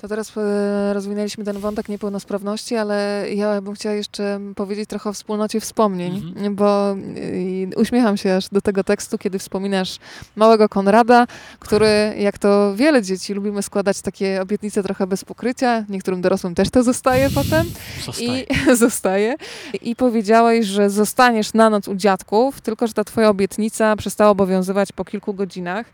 To 0.00 0.08
teraz 0.08 0.32
e, 0.36 0.92
rozwinęliśmy 0.94 1.44
ten 1.44 1.58
wątek 1.58 1.88
niepełnosprawności, 1.88 2.76
ale 2.76 3.24
ja 3.34 3.60
bym 3.60 3.74
chciała 3.74 3.94
jeszcze 3.94 4.40
powiedzieć 4.56 4.88
trochę 4.88 5.10
o 5.10 5.12
wspólnocie 5.12 5.60
wspomnień, 5.60 6.16
Mhm. 6.36 6.54
bo 6.54 6.96
y, 7.16 7.68
uśmiecham 7.76 8.16
się 8.16 8.36
aż 8.36 8.48
do 8.48 8.60
tego 8.60 8.84
tekstu, 8.84 9.18
kiedy 9.18 9.38
wspominasz 9.38 9.98
małego 10.36 10.68
Konrada, 10.68 11.26
który, 11.58 12.14
jak 12.18 12.38
to 12.38 12.72
wiele 12.76 13.02
dzieci, 13.02 13.34
lubimy 13.34 13.62
składać 13.62 14.00
takie 14.02 14.42
obietnice 14.42 14.82
trochę 14.82 15.06
bez 15.06 15.24
pokrycia. 15.24 15.84
Niektórym 15.88 16.20
dorosłym 16.20 16.54
też 16.54 16.70
to 16.70 16.82
zostaje 16.82 17.30
potem. 17.30 17.66
Zostaje. 18.06 18.40
I 18.42 18.76
zostaje. 18.76 19.34
I 19.82 19.96
powiedziałeś, 19.96 20.66
że 20.66 20.90
zostaniesz 20.90 21.54
na 21.54 21.70
noc 21.70 21.88
u 21.88 21.94
dziadków, 21.94 22.60
tylko 22.60 22.86
że 22.86 22.92
ta 22.92 23.04
twoja 23.04 23.28
obietnica 23.28 23.96
przestała 23.96 24.30
obowiązywać 24.30 24.92
po 24.92 25.04
kilku 25.04 25.34
godzinach. 25.34 25.86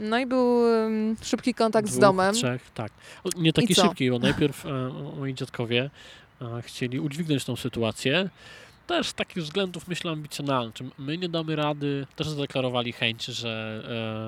No 0.00 0.18
i 0.18 0.26
był 0.26 0.62
szybki 1.22 1.54
kontakt 1.54 1.88
z 1.88 1.90
Dwóch, 1.90 2.00
domem. 2.00 2.34
Trzech, 2.34 2.70
tak. 2.74 2.92
Nie 3.36 3.52
taki 3.52 3.74
szybki, 3.74 4.10
bo 4.10 4.18
najpierw 4.18 4.66
e, 4.66 4.70
moi 5.18 5.34
dziadkowie 5.34 5.90
e, 6.42 6.62
chcieli 6.62 7.00
udźwignąć 7.00 7.44
tą 7.44 7.56
sytuację. 7.56 8.30
Też 8.86 9.08
z 9.08 9.14
takich 9.14 9.42
względów, 9.42 9.88
myślę, 9.88 10.10
ambicjonalnych. 10.10 10.74
My 10.98 11.18
nie 11.18 11.28
damy 11.28 11.56
rady, 11.56 12.06
też 12.16 12.28
zadeklarowali 12.28 12.92
chęć, 12.92 13.24
że 13.24 13.82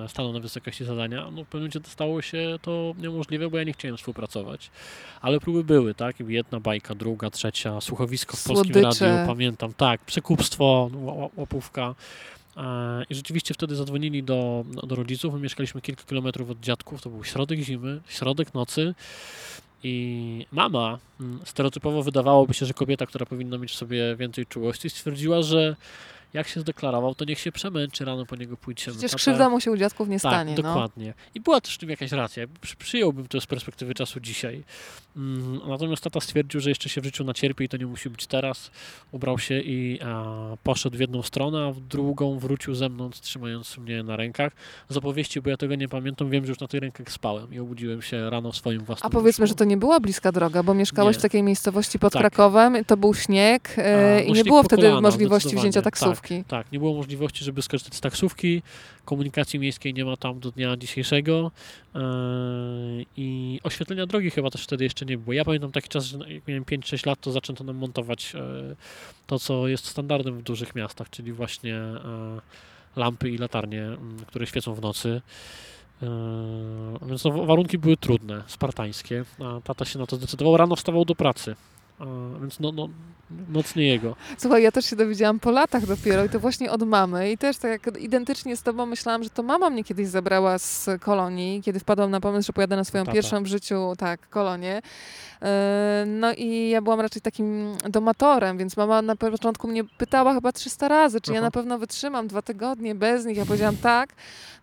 e, 0.04 0.08
staną 0.08 0.32
na 0.32 0.40
wysokości 0.40 0.84
zadania. 0.84 1.20
No 1.30 1.44
w 1.44 1.46
pewnym 1.46 1.70
momencie 1.70 1.80
stało 1.84 2.22
się 2.22 2.58
to 2.62 2.94
niemożliwe, 2.98 3.50
bo 3.50 3.58
ja 3.58 3.64
nie 3.64 3.72
chciałem 3.72 3.96
współpracować. 3.96 4.70
Ale 5.20 5.40
próby 5.40 5.64
były, 5.64 5.94
tak? 5.94 6.16
Jedna 6.20 6.60
bajka, 6.60 6.94
druga, 6.94 7.30
trzecia, 7.30 7.80
słuchowisko 7.80 8.36
w 8.36 8.44
polskim 8.44 8.74
Słodycze. 8.74 9.08
radiu, 9.16 9.26
pamiętam, 9.26 9.72
tak, 9.72 10.00
przekupstwo, 10.00 10.90
ła- 10.94 11.28
łapówka. 11.36 11.94
E, 12.56 13.04
I 13.10 13.14
rzeczywiście 13.14 13.54
wtedy 13.54 13.76
zadzwonili 13.76 14.22
do, 14.22 14.64
do 14.86 14.94
rodziców. 14.94 15.34
My 15.34 15.40
mieszkaliśmy 15.40 15.80
kilka 15.80 16.02
kilometrów 16.04 16.50
od 16.50 16.60
dziadków. 16.60 17.02
To 17.02 17.10
był 17.10 17.24
środek 17.24 17.58
zimy, 17.58 18.00
środek 18.08 18.54
nocy. 18.54 18.94
I 19.82 20.46
mama, 20.52 20.98
mm, 21.20 21.40
stereotypowo 21.44 22.02
wydawałoby 22.02 22.54
się, 22.54 22.66
że 22.66 22.74
kobieta, 22.74 23.06
która 23.06 23.26
powinna 23.26 23.58
mieć 23.58 23.70
w 23.70 23.74
sobie 23.74 24.16
więcej 24.16 24.46
czułości, 24.46 24.90
stwierdziła, 24.90 25.42
że 25.42 25.76
jak 26.32 26.48
się 26.48 26.60
zdeklarował, 26.60 27.14
to 27.14 27.24
niech 27.24 27.38
się 27.38 27.52
przemęczy, 27.52 28.04
rano 28.04 28.26
po 28.26 28.36
niego 28.36 28.56
pójdziemy. 28.56 28.96
Przecież 28.98 29.14
krzywda 29.14 29.48
mu 29.48 29.60
się 29.60 29.70
u 29.70 29.76
dziadków 29.76 30.08
nie 30.08 30.20
tak, 30.20 30.32
stanie. 30.32 30.54
No. 30.56 30.62
dokładnie. 30.62 31.14
I 31.34 31.40
była 31.40 31.60
też 31.60 31.74
w 31.74 31.78
tym 31.78 31.90
jakaś 31.90 32.12
racja. 32.12 32.46
Przy, 32.60 32.76
przyjąłbym 32.76 33.28
to 33.28 33.40
z 33.40 33.46
perspektywy 33.46 33.94
czasu 33.94 34.20
dzisiaj. 34.20 34.62
Mm, 35.16 35.60
natomiast 35.68 36.04
tata 36.04 36.20
stwierdził, 36.20 36.60
że 36.60 36.68
jeszcze 36.68 36.88
się 36.88 37.00
w 37.00 37.04
życiu 37.04 37.24
nacierpi 37.24 37.64
i 37.64 37.68
to 37.68 37.76
nie 37.76 37.86
musi 37.86 38.10
być 38.10 38.26
teraz. 38.26 38.70
Ubrał 39.12 39.38
się 39.38 39.60
i 39.60 39.98
a, 40.04 40.34
poszedł 40.62 40.96
w 40.96 41.00
jedną 41.00 41.22
stronę, 41.22 41.66
a 41.66 41.72
w 41.72 41.80
drugą 41.80 42.38
wrócił 42.38 42.74
ze 42.74 42.88
mną, 42.88 43.10
trzymając 43.10 43.78
mnie 43.78 44.02
na 44.02 44.16
rękach. 44.16 44.52
Z 44.88 44.96
opowieści, 44.96 45.40
bo 45.40 45.50
ja 45.50 45.56
tego 45.56 45.74
nie 45.74 45.88
pamiętam, 45.88 46.30
wiem, 46.30 46.44
że 46.44 46.50
już 46.50 46.60
na 46.60 46.68
tych 46.68 46.80
rękach 46.80 47.12
spałem 47.12 47.54
i 47.54 47.58
obudziłem 47.58 48.02
się 48.02 48.30
rano 48.30 48.52
w 48.52 48.56
swoim 48.56 48.84
własnym 48.84 49.06
A 49.06 49.10
powiedzmy, 49.10 49.46
że 49.46 49.54
to 49.54 49.64
nie 49.64 49.76
była 49.76 50.00
bliska 50.00 50.32
droga, 50.32 50.62
bo 50.62 50.74
mieszkałeś 50.74 51.16
Nie. 51.16 51.20
w 51.20 51.22
takiej 51.22 51.42
miejscowości 51.42 51.98
pod 51.98 52.12
Tak. 52.12 52.20
Krakowem, 52.20 52.84
to 52.84 52.96
był 52.96 53.14
śnieg 53.14 53.78
e, 53.78 54.18
A, 54.22 54.28
no 54.28 54.30
i 54.30 54.32
nie 54.32 54.44
było 54.44 54.62
wtedy 54.62 54.82
kolana, 54.82 55.00
możliwości 55.00 55.56
wzięcia 55.56 55.82
Tak. 55.82 55.96
Taksówki. 56.20 56.44
Tak, 56.44 56.72
nie 56.72 56.78
było 56.78 56.94
możliwości, 56.94 57.44
żeby 57.44 57.62
skorzystać 57.62 57.94
z 57.94 58.00
taksówki. 58.00 58.62
Komunikacji 59.04 59.58
miejskiej 59.58 59.94
nie 59.94 60.04
ma 60.04 60.16
tam 60.16 60.40
do 60.40 60.50
dnia 60.50 60.76
dzisiejszego. 60.76 61.50
Yy, 61.94 62.00
I 63.16 63.60
oświetlenia 63.62 64.06
drogi 64.06 64.30
chyba 64.30 64.50
też 64.50 64.64
wtedy 64.64 64.84
jeszcze 64.84 65.06
nie 65.06 65.18
było. 65.18 65.32
Ja 65.32 65.44
pamiętam 65.44 65.72
taki 65.72 65.88
czas, 65.88 66.04
że 66.04 66.18
jak 66.32 66.48
miałem 66.48 66.64
5-6 66.64 67.06
lat, 67.06 67.20
to 67.20 67.32
zaczęto 67.32 67.64
nam 67.64 67.76
montować 67.76 68.32
e, 68.34 68.40
to, 69.26 69.38
co 69.38 69.68
jest 69.68 69.86
standardem 69.86 70.38
w 70.38 70.42
dużych 70.42 70.74
miastach, 70.74 71.10
czyli 71.10 71.32
właśnie 71.32 71.76
e, 71.76 72.40
lampy 72.96 73.30
i 73.30 73.38
latarnie, 73.38 73.82
m, 73.82 74.16
które 74.26 74.46
świecą 74.46 74.74
w 74.74 74.80
nocy. 74.80 75.20
Yy, 76.02 76.08
Więc 77.08 77.24
no, 77.24 77.30
wa- 77.30 77.44
warunki 77.44 77.78
były 77.78 77.96
trudne, 77.96 78.42
spartańskie. 78.46 79.24
A 79.44 79.60
tata 79.60 79.84
się 79.84 79.98
na 79.98 80.06
to 80.06 80.16
zdecydował. 80.16 80.56
Rano 80.56 80.76
wstawał 80.76 81.04
do 81.04 81.14
pracy. 81.14 81.56
E, 82.00 82.40
Więc 82.40 82.60
no, 82.60 82.72
no, 82.72 82.88
noc 83.48 83.76
nie 83.76 83.86
jego. 83.88 84.16
Słuchaj, 84.38 84.62
ja 84.62 84.72
też 84.72 84.84
się 84.86 84.96
dowiedziałam 84.96 85.40
po 85.40 85.50
latach 85.50 85.86
dopiero 85.86 86.24
i 86.24 86.28
to 86.28 86.40
właśnie 86.40 86.70
od 86.70 86.82
mamy 86.82 87.32
i 87.32 87.38
też 87.38 87.58
tak 87.58 87.70
jak 87.86 87.98
identycznie 88.00 88.56
z 88.56 88.62
tobą 88.62 88.86
myślałam, 88.86 89.22
że 89.24 89.30
to 89.30 89.42
mama 89.42 89.70
mnie 89.70 89.84
kiedyś 89.84 90.08
zabrała 90.08 90.58
z 90.58 90.88
kolonii, 91.00 91.62
kiedy 91.62 91.80
wpadłam 91.80 92.10
na 92.10 92.20
pomysł, 92.20 92.46
że 92.46 92.52
pojadę 92.52 92.76
na 92.76 92.84
swoją 92.84 93.04
Tata. 93.04 93.14
pierwszą 93.14 93.42
w 93.42 93.46
życiu, 93.46 93.92
tak, 93.98 94.28
kolonię. 94.28 94.82
Yy, 95.40 95.46
No 96.06 96.32
i 96.34 96.68
ja 96.70 96.82
byłam 96.82 97.00
raczej 97.00 97.22
takim 97.22 97.74
domatorem, 97.90 98.58
więc 98.58 98.76
mama 98.76 99.02
na 99.02 99.16
początku 99.16 99.68
mnie 99.68 99.84
pytała 99.84 100.34
chyba 100.34 100.52
300 100.52 100.88
razy, 100.88 101.20
czy 101.20 101.32
ja 101.32 101.38
Aha. 101.38 101.46
na 101.46 101.50
pewno 101.50 101.78
wytrzymam 101.78 102.28
dwa 102.28 102.42
tygodnie 102.42 102.94
bez 102.94 103.24
nich. 103.26 103.36
Ja 103.36 103.46
powiedziałam 103.46 103.76
tak. 103.76 104.10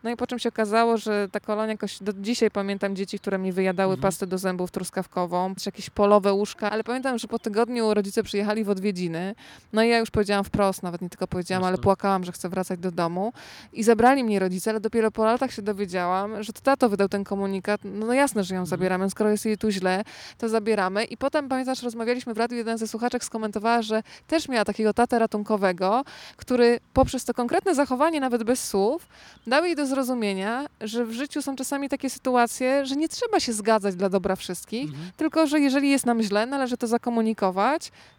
No 0.04 0.10
i 0.10 0.16
po 0.16 0.28
czym 0.28 0.40
się 0.40 0.50
okazało, 0.50 0.98
że 0.98 1.28
ta 1.32 1.40
kolonia 1.40 1.72
jakoś, 1.72 2.04
do 2.04 2.14
dzisiaj 2.14 2.52
pamiętam 2.52 2.96
dzieci, 2.96 3.20
które 3.20 3.38
mi 3.38 3.52
wyjadały 3.52 3.94
Mhm. 3.94 4.02
pastę 4.02 4.28
do 4.28 4.38
zębów 4.38 4.72
truskawkową, 4.72 5.56
czy 5.56 5.68
jakieś 5.68 5.90
polowe 5.90 6.34
łóżka, 6.34 6.72
ale 6.72 6.84
pamiętam, 6.84 7.18
że 7.18 7.27
po 7.28 7.40
tygodniu 7.40 7.94
rodzice 7.94 8.24
przyjechali 8.24 8.64
w 8.64 8.70
odwiedziny. 8.70 9.36
No 9.74 9.84
i 9.84 9.90
ja 9.90 9.98
już 9.98 10.12
powiedziałam 10.12 10.44
wprost, 10.44 10.84
nawet 10.84 11.02
nie 11.02 11.10
tylko 11.10 11.28
powiedziałam, 11.28 11.64
ale 11.64 11.72
Jasne. 11.72 11.84
płakałam, 11.84 12.24
że 12.24 12.32
chcę 12.32 12.50
wracać 12.50 12.80
do 12.80 12.92
domu. 12.92 13.34
I 13.74 13.84
zabrali 13.84 14.24
mnie 14.24 14.40
rodzice, 14.40 14.70
ale 14.72 14.80
dopiero 14.80 15.12
po 15.12 15.26
latach 15.26 15.52
się 15.52 15.62
dowiedziałam, 15.62 16.44
że 16.44 16.54
to 16.54 16.62
tato 16.62 16.90
wydał 16.90 17.10
ten 17.10 17.24
komunikat. 17.24 17.82
No, 17.84 18.06
no 18.06 18.14
jasne, 18.14 18.44
że 18.44 18.56
ją 18.56 18.62
Mhm. 18.62 18.70
zabieramy, 18.70 19.10
skoro 19.10 19.30
jest 19.30 19.46
jej 19.46 19.58
tu 19.58 19.70
źle, 19.72 20.04
to 20.38 20.50
zabieramy. 20.50 21.04
I 21.04 21.18
potem, 21.18 21.50
pamiętasz, 21.50 21.84
rozmawialiśmy 21.84 22.34
w 22.34 22.38
radiu, 22.38 22.58
jeden 22.58 22.78
ze 22.78 22.88
słuchaczek 22.88 23.24
skomentowała, 23.24 23.82
że 23.82 24.04
też 24.28 24.50
miała 24.50 24.66
takiego 24.66 24.94
tatę 24.94 25.20
ratunkowego, 25.20 26.04
który 26.36 26.80
poprzez 26.94 27.26
to 27.26 27.34
konkretne 27.34 27.76
zachowanie, 27.76 28.20
nawet 28.20 28.44
bez 28.44 28.64
słów, 28.70 29.08
dał 29.48 29.66
jej 29.66 29.76
do 29.76 29.86
zrozumienia, 29.86 30.66
że 30.82 31.06
w 31.06 31.12
życiu 31.12 31.42
są 31.42 31.56
czasami 31.56 31.90
takie 31.90 32.10
sytuacje, 32.10 32.86
że 32.86 32.96
nie 32.96 33.10
trzeba 33.10 33.40
się 33.40 33.54
zgadzać 33.54 33.96
dla 33.96 34.10
dobra 34.10 34.36
wszystkich, 34.36 34.90
Mhm. 34.90 35.12
tylko 35.18 35.48
że 35.48 35.60
jeżeli 35.60 35.90
jest 35.90 36.06
nam 36.06 36.22
źle, 36.24 36.46
należy 36.46 36.78
to 36.78 36.88
zakomunikować 36.88 37.17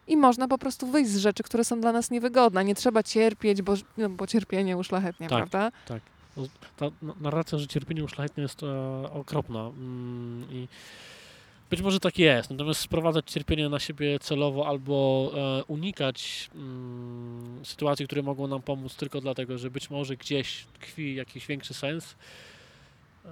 i 0.06 0.16
można 0.16 0.48
po 0.48 0.58
prostu 0.58 0.86
wyjść 0.86 1.10
z 1.10 1.18
rzeczy, 1.18 1.42
które 1.42 1.64
są 1.64 1.80
dla 1.80 1.92
nas 1.92 2.10
niewygodne. 2.10 2.64
Nie 2.64 2.74
trzeba 2.74 3.02
cierpieć, 3.02 3.62
bo, 3.62 3.74
no, 3.98 4.08
bo 4.10 4.26
cierpienie 4.26 4.76
uszlachetnia, 4.76 5.28
Tak. 5.28 5.48
prawda? 5.48 5.70
No, 6.36 6.44
Ta 6.76 6.86
na- 7.02 7.14
narracja, 7.20 7.58
że 7.58 7.66
cierpienie 7.66 8.04
uszlachetne 8.04 8.42
jest 8.42 8.62
e, 8.62 8.66
okropna 9.12 9.60
mm, 9.60 10.46
i 10.52 10.68
być 11.70 11.82
może 11.82 12.00
tak 12.00 12.18
jest, 12.18 12.50
natomiast 12.50 12.80
sprowadzać 12.80 13.30
cierpienie 13.30 13.68
na 13.68 13.78
siebie 13.78 14.18
celowo 14.18 14.66
albo 14.68 15.30
e, 15.60 15.64
unikać 15.64 16.50
mm, 16.54 17.60
sytuacji, 17.64 18.06
które 18.06 18.22
mogą 18.22 18.46
nam 18.46 18.62
pomóc 18.62 18.94
tylko 18.96 19.20
dlatego, 19.20 19.58
że 19.58 19.70
być 19.70 19.90
może 19.90 20.16
gdzieś 20.16 20.64
tkwi 20.80 21.14
jakiś 21.14 21.46
większy 21.46 21.74
sens, 21.74 22.14
e, 23.24 23.28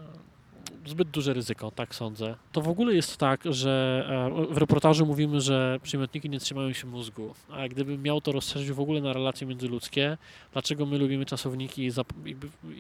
zbyt 0.89 1.09
duże 1.09 1.35
ryzyko, 1.35 1.71
tak 1.71 1.95
sądzę. 1.95 2.35
To 2.53 2.61
w 2.61 2.69
ogóle 2.69 2.95
jest 2.95 3.17
tak, 3.17 3.41
że 3.45 4.05
e, 4.51 4.55
w 4.55 4.57
reportażu 4.57 5.07
mówimy, 5.07 5.41
że 5.41 5.79
przymiotniki 5.83 6.31
nie 6.31 6.41
trzymają 6.41 6.73
się 6.73 6.87
mózgu, 6.87 7.35
a 7.51 7.69
gdybym 7.69 8.03
miał 8.03 8.21
to 8.21 8.33
rozszerzyć 8.33 8.73
w 8.73 8.81
ogóle 8.81 9.01
na 9.01 9.13
relacje 9.13 9.47
międzyludzkie, 9.47 10.19
dlaczego 10.53 10.87
my 10.87 10.99
lubimy 10.99 11.27
czasowniki 11.27 11.83
i 11.87 11.91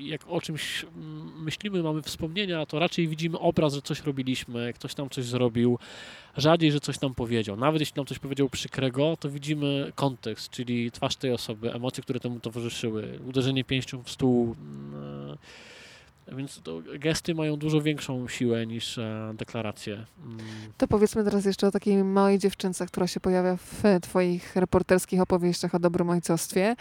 jak 0.09 0.21
o 0.29 0.41
czymś 0.41 0.85
mm, 0.85 1.43
myślimy, 1.43 1.83
mamy 1.83 2.03
wspomnienia, 2.03 2.67
to 2.67 2.79
raczej 2.79 3.09
widzimy 3.09 3.39
obraz, 3.39 3.75
że 3.75 3.83
coś 3.83 4.03
robiliśmy, 4.03 4.73
ktoś 4.73 4.97
nam 4.97 5.11
coś 5.11 5.25
zrobił, 5.25 5.79
rzadziej, 6.37 6.73
że 6.73 6.81
coś 6.81 7.01
nam 7.01 7.15
powiedział. 7.15 7.57
Nawet 7.57 7.81
jeśli 7.81 7.97
nam 7.97 8.07
coś 8.07 8.19
powiedział 8.19 8.49
przykrego, 8.49 9.17
to 9.21 9.31
widzimy 9.31 9.93
kontekst, 9.95 10.51
czyli 10.51 10.91
twarz 10.91 11.17
tej 11.17 11.33
osoby, 11.33 11.73
emocje, 11.73 12.03
które 12.03 12.21
temu 12.21 12.41
towarzyszyły, 12.41 13.19
uderzenie 13.29 13.65
pięścią 13.65 14.03
w 14.03 14.11
stół. 14.11 14.57
Więc 16.33 16.61
gesty 16.99 17.35
mają 17.35 17.57
dużo 17.57 17.81
większą 17.83 18.29
siłę 18.29 18.67
niż 18.67 18.99
e, 18.99 19.33
deklaracje. 19.35 19.95
Mm, 19.95 20.39
To 20.77 20.87
powiedzmy 20.89 21.25
teraz 21.25 21.45
jeszcze 21.45 21.67
o 21.67 21.71
takiej 21.71 22.05
małej 22.05 22.39
dziewczynce, 22.39 22.87
która 22.87 23.07
się 23.07 23.21
pojawia 23.21 23.57
w 23.57 23.83
twoich 24.03 24.57
reporterskich 24.57 25.21
opowieściach 25.21 25.75
o 25.75 25.79
dobrym 25.79 26.11
ojcostwie. 26.11 26.77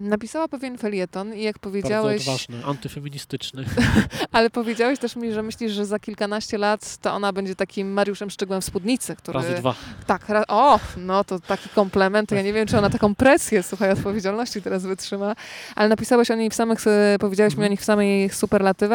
Napisała 0.00 0.48
pewien 0.48 0.78
felieton 0.78 1.34
i 1.34 1.42
jak 1.42 1.54
Bardzo 1.54 1.60
powiedziałeś, 1.70 2.20
odważny, 2.22 2.64
antyfeministyczny. 2.64 3.64
ale 4.32 4.50
powiedziałeś 4.50 4.98
też 4.98 5.16
mi, 5.16 5.32
że 5.32 5.42
myślisz, 5.42 5.72
że 5.72 5.86
za 5.86 5.98
kilkanaście 5.98 6.58
lat 6.58 6.96
to 6.96 7.12
ona 7.14 7.32
będzie 7.32 7.54
takim 7.54 7.92
Mariuszem 7.92 8.30
Szczygłem 8.30 8.60
w 8.60 8.64
spódnicy, 8.64 9.16
który... 9.16 9.38
Razy 9.38 9.54
dwa. 9.54 9.74
Tak, 10.06 10.28
ra- 10.28 10.44
o, 10.48 10.80
no 10.96 11.24
to 11.24 11.40
taki 11.40 11.68
komplement. 11.68 12.30
Ja 12.30 12.42
nie 12.42 12.52
wiem, 12.52 12.66
czy 12.66 12.78
ona 12.78 12.90
taką 12.90 13.14
presję, 13.14 13.62
słuchaj, 13.62 13.90
odpowiedzialności 13.90 14.62
teraz 14.62 14.86
wytrzyma, 14.86 15.34
ale 15.76 15.88
napisałeś 15.88 16.30
o 16.30 16.34
niej 16.34 16.50
w 16.50 16.54
samych, 16.54 16.86
e, 16.86 17.16
powiedziałeś 17.20 17.52
mi 17.54 17.58
o 17.58 17.60
Mhm. 17.62 17.70
nich 17.70 17.80
w 17.80 17.84
samych 17.84 18.34
superlatywach. 18.34 18.87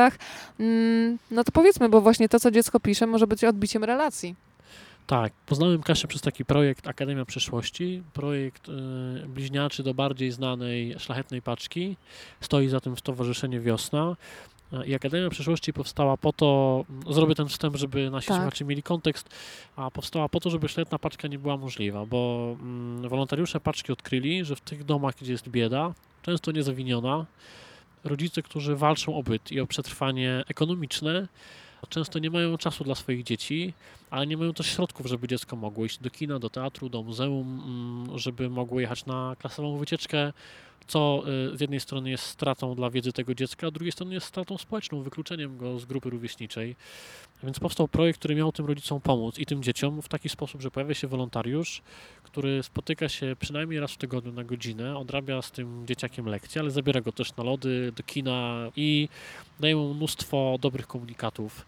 Mm, 0.59 1.17
No 1.31 1.43
to 1.43 1.51
powiedzmy, 1.51 1.89
bo 1.89 2.01
właśnie 2.01 2.29
to, 2.29 2.39
co 2.39 2.51
dziecko 2.51 2.79
pisze, 2.79 3.07
może 3.07 3.27
być 3.27 3.43
odbiciem 3.43 3.83
relacji. 3.83 4.35
Tak, 5.07 5.33
poznałem 5.45 5.83
Kasię 5.83 6.07
przez 6.07 6.21
taki 6.21 6.45
projekt 6.45 6.87
Akademia 6.87 7.25
Przyszłości, 7.25 8.03
projekt 8.13 8.69
y, 8.69 8.71
bliźniaczy 9.27 9.83
do 9.83 9.93
bardziej 9.93 10.31
znanej 10.31 10.95
Szlachetnej 10.99 11.41
Paczki. 11.41 11.97
Stoi 12.41 12.67
za 12.67 12.79
tym 12.79 12.97
Stowarzyszenie 12.97 13.59
Wiosna. 13.59 14.15
Y, 14.73 14.85
I 14.85 14.95
Akademia 14.95 15.29
Przyszłości 15.29 15.73
powstała 15.73 16.17
po 16.17 16.33
to, 16.33 16.85
mm, 16.89 17.13
zrobię 17.13 17.35
ten 17.35 17.47
wstęp, 17.47 17.75
żeby 17.75 18.09
nasi 18.09 18.27
Tak. 18.27 18.37
słuchacze 18.37 18.65
mieli 18.65 18.83
kontekst, 18.83 19.29
a 19.75 19.91
powstała 19.91 20.29
po 20.29 20.39
to, 20.39 20.49
żeby 20.49 20.67
szlachetna 20.69 20.99
paczka 20.99 21.27
nie 21.27 21.39
była 21.39 21.57
możliwa, 21.57 22.05
bo 22.05 22.55
mm, 22.61 23.09
wolontariusze 23.09 23.59
paczki 23.59 23.91
odkryli, 23.91 24.45
że 24.45 24.55
w 24.55 24.61
tych 24.61 24.83
domach, 24.83 25.15
gdzie 25.21 25.31
jest 25.31 25.49
bieda, 25.49 25.93
często 26.21 26.51
niezawiniona, 26.51 27.25
rodzice, 28.03 28.41
którzy 28.41 28.75
walczą 28.75 29.15
o 29.15 29.23
byt 29.23 29.51
i 29.51 29.59
o 29.59 29.67
przetrwanie 29.67 30.43
ekonomiczne, 30.47 31.27
często 31.89 32.19
nie 32.19 32.29
mają 32.29 32.57
czasu 32.57 32.83
dla 32.83 32.95
swoich 32.95 33.23
dzieci, 33.23 33.73
ale 34.09 34.27
nie 34.27 34.37
mają 34.37 34.53
też 34.53 34.67
środków, 34.67 35.05
żeby 35.05 35.27
dziecko 35.27 35.55
mogło 35.55 35.85
iść 35.85 35.97
do 35.97 36.09
kina, 36.09 36.39
do 36.39 36.49
teatru, 36.49 36.89
do 36.89 37.03
muzeum, 37.03 37.61
mm, 38.07 38.19
żeby 38.19 38.49
mogło 38.49 38.79
jechać 38.79 39.05
na 39.05 39.35
klasową 39.39 39.77
wycieczkę, 39.77 40.33
co 40.87 41.23
y, 41.53 41.57
z 41.57 41.61
jednej 41.61 41.79
strony 41.79 42.09
jest 42.09 42.23
stratą 42.23 42.75
dla 42.75 42.89
wiedzy 42.89 43.13
tego 43.13 43.35
dziecka, 43.35 43.67
a 43.67 43.69
z 43.69 43.73
drugiej 43.73 43.91
strony 43.91 44.13
jest 44.13 44.27
stratą 44.27 44.57
społeczną, 44.57 45.01
wykluczeniem 45.01 45.57
go 45.57 45.79
z 45.79 45.85
grupy 45.85 46.09
rówieśniczej. 46.09 46.75
Więc 47.43 47.59
powstał 47.59 47.87
projekt, 47.87 48.19
który 48.19 48.35
miał 48.35 48.51
tym 48.51 48.65
rodzicom 48.65 49.01
pomóc 49.01 49.39
i 49.39 49.45
tym 49.45 49.63
dzieciom 49.63 50.01
w 50.01 50.09
taki 50.09 50.29
sposób, 50.29 50.61
że 50.61 50.71
pojawia 50.71 50.93
się 50.93 51.07
wolontariusz, 51.07 51.81
który 52.23 52.63
spotyka 52.63 53.09
się 53.09 53.35
przynajmniej 53.39 53.79
raz 53.79 53.91
w 53.91 53.97
tygodniu 53.97 54.31
na 54.31 54.43
godzinę, 54.43 54.97
odrabia 54.97 55.41
z 55.41 55.51
tym 55.51 55.87
dzieciakiem 55.87 56.25
lekcje, 56.25 56.61
ale 56.61 56.71
zabiera 56.71 57.01
go 57.01 57.11
też 57.11 57.35
na 57.35 57.43
lody, 57.43 57.91
do 57.95 58.03
kina 58.03 58.69
i 58.75 59.09
daje 59.59 59.75
mu 59.75 59.93
mnóstwo 59.93 60.57
dobrych 60.61 60.87
komunikatów. 60.87 61.65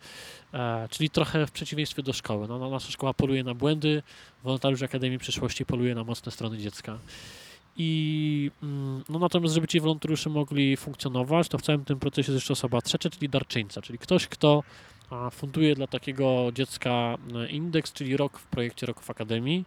E, 0.53 0.87
czyli 0.91 1.09
trochę 1.09 1.47
w 1.47 1.51
przeciwieństwie 1.51 2.03
do 2.03 2.13
szkoły. 2.13 2.47
No, 2.47 2.69
nasza 2.69 2.91
szkoła 2.91 3.13
poluje 3.13 3.43
na 3.43 3.53
błędy, 3.53 4.03
wolontariusz 4.43 4.81
Akademii 4.81 5.19
Przyszłości 5.19 5.65
poluje 5.65 5.95
na 5.95 6.03
mocne 6.03 6.31
strony 6.31 6.57
dziecka. 6.57 6.97
I 7.77 8.51
mm, 8.63 9.03
no 9.09 9.19
natomiast, 9.19 9.53
żeby 9.55 9.67
ci 9.67 9.79
wolontariusze 9.79 10.29
mogli 10.29 10.77
funkcjonować, 10.77 11.47
to 11.47 11.57
w 11.57 11.61
całym 11.61 11.85
tym 11.85 11.99
procesie 11.99 12.31
jest 12.31 12.41
jeszcze 12.41 12.53
osoba 12.53 12.81
trzecia, 12.81 13.09
czyli 13.09 13.29
darczyńca, 13.29 13.81
czyli 13.81 13.99
ktoś, 13.99 14.27
kto 14.27 14.63
funduje 15.31 15.75
dla 15.75 15.87
takiego 15.87 16.51
dziecka 16.53 17.17
e, 17.35 17.49
indeks, 17.49 17.93
czyli 17.93 18.17
rok 18.17 18.39
w 18.39 18.45
projekcie 18.47 18.85
Rok 18.85 19.01
w 19.01 19.09
Akademii. 19.09 19.65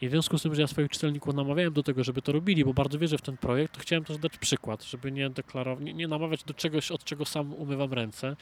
I 0.00 0.08
w 0.08 0.10
związku 0.10 0.38
z 0.38 0.42
tym, 0.42 0.54
że 0.54 0.62
ja 0.62 0.68
swoich 0.68 0.90
czytelników 0.90 1.34
namawiałem 1.34 1.72
do 1.72 1.82
tego, 1.82 2.04
żeby 2.04 2.22
to 2.22 2.32
robili, 2.32 2.64
bo 2.64 2.74
bardzo 2.74 2.98
wierzę 2.98 3.18
w 3.18 3.22
ten 3.22 3.36
projekt, 3.36 3.74
to 3.74 3.80
chciałem 3.80 4.04
też 4.04 4.18
dać 4.18 4.38
przykład, 4.38 4.84
żeby 4.84 5.12
nie 5.12 5.30
deklarować, 5.30 5.84
nie, 5.84 5.94
nie 5.94 6.08
namawiać 6.08 6.44
do 6.44 6.54
czegoś, 6.54 6.90
od 6.90 7.04
czego 7.04 7.24
sam 7.24 7.54
umywam 7.54 7.92
ręce. 7.92 8.36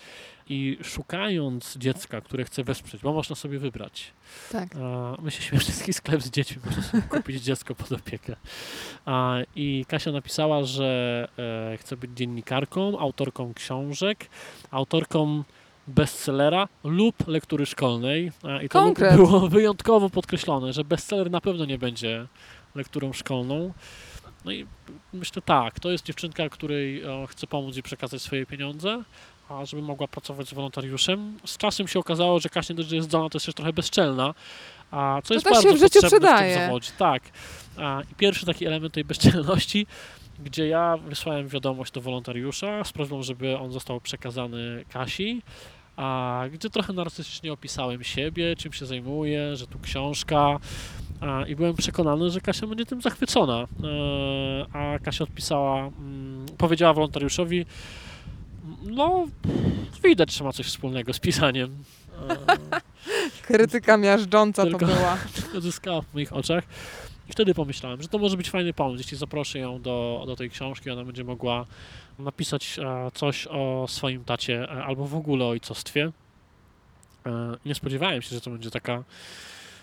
I 0.49 0.79
szukając 0.83 1.77
dziecka, 1.77 2.21
które 2.21 2.45
chcę 2.45 2.65
wesprzeć, 2.65 3.03
bo 3.03 3.13
można 3.13 3.37
sobie 3.37 3.59
wybrać. 3.59 4.13
Tak. 4.53 4.69
A, 4.77 5.17
my 5.23 5.31
się 5.31 5.43
śmieszny 5.43 5.93
sklep 5.93 6.23
z 6.23 6.31
dziećmi, 6.31 6.63
można 6.65 6.83
sobie 6.83 7.03
kupić 7.17 7.43
dziecko 7.43 7.75
pod 7.75 7.93
opiekę. 7.93 8.37
A, 9.05 9.39
I 9.57 9.85
Kasia 9.89 10.13
napisała, 10.13 10.65
że 10.65 11.29
e, 11.73 11.77
chce 11.77 11.97
być 11.97 12.11
dziennikarką, 12.15 12.99
autorką 12.99 13.55
książek, 13.55 14.27
autorką 14.71 15.45
bestsellera 15.87 16.69
lub 16.85 17.29
lektury 17.29 17.67
szkolnej. 17.67 18.33
A, 18.43 18.63
I 18.63 18.69
to 18.69 18.83
Konkret. 18.83 19.17
było 19.17 19.41
wyjątkowo 19.49 20.11
podkreślone, 20.11 20.73
że 20.73 20.85
bestseller 20.85 21.31
na 21.31 21.41
pewno 21.41 21.65
nie 21.65 21.79
będzie 21.79 22.27
lekturą 22.75 23.13
szkolną. 23.13 23.73
No 24.45 24.53
i 24.53 24.67
myślę 25.13 25.43
tak, 25.43 25.81
to 25.81 25.91
jest 25.91 26.05
dziewczynka, 26.05 26.49
której 26.49 27.03
chcę 27.29 27.47
pomóc 27.47 27.77
i 27.77 27.83
przekazać 27.83 28.23
swoje 28.23 28.47
pieniądze, 28.47 29.03
a 29.49 29.65
żeby 29.65 29.83
mogła 29.83 30.09
pracować 30.09 30.49
z 30.49 30.55
wolontariuszem. 30.55 31.39
Z 31.47 31.57
czasem 31.57 31.89
się 31.89 31.99
okazało, 31.99 32.41
że 32.41 32.49
Kasia 32.49 32.73
nie 32.75 32.77
dość, 32.77 32.89
że 32.89 32.97
jest 32.97 33.09
zdolna, 33.09 33.29
to 33.29 33.37
jest 33.37 33.47
też 33.47 33.55
trochę 33.55 33.73
bezczelna, 33.73 34.35
a 34.91 35.21
co 35.25 35.35
jest 35.35 35.47
też 35.47 35.57
się 35.57 35.63
bardzo 35.63 35.77
w 35.77 35.81
życiu 35.81 36.01
potrzebne 36.01 36.29
w 36.29 36.33
przydaje. 36.33 36.55
tym 36.57 36.67
zawodzie. 36.67 36.91
Tak. 36.99 37.23
A, 37.79 38.03
I 38.13 38.15
pierwszy 38.15 38.47
taki 38.47 38.67
element 38.67 38.95
tej 38.95 39.05
bezczelności, 39.05 39.87
gdzie 40.39 40.69
ja 40.69 40.97
wysłałem 40.97 41.49
wiadomość 41.49 41.93
do 41.93 42.01
wolontariusza 42.01 42.85
z 42.85 42.93
prośbą, 42.93 43.23
żeby 43.23 43.59
on 43.59 43.73
został 43.73 44.01
przekazany 44.01 44.85
Kasi, 44.89 45.43
a 45.97 46.43
gdzie 46.53 46.71
trochę 46.71 46.93
narcystycznie 46.93 47.53
opisałem 47.53 48.05
siebie, 48.05 48.57
czym 48.57 48.73
się 48.73 48.87
zajmuję, 48.87 49.57
że 49.57 49.67
tu 49.67 49.79
książka, 49.79 50.59
a, 51.21 51.47
I 51.47 51.57
byłem 51.57 51.75
przekonany, 51.75 52.31
że 52.31 52.41
Kasia 52.41 52.67
będzie 52.67 52.87
tym 52.87 53.03
zachwycona. 53.03 53.63
E, 53.63 53.67
a 54.73 54.99
Kasia 54.99 55.25
odpisała, 55.25 55.79
mm, 55.79 56.47
powiedziała 56.59 56.95
wolontariuszowi, 56.95 57.67
no 58.83 59.27
widać, 60.05 60.33
że 60.35 60.45
ma 60.45 60.53
coś 60.53 60.67
wspólnego 60.67 61.13
z 61.13 61.21
pisaniem. 61.21 61.85
E, 62.29 62.37
Krytyka 63.47 63.97
miażdżąca 63.97 64.63
Tylko- 64.63 64.79
to 64.79 64.87
była. 64.87 65.19
Odzyskała 65.59 66.03
w 66.03 66.15
moich 66.15 66.33
oczach. 66.33 66.65
I 67.29 67.33
wtedy 67.33 67.55
pomyślałem, 67.55 68.03
że 68.03 68.09
to 68.09 68.19
może 68.19 68.37
być 68.37 68.51
fajny 68.51 68.73
pomysł, 68.73 68.99
jeśli 69.03 69.17
zaproszę 69.17 69.59
ją 69.59 69.83
do, 69.83 70.25
do 70.27 70.37
tej 70.37 70.51
książki, 70.51 70.91
ona 70.91 71.05
będzie 71.05 71.25
mogła 71.25 71.67
napisać 72.19 72.79
e, 72.79 73.11
coś 73.15 73.47
o 73.47 73.87
swoim 73.89 74.25
tacie 74.25 74.63
e, 74.63 74.85
albo 74.85 75.07
w 75.07 75.15
ogóle 75.15 75.45
o 75.45 75.49
ojcostwie. 75.49 76.13
E, 77.27 77.57
Nie 77.67 77.75
spodziewałem 77.75 78.23
się, 78.23 78.35
że 78.35 78.41
to 78.41 78.51
będzie 78.51 78.71
taka 78.71 79.05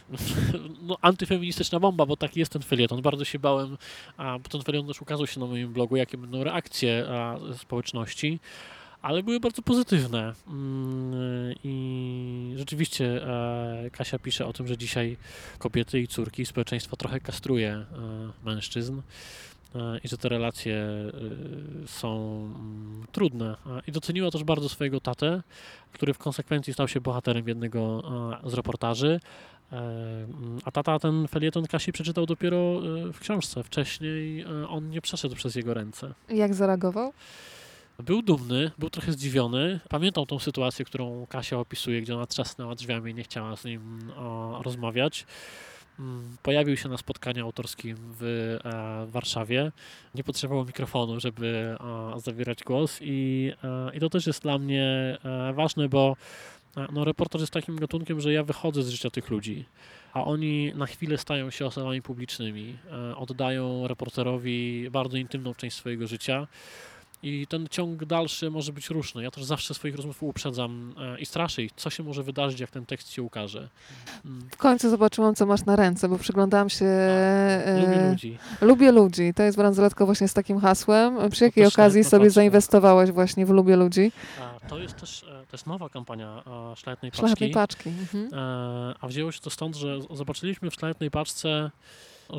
no, 0.87 0.97
antyfeministyczna 1.01 1.79
bomba, 1.79 2.05
bo 2.05 2.17
taki 2.17 2.39
jest 2.39 2.51
ten 2.51 2.61
felieton. 2.61 3.01
Bardzo 3.01 3.25
się 3.25 3.39
bałem, 3.39 3.77
bo 4.17 4.49
ten 4.49 4.61
felieton 4.61 4.87
też 4.87 5.01
ukazał 5.01 5.27
się 5.27 5.39
na 5.39 5.45
moim 5.45 5.73
blogu, 5.73 5.95
jakie 5.95 6.17
będą 6.17 6.43
reakcje 6.43 7.05
społeczności, 7.57 8.39
ale 9.03 9.23
były 9.23 9.39
bardzo 9.39 9.61
pozytywne. 9.61 10.33
Mm, 10.47 11.55
I 11.63 12.53
rzeczywiście 12.57 13.27
e, 13.27 13.89
Kasia 13.91 14.19
pisze 14.19 14.45
o 14.45 14.53
tym, 14.53 14.67
że 14.67 14.77
dzisiaj 14.77 15.17
kobiety 15.59 15.99
i 15.99 16.07
córki 16.07 16.45
społeczeństwo 16.45 16.97
trochę 16.97 17.19
kastruje 17.19 17.71
e, 17.71 17.85
mężczyzn 18.45 19.01
e, 19.75 19.99
i 20.03 20.07
że 20.07 20.17
te 20.17 20.29
relacje 20.29 20.85
są 21.85 22.35
mm, 22.45 23.05
trudne. 23.11 23.55
I 23.87 23.91
doceniła 23.91 24.31
też 24.31 24.43
bardzo 24.43 24.69
swojego 24.69 24.99
tatę, 24.99 25.41
który 25.91 26.13
w 26.13 26.17
konsekwencji 26.17 26.73
stał 26.73 26.87
się 26.87 27.01
bohaterem 27.01 27.47
jednego 27.47 28.03
z 28.45 28.53
reportaży. 28.53 29.19
Mm, 29.71 30.59
A 30.65 30.71
tata 30.71 30.99
ten 30.99 31.27
felieton 31.27 31.65
Kasi 31.65 31.91
przeczytał 31.91 32.25
dopiero 32.25 32.81
w 33.13 33.19
książce. 33.19 33.63
Wcześniej 33.63 34.45
on 34.69 34.89
nie 34.89 35.01
przeszedł 35.01 35.35
przez 35.35 35.55
jego 35.55 35.73
ręce. 35.73 36.13
Jak 36.29 36.53
zareagował? 36.53 37.13
Był 37.99 38.21
dumny, 38.21 38.71
był 38.77 38.89
trochę 38.89 39.11
zdziwiony. 39.11 39.79
Pamiętał 39.89 40.25
tą 40.25 40.39
sytuację, 40.39 40.85
którą 40.85 41.25
Kasia 41.29 41.59
opisuje, 41.59 42.01
gdzie 42.01 42.15
ona 42.15 42.25
trzasnęła 42.25 42.75
drzwiami 42.75 43.11
i 43.11 43.13
nie 43.13 43.23
chciała 43.23 43.55
z 43.55 43.65
nim 43.65 44.11
o, 44.15 44.59
rozmawiać. 44.63 45.25
Mm, 45.99 46.37
Pojawił 46.43 46.77
się 46.77 46.89
na 46.89 46.97
spotkaniu 46.97 47.45
autorskim 47.45 47.97
w 48.19 48.23
e, 48.63 49.11
Warszawie. 49.11 49.71
Nie 50.15 50.23
potrzebował 50.23 50.65
mikrofonu, 50.65 51.19
żeby 51.19 51.77
e, 52.15 52.19
zabierać 52.19 52.63
głos 52.63 52.99
i, 53.01 53.51
e, 53.63 53.95
i 53.95 53.99
to 53.99 54.09
też 54.09 54.27
jest 54.27 54.43
dla 54.43 54.57
mnie 54.57 55.17
ważne, 55.53 55.89
bo 55.89 56.15
no, 56.91 57.05
reportaż 57.05 57.41
jest 57.41 57.53
takim 57.53 57.75
gatunkiem, 57.75 58.21
że 58.21 58.33
ja 58.33 58.43
wychodzę 58.43 58.83
z 58.83 58.89
życia 58.89 59.09
tych 59.09 59.29
ludzi, 59.29 59.65
a 60.13 60.23
oni 60.23 60.73
na 60.75 60.85
chwilę 60.85 61.17
stają 61.17 61.49
się 61.49 61.65
osobami 61.65 62.01
publicznymi, 62.01 62.77
oddają 63.15 63.87
reporterowi 63.87 64.89
bardzo 64.91 65.17
intymną 65.17 65.53
część 65.53 65.75
swojego 65.75 66.07
życia. 66.07 66.47
I 67.23 67.47
ten 67.47 67.67
ciąg 67.71 68.05
dalszy 68.05 68.49
może 68.51 68.73
być 68.73 68.89
różny. 68.89 69.23
Ja 69.23 69.31
też 69.31 69.43
zawsze 69.43 69.73
swoich 69.73 69.95
rozmów 69.95 70.23
uprzedzam 70.23 70.95
e, 70.97 71.19
i 71.19 71.25
straszę 71.25 71.63
ich, 71.63 71.71
co 71.75 71.89
się 71.89 72.03
może 72.03 72.23
wydarzyć, 72.23 72.59
jak 72.59 72.71
ten 72.71 72.85
tekst 72.85 73.11
się 73.11 73.21
ukaże. 73.23 73.69
Mm, 74.25 74.49
W 74.51 74.57
końcu 74.57 74.89
zobaczyłam, 74.89 75.35
co 75.35 75.45
masz 75.45 75.65
na 75.65 75.75
ręce, 75.75 76.09
bo 76.09 76.17
przyglądałam 76.17 76.69
się... 76.69 76.85
Lubię 77.81 78.01
e, 78.01 78.09
ludzi. 78.09 78.37
Lubię 78.61 78.91
ludzi. 78.91 79.33
To 79.35 79.43
jest 79.43 79.57
bransoletka 79.57 80.05
właśnie 80.05 80.27
z 80.27 80.33
takim 80.33 80.59
hasłem. 80.59 81.29
Przy 81.31 81.43
jakiej 81.43 81.63
też 81.63 81.73
okazji 81.73 82.01
chętno 82.03 82.17
sobie 82.17 82.29
zainwestowałeś 82.29 83.11
właśnie 83.11 83.45
w 83.45 83.49
Lubię 83.49 83.75
ludzi? 83.75 84.11
To 84.69 84.79
jest 84.79 84.95
też 84.95 85.23
e, 85.23 85.25
to 85.25 85.53
jest 85.53 85.67
nowa 85.67 85.89
kampania 85.89 86.43
Szlachetnej 86.75 87.11
Szlachetnej 87.11 87.51
Paczki. 87.51 87.89
paczki. 87.89 87.89
Mhm. 88.15 88.29
A 89.01 89.07
wzięło 89.07 89.31
się 89.31 89.39
to 89.39 89.49
stąd, 89.49 89.75
że 89.75 89.99
zobaczyliśmy 90.13 90.69
w 90.69 90.73
Szlachetnej 90.73 91.11
Paczce, 91.11 91.71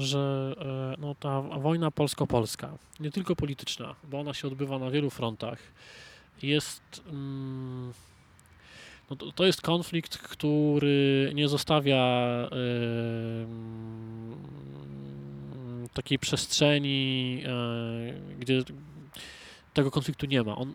że 0.01 0.55
e, 0.97 1.01
no, 1.01 1.14
ta 1.14 1.40
wojna 1.40 1.90
polsko-polska, 1.90 2.78
nie 3.01 3.11
tylko 3.11 3.36
polityczna, 3.36 3.95
bo 4.05 4.20
ona 4.20 4.34
się 4.34 4.49
odbywa 4.49 4.78
na 4.78 4.90
wielu 4.90 5.11
frontach, 5.11 5.59
jest. 6.42 7.03
mm, 7.11 7.92
No 9.11 9.16
to, 9.16 9.47
jest 9.47 9.62
konflikt, 9.62 10.18
który 10.18 11.32
nie 11.34 11.49
zostawia 11.49 12.05
takiej 15.95 16.18
przestrzeni, 16.18 17.42
e, 17.47 18.38
gdzie 18.38 18.62
tego 19.74 19.90
konfliktu 19.90 20.26
nie 20.26 20.42
ma. 20.42 20.57
On 20.57 20.74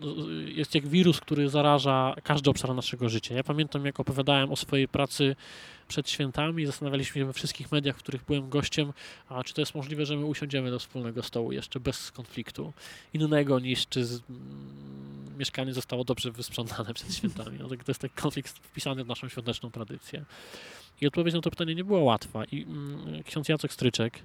jest 0.55 0.75
jak 0.75 0.87
wirus, 0.87 1.19
który 1.19 1.49
zaraża 1.49 2.15
każdy 2.23 2.49
obszar 2.49 2.75
naszego 2.75 3.09
życia. 3.09 3.35
Ja 3.35 3.43
pamiętam, 3.43 3.85
jak 3.85 3.99
opowiadałem 3.99 4.51
o 4.51 4.55
swojej 4.55 4.87
pracy 4.87 5.35
przed 5.89 6.09
świętami, 6.09 6.65
zastanawialiśmy 6.65 7.21
się 7.21 7.25
we 7.25 7.33
wszystkich 7.33 7.71
mediach, 7.71 7.95
w 7.95 7.99
których 7.99 8.23
byłem 8.23 8.49
gościem, 8.49 8.93
a 9.29 9.43
czy 9.43 9.53
to 9.53 9.61
jest 9.61 9.75
możliwe, 9.75 10.05
że 10.05 10.15
my 10.17 10.25
usiądziemy 10.25 10.71
do 10.71 10.79
wspólnego 10.79 11.23
stołu 11.23 11.51
jeszcze 11.51 11.79
bez 11.79 12.11
konfliktu 12.11 12.73
innego 13.13 13.59
niż 13.59 13.87
czy 13.87 14.05
z, 14.05 14.21
mm, 14.29 15.37
mieszkanie 15.37 15.73
zostało 15.73 16.03
dobrze 16.03 16.31
wysprzątane 16.31 16.93
przed 16.93 17.15
świętami. 17.15 17.57
No, 17.59 17.67
tak- 17.69 17.83
to 17.83 17.91
jest 17.91 18.01
taki 18.01 18.15
konflikt 18.15 18.49
wpisany 18.49 19.03
w 19.03 19.07
naszą 19.07 19.29
świąteczną 19.29 19.71
tradycję. 19.71 20.25
I 21.01 21.07
odpowiedź 21.07 21.33
na 21.33 21.41
to 21.41 21.49
pytanie 21.49 21.75
nie 21.75 21.83
była 21.83 21.99
łatwa. 21.99 22.45
I 22.45 22.63
mm, 22.63 23.23
ksiądz 23.23 23.49
Jacek 23.49 23.73
Stryczek, 23.73 24.19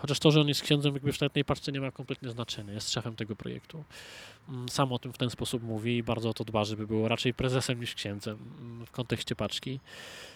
chociaż 0.00 0.18
to, 0.18 0.30
że 0.30 0.40
on 0.40 0.48
jest 0.48 0.62
księdzem 0.62 0.94
jakby 0.94 1.12
w 1.12 1.16
szlachetnej 1.16 1.44
paczce 1.44 1.72
nie 1.72 1.80
ma 1.80 1.90
kompletnie 1.90 2.30
znaczenia, 2.30 2.72
jest 2.72 2.92
szefem 2.92 3.16
tego 3.16 3.36
projektu. 3.36 3.84
Mm, 4.48 4.68
Sam 4.68 4.92
o 4.92 4.98
tym 4.98 5.12
w 5.12 5.18
ten 5.18 5.30
sposób 5.30 5.62
mówi 5.62 5.96
i 5.96 6.02
bardzo 6.02 6.28
o 6.28 6.34
to 6.34 6.44
dba, 6.44 6.64
żeby 6.64 6.86
było 6.86 7.08
raczej 7.08 7.34
prezesem 7.34 7.80
niż 7.80 7.94
księdzem 7.94 8.38
mm, 8.60 8.86
w 8.86 8.90
kontekście 8.90 9.36
paczki. 9.36 9.80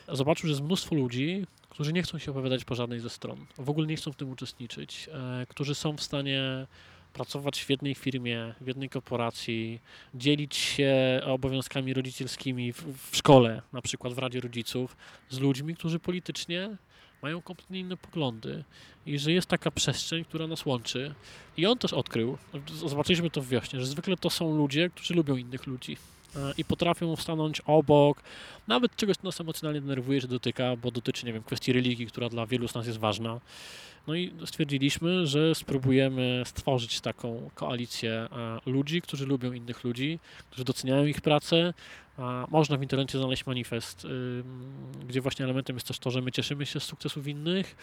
Zobaczył, 0.09 0.47
że 0.47 0.53
jest 0.53 0.63
mnóstwo 0.63 0.95
ludzi, 0.95 1.47
którzy 1.69 1.93
nie 1.93 2.03
chcą 2.03 2.19
się 2.19 2.31
opowiadać 2.31 2.65
po 2.65 2.75
żadnej 2.75 3.01
ze 3.01 3.11
stron. 3.11 3.47
W 3.59 3.71
ogóle 3.71 3.87
nie 3.87 3.97
chcą 3.97 4.13
w 4.13 4.17
tym 4.17 4.31
uczestniczyć, 4.31 5.09
e, 5.13 5.47
którzy 5.49 5.75
są 5.75 5.97
w 5.97 6.03
stanie 6.03 6.67
pracować 7.13 7.65
w 7.65 7.71
jednej 7.71 7.95
firmie, 7.95 8.55
w 8.61 8.67
jednej 8.67 8.89
korporacji, 8.89 9.81
dzielić 10.15 10.57
się 10.57 11.21
obowiązkami 11.25 11.95
rodzicielskimi 11.95 12.73
w, 12.73 13.11
w 13.11 13.17
szkole, 13.17 13.63
na 13.73 13.83
przykład 13.83 14.13
w 14.15 14.19
Radzie 14.19 14.41
Rodziców, 14.41 14.97
z 15.29 15.39
ludźmi, 15.39 15.75
którzy 15.75 15.99
politycznie 15.99 16.77
mają 17.23 17.43
kompletnie 17.43 17.81
inne 17.81 17.97
poglądy 17.97 18.65
i 19.07 19.19
że 19.19 19.33
jest 19.33 19.49
taka 19.49 19.71
przestrzeń, 19.71 20.25
która 20.25 20.47
nas 20.47 20.67
łączy. 20.67 21.15
I 21.57 21.67
on 21.67 21.79
też 21.79 21.93
odkrył, 21.93 22.39
zobaczyliśmy 22.87 23.31
to 23.31 23.41
w 23.41 23.49
wiośnie, 23.49 23.81
że 23.81 23.87
zwykle 23.87 24.17
to 24.17 24.31
są 24.31 24.57
ludzie, 24.57 24.91
którzy 24.91 25.15
lubią 25.15 25.37
innych 25.37 25.67
ludzi 25.67 25.97
e, 26.37 26.53
i 26.59 26.65
potrafią 26.65 27.17
stanąć 27.17 27.61
obok, 27.61 28.23
nawet 28.69 28.97
czegoś, 28.97 29.17
co 29.17 29.23
nas 29.23 29.41
emocjonalnie 29.41 29.81
denerwuje, 29.81 30.21
czy 30.21 30.29
dotyka, 30.29 30.77
bo 30.77 30.91
dotyczy, 30.91 31.27
nie 31.27 31.33
wiem, 31.33 31.43
kwestii 31.43 31.73
religii, 31.73 32.07
która 32.07 32.29
dla 32.29 32.47
wielu 32.47 32.69
z 32.69 32.75
nas 32.75 32.87
jest 32.87 32.99
ważna. 32.99 33.41
No 34.07 34.15
i 34.15 34.33
stwierdziliśmy, 34.47 35.27
że 35.27 35.55
spróbujemy 35.55 36.43
stworzyć 36.47 37.01
taką 37.01 37.51
koalicję 37.55 38.13
e, 38.13 38.29
ludzi, 38.67 39.03
którzy 39.03 39.27
lubią 39.27 39.53
innych 39.53 39.85
ludzi, 39.85 40.19
którzy 40.51 40.65
doceniają 40.65 41.05
ich 41.05 41.21
pracę. 41.21 41.75
A 42.19 42.47
Można 42.51 42.77
w 42.77 42.83
internecie 42.83 43.19
znaleźć 43.19 43.47
manifest, 43.47 44.07
gdzie 45.09 45.21
właśnie 45.21 45.45
elementem 45.45 45.77
jest 45.77 45.87
też 45.89 45.99
to, 45.99 46.11
że 46.11 46.21
my 46.23 46.33
cieszymy 46.33 46.67
się 46.67 46.81
z 46.81 46.83
sukcesów 46.83 47.27
innych. 47.27 47.77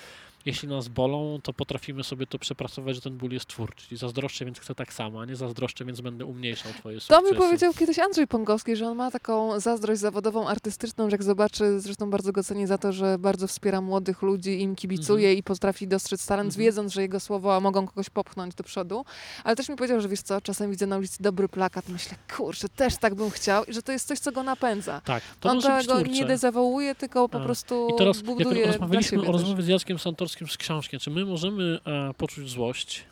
Jeśli 0.45 0.67
nas 0.67 0.87
bolą, 0.87 1.39
to 1.43 1.53
potrafimy 1.53 2.03
sobie 2.03 2.27
to 2.27 2.39
przepracować, 2.39 2.95
że 2.95 3.01
ten 3.01 3.17
ból 3.17 3.31
jest 3.31 3.45
twórczy. 3.47 3.87
Czyli 3.87 3.99
zazdroszczę, 3.99 4.45
więc 4.45 4.59
chcę 4.59 4.75
tak 4.75 4.93
samo, 4.93 5.21
a 5.21 5.25
nie 5.25 5.35
zazdroszczę, 5.35 5.85
więc 5.85 6.01
będę 6.01 6.25
umniejszał 6.25 6.71
twoje 6.73 6.97
To 6.97 7.01
sukcesy. 7.01 7.31
mi 7.31 7.37
powiedział 7.37 7.73
kiedyś 7.73 7.99
Andrzej 7.99 8.27
Pongowski, 8.27 8.75
że 8.75 8.87
on 8.87 8.97
ma 8.97 9.11
taką 9.11 9.59
zazdrość 9.59 10.01
zawodową, 10.01 10.47
artystyczną, 10.47 11.09
że 11.09 11.11
jak 11.11 11.23
zobaczy, 11.23 11.79
zresztą 11.79 12.09
bardzo 12.09 12.31
go 12.31 12.43
cenię 12.43 12.67
za 12.67 12.77
to, 12.77 12.93
że 12.93 13.17
bardzo 13.19 13.47
wspiera 13.47 13.81
młodych 13.81 14.21
ludzi, 14.21 14.61
im 14.61 14.75
kibicuje 14.75 15.33
i 15.33 15.43
potrafi 15.43 15.87
dostrzec 15.87 16.25
talent, 16.25 16.47
Mhm. 16.49 16.65
wiedząc, 16.65 16.93
że 16.93 17.01
jego 17.01 17.19
słowa 17.19 17.59
mogą 17.59 17.87
kogoś 17.87 18.09
popchnąć 18.09 18.55
do 18.55 18.63
przodu. 18.63 19.05
Ale 19.43 19.55
też 19.55 19.69
mi 19.69 19.75
powiedział, 19.75 20.01
że 20.01 20.07
wiesz 20.09 20.21
co, 20.21 20.41
czasem 20.41 20.71
widzę 20.71 20.87
na 20.87 20.97
ulicy 20.97 21.23
dobry 21.23 21.49
plakat, 21.49 21.89
myślę, 21.89 22.17
kurczę, 22.37 22.69
też 22.69 22.97
tak 22.97 23.15
bym 23.15 23.29
chciał 23.29 23.65
i 23.65 23.73
że 23.73 23.81
to 23.81 23.91
jest 23.91 24.07
coś, 24.07 24.18
co 24.19 24.31
go 24.31 24.43
napędza. 24.43 25.01
Tak, 25.01 25.23
to 25.39 25.49
on 25.49 25.61
tego 25.61 26.01
nie 26.01 26.25
dezawołuje, 26.25 26.95
tylko 26.95 27.29
po 27.29 27.41
A, 27.41 27.43
prostu 27.43 27.87
I 27.95 27.97
teraz, 27.97 28.17
jak 28.17 28.25
buduje 28.25 28.63
dla 28.63 28.71
rozmawialiśmy 28.71 29.21
o 29.21 29.31
rozmowie 29.31 29.63
z 29.63 29.67
Jackiem 29.67 29.99
Santorskim 29.99 30.47
z 30.47 30.57
książki, 30.57 30.99
czy 30.99 31.09
my 31.09 31.25
możemy 31.25 31.79
e, 31.85 32.13
poczuć 32.13 32.49
złość? 32.49 33.03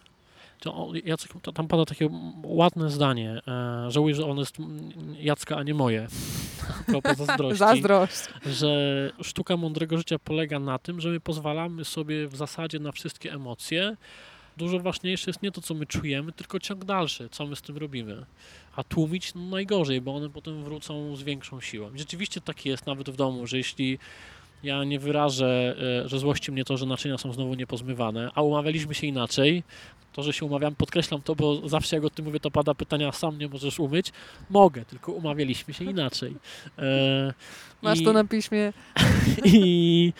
To 0.59 0.89
Jacek, 1.05 1.31
tam 1.53 1.67
pada 1.67 1.85
takie 1.85 2.09
ładne 2.43 2.89
zdanie. 2.89 3.41
E, 3.47 3.91
żałuję, 3.91 4.15
że 4.15 4.25
ono 4.25 4.41
jest 4.41 4.57
Jacka, 5.19 5.55
a 5.57 5.63
nie 5.63 5.73
moje. 5.73 6.07
Propos 6.85 7.17
zazdrości. 7.17 7.59
Zazdrość. 7.59 8.23
że 8.45 9.11
sztuka 9.21 9.57
mądrego 9.57 9.97
życia 9.97 10.19
polega 10.19 10.59
na 10.59 10.79
tym, 10.79 11.01
że 11.01 11.09
my 11.09 11.19
pozwalamy 11.19 11.85
sobie 11.85 12.27
w 12.27 12.35
zasadzie 12.35 12.79
na 12.79 12.91
wszystkie 12.91 13.33
emocje. 13.33 13.97
Dużo 14.57 14.79
ważniejsze 14.79 15.29
jest 15.29 15.43
nie 15.43 15.51
to, 15.51 15.61
co 15.61 15.73
my 15.73 15.85
czujemy, 15.85 16.31
tylko 16.31 16.59
ciąg 16.59 16.85
dalszy, 16.85 17.29
co 17.29 17.45
my 17.47 17.55
z 17.55 17.61
tym 17.61 17.77
robimy. 17.77 18.25
A 18.75 18.83
tłumić 18.83 19.33
no 19.35 19.41
najgorzej, 19.41 20.01
bo 20.01 20.15
one 20.15 20.29
potem 20.29 20.63
wrócą 20.63 21.15
z 21.15 21.23
większą 21.23 21.61
siłą. 21.61 21.93
I 21.93 21.99
rzeczywiście 21.99 22.41
tak 22.41 22.65
jest 22.65 22.85
nawet 22.85 23.09
w 23.09 23.15
domu, 23.15 23.47
że 23.47 23.57
jeśli 23.57 23.99
ja 24.63 24.83
nie 24.83 24.99
wyrażę, 24.99 25.75
e, 26.05 26.09
że 26.09 26.19
złości 26.19 26.51
mnie 26.51 26.65
to, 26.65 26.77
że 26.77 26.85
naczynia 26.85 27.17
są 27.17 27.33
znowu 27.33 27.53
niepozmywane, 27.53 28.31
a 28.35 28.41
umawialiśmy 28.41 28.93
się 28.95 29.07
inaczej, 29.07 29.63
to, 30.13 30.23
że 30.23 30.33
się 30.33 30.45
umawiam, 30.45 30.75
podkreślam 30.75 31.21
to, 31.21 31.35
bo 31.35 31.69
zawsze 31.69 31.95
jak 31.95 32.05
o 32.05 32.09
tym 32.09 32.25
mówię, 32.25 32.39
to 32.39 32.51
pada 32.51 32.73
pytania, 32.73 33.11
sam 33.11 33.37
nie 33.37 33.47
możesz 33.47 33.79
umyć. 33.79 34.11
Mogę, 34.49 34.85
tylko 34.85 35.11
umawialiśmy 35.11 35.73
się 35.73 35.85
inaczej. 35.85 36.35
E, 36.79 37.33
Masz 37.81 37.99
i- 37.99 38.03
to 38.03 38.13
na 38.13 38.23
piśmie. 38.23 38.73
i 39.45 40.13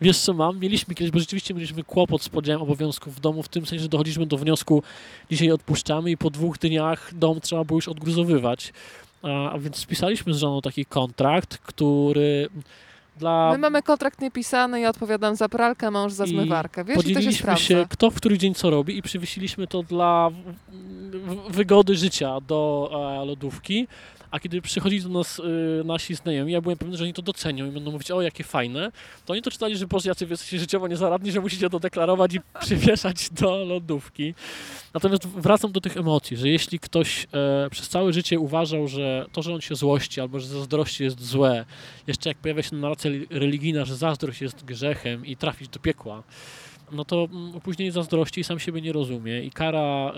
wiesz 0.00 0.18
co 0.18 0.34
mam? 0.34 0.58
Mieliśmy 0.58 0.94
kiedyś, 0.94 1.10
bo 1.10 1.18
rzeczywiście 1.18 1.54
mieliśmy 1.54 1.84
kłopot 1.84 2.22
z 2.22 2.28
podziałem 2.28 2.62
obowiązków 2.62 3.14
w 3.14 3.20
domu, 3.20 3.42
w 3.42 3.48
tym 3.48 3.66
sensie, 3.66 3.82
że 3.82 3.88
dochodziliśmy 3.88 4.26
do 4.26 4.36
wniosku, 4.36 4.82
dzisiaj 5.30 5.50
odpuszczamy 5.50 6.10
i 6.10 6.16
po 6.16 6.30
dwóch 6.30 6.58
dniach 6.58 7.10
dom 7.14 7.40
trzeba 7.40 7.64
było 7.64 7.78
już 7.78 7.88
odgruzowywać. 7.88 8.72
A, 9.22 9.58
więc 9.58 9.76
spisaliśmy 9.76 10.34
z 10.34 10.36
żoną 10.36 10.60
taki 10.60 10.84
kontrakt, 10.84 11.58
który 11.58 12.48
dla... 13.18 13.52
My 13.52 13.58
mamy 13.58 13.82
kontrakt 13.82 14.20
niepisany, 14.20 14.80
ja 14.80 14.90
odpowiadam 14.90 15.36
za 15.36 15.48
pralkę, 15.48 15.90
mąż 15.90 16.12
za 16.12 16.26
zmywarkę. 16.26 16.84
Wiesz, 16.84 17.06
i 17.06 17.14
to 17.14 17.22
się 17.22 17.32
sprawdza. 17.32 17.64
się, 17.64 17.86
kto 17.88 18.10
w 18.10 18.14
który 18.14 18.38
dzień 18.38 18.54
co 18.54 18.70
robi 18.70 18.98
i 18.98 19.02
przywiesiliśmy 19.02 19.66
to 19.66 19.82
dla 19.82 20.30
wygody 21.50 21.96
życia 21.96 22.40
do 22.40 22.90
e, 23.22 23.24
lodówki. 23.24 23.88
A 24.30 24.40
kiedy 24.40 24.62
przychodzili 24.62 25.02
do 25.02 25.08
nas 25.08 25.38
y, 25.38 25.42
nasi 25.84 26.14
znajomi, 26.14 26.52
ja 26.52 26.60
byłem 26.60 26.78
pewny, 26.78 26.96
że 26.96 27.04
oni 27.04 27.12
to 27.12 27.22
docenią 27.22 27.66
i 27.66 27.70
będą 27.70 27.90
mówić, 27.90 28.10
o 28.10 28.22
jakie 28.22 28.44
fajne, 28.44 28.92
to 29.26 29.32
oni 29.32 29.42
to 29.42 29.50
czytali, 29.50 29.76
że 29.76 29.86
boże, 29.86 30.08
jacy 30.08 30.26
jesteście 30.30 30.58
życiowo 30.58 30.88
niezaradni, 30.88 31.32
że 31.32 31.40
musicie 31.40 31.70
to 31.70 31.80
deklarować 31.80 32.34
i 32.34 32.40
przywieszać 32.60 33.30
do 33.30 33.64
lodówki. 33.64 34.34
Natomiast 34.94 35.28
wracam 35.28 35.72
do 35.72 35.80
tych 35.80 35.96
emocji, 35.96 36.36
że 36.36 36.48
jeśli 36.48 36.78
ktoś 36.78 37.26
e, 37.32 37.70
przez 37.70 37.88
całe 37.88 38.12
życie 38.12 38.38
uważał, 38.38 38.88
że 38.88 39.26
to, 39.32 39.42
że 39.42 39.54
on 39.54 39.60
się 39.60 39.74
złości 39.74 40.20
albo 40.20 40.40
że 40.40 40.46
zazdrości 40.46 41.04
jest 41.04 41.24
złe, 41.24 41.64
jeszcze 42.06 42.30
jak 42.30 42.38
pojawia 42.38 42.62
się 42.62 42.76
narracja 42.76 43.10
religijna, 43.30 43.84
że 43.84 43.96
zazdrość 43.96 44.40
jest 44.40 44.64
grzechem 44.64 45.26
i 45.26 45.36
trafić 45.36 45.68
do 45.68 45.78
piekła, 45.78 46.22
no 46.92 47.04
to 47.04 47.28
mm, 47.32 47.60
później 47.60 47.90
zazdrości 47.90 48.40
i 48.40 48.44
sam 48.44 48.58
siebie 48.58 48.80
nie 48.80 48.92
rozumie 48.92 49.42
i 49.42 49.50
kara 49.50 50.12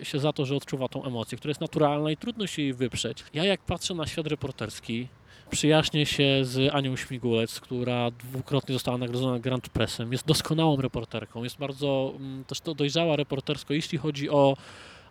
y, 0.00 0.04
się 0.04 0.18
za 0.18 0.32
to, 0.32 0.46
że 0.46 0.56
odczuwa 0.56 0.88
tą 0.88 1.04
emocję, 1.04 1.38
która 1.38 1.50
jest 1.50 1.60
naturalna 1.60 2.10
i 2.10 2.16
trudno 2.16 2.46
się 2.46 2.62
jej 2.62 2.74
wyprzeć. 2.74 3.24
Ja 3.34 3.44
jak 3.44 3.60
patrzę 3.60 3.94
na 3.94 4.06
świat 4.06 4.26
reporterski, 4.26 5.08
przyjaźnię 5.50 6.06
się 6.06 6.38
z 6.42 6.74
Anią 6.74 6.96
Śmigulec, 6.96 7.60
która 7.60 8.10
dwukrotnie 8.10 8.72
została 8.72 8.98
nagrodzona 8.98 9.38
Grand 9.38 9.68
Pressem, 9.68 10.12
jest 10.12 10.26
doskonałą 10.26 10.76
reporterką, 10.76 11.44
jest 11.44 11.58
bardzo 11.58 12.14
mm, 12.16 12.44
też 12.44 12.60
to 12.60 12.74
dojrzała 12.74 13.16
reportersko, 13.16 13.74
jeśli 13.74 13.98
chodzi 13.98 14.30
o 14.30 14.56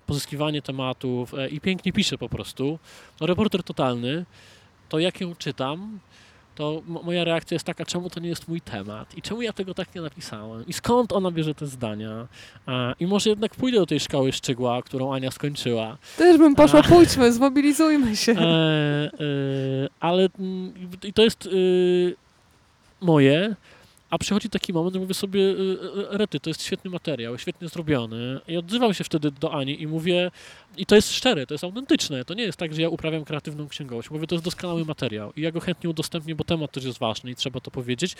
pozyskiwanie 0.05 0.61
tematów 0.61 1.33
e, 1.33 1.49
i 1.49 1.61
pięknie 1.61 1.93
pisze 1.93 2.17
po 2.17 2.29
prostu. 2.29 2.79
No, 3.21 3.27
reporter 3.27 3.63
totalny, 3.63 4.25
to 4.89 4.99
jak 4.99 5.21
ją 5.21 5.35
czytam, 5.35 5.99
to 6.55 6.81
mo- 6.87 7.01
moja 7.03 7.23
reakcja 7.23 7.55
jest 7.55 7.65
taka, 7.65 7.85
czemu 7.85 8.09
to 8.09 8.19
nie 8.19 8.29
jest 8.29 8.47
mój 8.47 8.61
temat 8.61 9.17
i 9.17 9.21
czemu 9.21 9.41
ja 9.41 9.53
tego 9.53 9.73
tak 9.73 9.95
nie 9.95 10.01
napisałem 10.01 10.67
i 10.67 10.73
skąd 10.73 11.11
ona 11.13 11.31
bierze 11.31 11.55
te 11.55 11.67
zdania 11.67 12.27
A, 12.65 12.93
i 12.99 13.07
może 13.07 13.29
jednak 13.29 13.55
pójdę 13.55 13.77
do 13.77 13.85
tej 13.85 13.99
szkoły 13.99 14.31
Szczygła, 14.31 14.81
którą 14.81 15.13
Ania 15.13 15.31
skończyła, 15.31 15.97
Też 16.17 16.37
bym 16.37 16.55
poszła, 16.55 16.79
A. 16.79 16.83
pójdźmy, 16.83 17.33
zmobilizujmy 17.33 18.15
się. 18.15 18.31
e, 18.31 18.35
e, 18.39 19.09
ale 19.99 20.29
mm, 20.39 20.73
i 21.03 21.13
to 21.13 21.21
jest 21.23 21.45
y, 21.45 22.15
moje, 23.01 23.55
a 24.11 24.17
przychodzi 24.17 24.49
taki 24.49 24.73
moment, 24.73 24.93
że 24.93 24.99
mówię 24.99 25.13
sobie, 25.13 25.39
y, 25.39 25.53
y, 25.53 26.17
Rety, 26.17 26.39
to 26.39 26.49
jest 26.49 26.63
świetny 26.63 26.91
materiał, 26.91 27.37
świetnie 27.37 27.67
zrobiony. 27.67 28.39
I 28.47 28.57
odzywam 28.57 28.93
się 28.93 29.03
wtedy 29.03 29.31
do 29.31 29.53
Ani 29.53 29.81
i 29.81 29.87
mówię, 29.87 30.31
i 30.77 30.85
to 30.85 30.95
jest 30.95 31.13
szczere, 31.13 31.47
to 31.47 31.53
jest 31.53 31.63
autentyczne. 31.63 32.25
To 32.25 32.33
nie 32.33 32.43
jest 32.43 32.57
tak, 32.57 32.73
że 32.73 32.81
ja 32.81 32.89
uprawiam 32.89 33.25
kreatywną 33.25 33.67
księgowość. 33.67 34.09
Mówię, 34.11 34.27
to 34.27 34.35
jest 34.35 34.45
doskonały 34.45 34.85
materiał 34.85 35.33
i 35.35 35.41
ja 35.41 35.51
go 35.51 35.59
chętnie 35.59 35.89
udostępnię, 35.89 36.35
bo 36.35 36.43
temat 36.43 36.71
też 36.71 36.83
jest 36.83 36.99
ważny 36.99 37.31
i 37.31 37.35
trzeba 37.35 37.59
to 37.59 37.71
powiedzieć. 37.71 38.15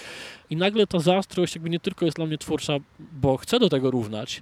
I 0.50 0.56
nagle 0.56 0.88
ta 0.88 1.00
zaostrość 1.00 1.56
jakby 1.56 1.70
nie 1.70 1.80
tylko 1.80 2.06
jest 2.06 2.18
dla 2.18 2.26
mnie 2.26 2.38
twórcza, 2.38 2.78
bo 3.00 3.38
chcę 3.38 3.60
do 3.60 3.70
tego 3.70 3.92
równać, 3.92 4.42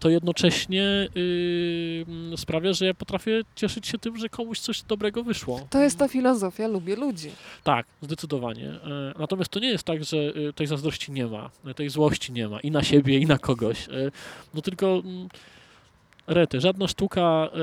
to 0.00 0.08
jednocześnie 0.10 1.08
yy, 1.14 2.36
sprawia, 2.36 2.72
że 2.72 2.86
ja 2.86 2.94
potrafię 2.94 3.42
cieszyć 3.54 3.86
się 3.86 3.98
tym, 3.98 4.16
że 4.18 4.28
komuś 4.28 4.58
coś 4.60 4.82
dobrego 4.82 5.22
wyszło. 5.24 5.66
To 5.70 5.82
jest 5.82 5.98
ta 5.98 6.08
filozofia, 6.08 6.68
lubię 6.68 6.96
ludzi. 6.96 7.30
Tak, 7.64 7.86
zdecydowanie. 8.02 8.68
E, 8.68 9.14
Natomiast 9.18 9.50
to 9.50 9.60
nie 9.60 9.68
jest 9.68 9.84
tak, 9.84 10.04
że 10.04 10.16
e, 10.48 10.52
tej 10.52 10.66
zazdrości 10.66 11.12
nie 11.12 11.26
ma, 11.26 11.50
e, 11.66 11.74
tej 11.74 11.88
złości 11.90 12.32
nie 12.32 12.48
ma 12.48 12.60
i 12.60 12.70
na 12.70 12.82
siebie, 12.82 13.18
i 13.18 13.26
na 13.26 13.38
kogoś. 13.38 13.88
E, 13.88 13.90
No 14.54 14.62
tylko 14.62 15.02
mm, 15.04 15.28
rety, 16.26 16.60
żadna 16.60 16.88
sztuka 16.88 17.20
e, 17.20 17.56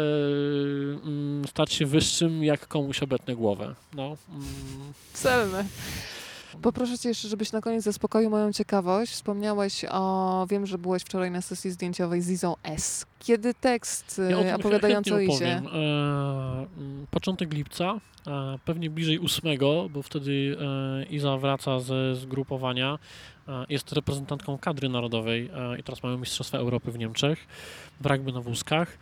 mm, 1.03 1.47
stać 1.47 1.73
się 1.73 1.85
wyższym, 1.85 2.43
jak 2.43 2.67
komuś 2.67 3.03
obetnę 3.03 3.35
głowę. 3.35 3.75
No, 3.93 4.17
mm, 4.29 4.45
Celne. 5.13 5.65
Poproszę 6.61 6.97
Cię 6.97 7.09
jeszcze, 7.09 7.27
żebyś 7.27 7.51
na 7.51 7.61
koniec 7.61 7.83
zaspokoił 7.83 8.29
moją 8.29 8.53
ciekawość. 8.53 9.11
Wspomniałeś 9.11 9.85
o... 9.91 10.45
Wiem, 10.49 10.65
że 10.65 10.77
byłeś 10.77 11.03
wczoraj 11.03 11.31
na 11.31 11.41
sesji 11.41 11.71
zdjęciowej 11.71 12.21
z 12.21 12.29
Izą 12.29 12.55
S. 12.63 13.05
Kiedy 13.19 13.53
tekst 13.53 14.21
ja 14.29 14.37
tym 14.37 14.55
opowiadający 14.55 15.15
o 15.15 15.19
Izie? 15.19 15.47
E, 15.47 15.59
mm, 16.77 17.07
Początek 17.11 17.53
lipca, 17.53 17.99
e, 18.27 18.59
pewnie 18.65 18.89
bliżej 18.89 19.19
ósmego, 19.19 19.89
bo 19.89 20.01
wtedy 20.01 20.57
e, 20.61 21.03
Iza 21.05 21.37
wraca 21.37 21.79
ze 21.79 22.15
zgrupowania. 22.15 22.99
E, 23.47 23.65
Jest 23.69 23.91
reprezentantką 23.93 24.57
kadry 24.57 24.89
narodowej 24.89 25.49
e, 25.55 25.79
i 25.79 25.83
teraz 25.83 26.03
mamy 26.03 26.17
Mistrzostwa 26.17 26.57
Europy 26.57 26.91
w 26.91 26.97
Niemczech 26.97 27.47
w 28.01 28.05
rugby 28.05 28.31
na 28.31 28.41
wózkach. 28.41 28.97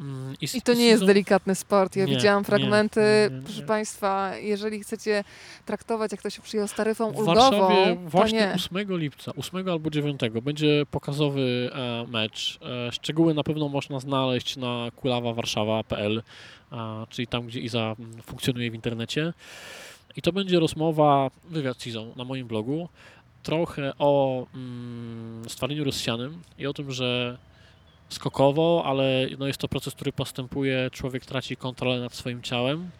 Mm, 0.00 0.34
z- 0.46 0.54
I 0.54 0.62
to 0.62 0.74
nie 0.74 0.86
jest 0.86 1.04
delikatny 1.04 1.54
sport. 1.54 1.96
Ja 1.96 2.04
Nie, 2.04 2.16
widziałam 2.16 2.44
fragmenty. 2.44 3.00
nie, 3.30 3.36
nie, 3.36 3.42
Proszę. 3.42 3.62
Państwa, 3.62 4.36
jeżeli 4.36 4.80
chcecie 4.80 5.24
traktować, 5.66 6.12
jak 6.12 6.22
to 6.22 6.30
się 6.30 6.42
przyjął 6.42 6.68
z 6.68 6.72
taryfą 6.74 7.12
W 7.12 7.16
ulgową, 7.18 7.34
Warszawie 7.34 7.96
właśnie 8.04 8.38
nie. 8.38 8.54
8 8.54 8.98
lipca, 8.98 9.32
8 9.36 9.68
albo 9.68 9.90
9 9.90 10.20
będzie 10.42 10.82
pokazowy 10.90 11.70
e, 11.74 12.06
mecz. 12.08 12.58
E, 12.88 12.92
szczegóły 12.92 13.34
na 13.34 13.42
pewno 13.42 13.68
można 13.68 14.00
znaleźć 14.00 14.56
na 14.56 14.88
kulawawarszawa.pl, 14.96 16.22
a, 16.70 17.06
czyli 17.10 17.26
tam, 17.28 17.46
gdzie 17.46 17.60
Iza 17.60 17.96
mm, 17.98 18.22
funkcjonuje 18.22 18.70
w 18.70 18.74
internecie. 18.74 19.32
I 20.16 20.22
to 20.22 20.32
będzie 20.32 20.60
rozmowa, 20.60 21.30
wywiad 21.50 21.80
z 21.82 21.86
Izą 21.86 22.12
na 22.16 22.24
moim 22.24 22.46
blogu, 22.46 22.88
trochę 23.42 23.92
o 23.98 24.46
mm, 24.54 25.42
stwardnieniu 25.48 25.84
rozsianym 25.84 26.42
i 26.58 26.66
o 26.66 26.72
tym, 26.72 26.92
że 26.92 27.38
skokowo, 28.08 28.82
ale 28.86 29.26
no 29.38 29.46
jest 29.46 29.58
to 29.58 29.68
proces, 29.68 29.94
który 29.94 30.12
postępuje, 30.12 30.90
człowiek 30.92 31.26
traci 31.26 31.56
kontrolę 31.56 32.00
nad 32.00 32.14
swoim 32.14 32.42
ciałem 32.42 32.90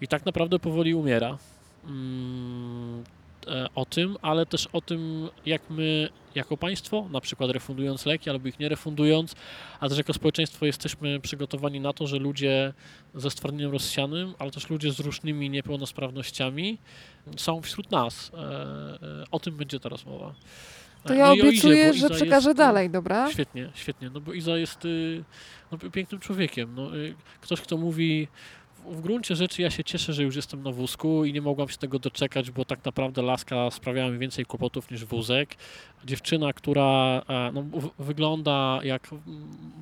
i 0.00 0.08
tak 0.08 0.26
naprawdę 0.26 0.58
powoli 0.58 0.94
umiera. 0.94 1.38
Mm, 1.86 3.04
e, 3.46 3.66
o 3.74 3.86
tym, 3.86 4.16
ale 4.22 4.46
też 4.46 4.68
o 4.72 4.80
tym, 4.80 5.28
jak 5.46 5.70
my 5.70 6.08
jako 6.34 6.56
państwo, 6.56 7.08
na 7.10 7.20
przykład 7.20 7.50
refundując 7.50 8.06
leki 8.06 8.30
albo 8.30 8.48
ich 8.48 8.58
nie 8.58 8.68
refundując, 8.68 9.34
a 9.80 9.88
też 9.88 9.98
jako 9.98 10.12
społeczeństwo 10.12 10.66
jesteśmy 10.66 11.20
przygotowani 11.20 11.80
na 11.80 11.92
to, 11.92 12.06
że 12.06 12.16
ludzie 12.16 12.72
ze 13.14 13.30
stwardnieniem 13.30 13.72
rozsianym, 13.72 14.34
ale 14.38 14.50
też 14.50 14.70
ludzie 14.70 14.92
z 14.92 15.00
różnymi 15.00 15.50
niepełnosprawnościami 15.50 16.78
są 17.36 17.60
wśród 17.60 17.90
nas. 17.90 18.32
E, 18.34 18.38
e, 18.38 19.24
O 19.30 19.40
tym 19.40 19.56
będzie 19.56 19.80
ta 19.80 19.88
rozmowa. 19.88 20.34
To 21.04 21.14
E, 21.14 21.16
ja 21.16 21.26
no 21.28 21.34
Izie, 21.34 21.48
obiecuję, 21.48 21.92
że 21.92 21.98
Iza 21.98 22.10
przekażę 22.10 22.48
jest, 22.48 22.60
e, 22.60 22.64
dalej, 22.64 22.90
dobra? 22.90 23.30
Świetnie, 23.32 23.70
świetnie. 23.74 24.10
No 24.10 24.20
bo 24.20 24.32
Iza 24.32 24.58
jest 24.58 24.84
y, 24.84 25.24
no, 25.72 25.78
pięknym 25.78 26.20
człowiekiem. 26.20 26.74
No, 26.74 26.96
y, 26.96 27.14
ktoś, 27.40 27.60
kto 27.60 27.76
mówi 27.76 28.28
w, 28.84 28.96
w 28.96 29.00
gruncie 29.00 29.36
rzeczy 29.36 29.62
ja 29.62 29.70
się 29.70 29.84
cieszę, 29.84 30.12
że 30.12 30.22
już 30.22 30.36
jestem 30.36 30.62
na 30.62 30.70
wózku 30.72 31.24
i 31.24 31.32
nie 31.32 31.42
mogłam 31.42 31.68
się 31.68 31.76
tego 31.76 31.98
doczekać, 31.98 32.50
bo 32.50 32.64
tak 32.64 32.84
naprawdę 32.84 33.22
laska 33.22 33.70
sprawiała 33.70 34.10
mi 34.10 34.18
więcej 34.18 34.46
kłopotów 34.46 34.90
niż 34.90 35.04
wózek. 35.04 35.54
Dziewczyna, 36.06 36.52
która 36.52 37.22
e, 37.28 37.50
no, 37.54 37.64
wygląda 37.98 38.80
jak 38.82 39.08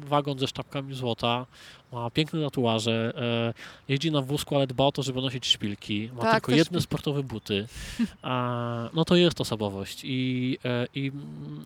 wagon 0.07 0.39
ze 0.39 0.47
sztabkami 0.49 0.95
złota, 0.95 1.47
ma 1.93 2.11
piękne 2.11 2.43
tatuaże, 2.43 3.13
e, 3.17 3.55
jeździ 3.89 4.11
na 4.11 4.23
wózku, 4.23 4.57
ale 4.57 4.67
dba 4.67 4.85
o 4.85 4.93
to, 4.93 5.03
żeby 5.03 5.21
nosić 5.23 5.47
szpilki, 5.47 6.11
ma 6.17 6.23
Tak, 6.23 6.33
tylko 6.35 6.53
jedne 6.59 6.81
sportowe 6.81 7.23
buty. 7.23 7.67
No 8.95 9.05
to 9.05 9.17
jest 9.17 9.41
osobowość 9.41 10.01
i, 10.05 10.59
e, 10.65 10.87
i 10.95 11.13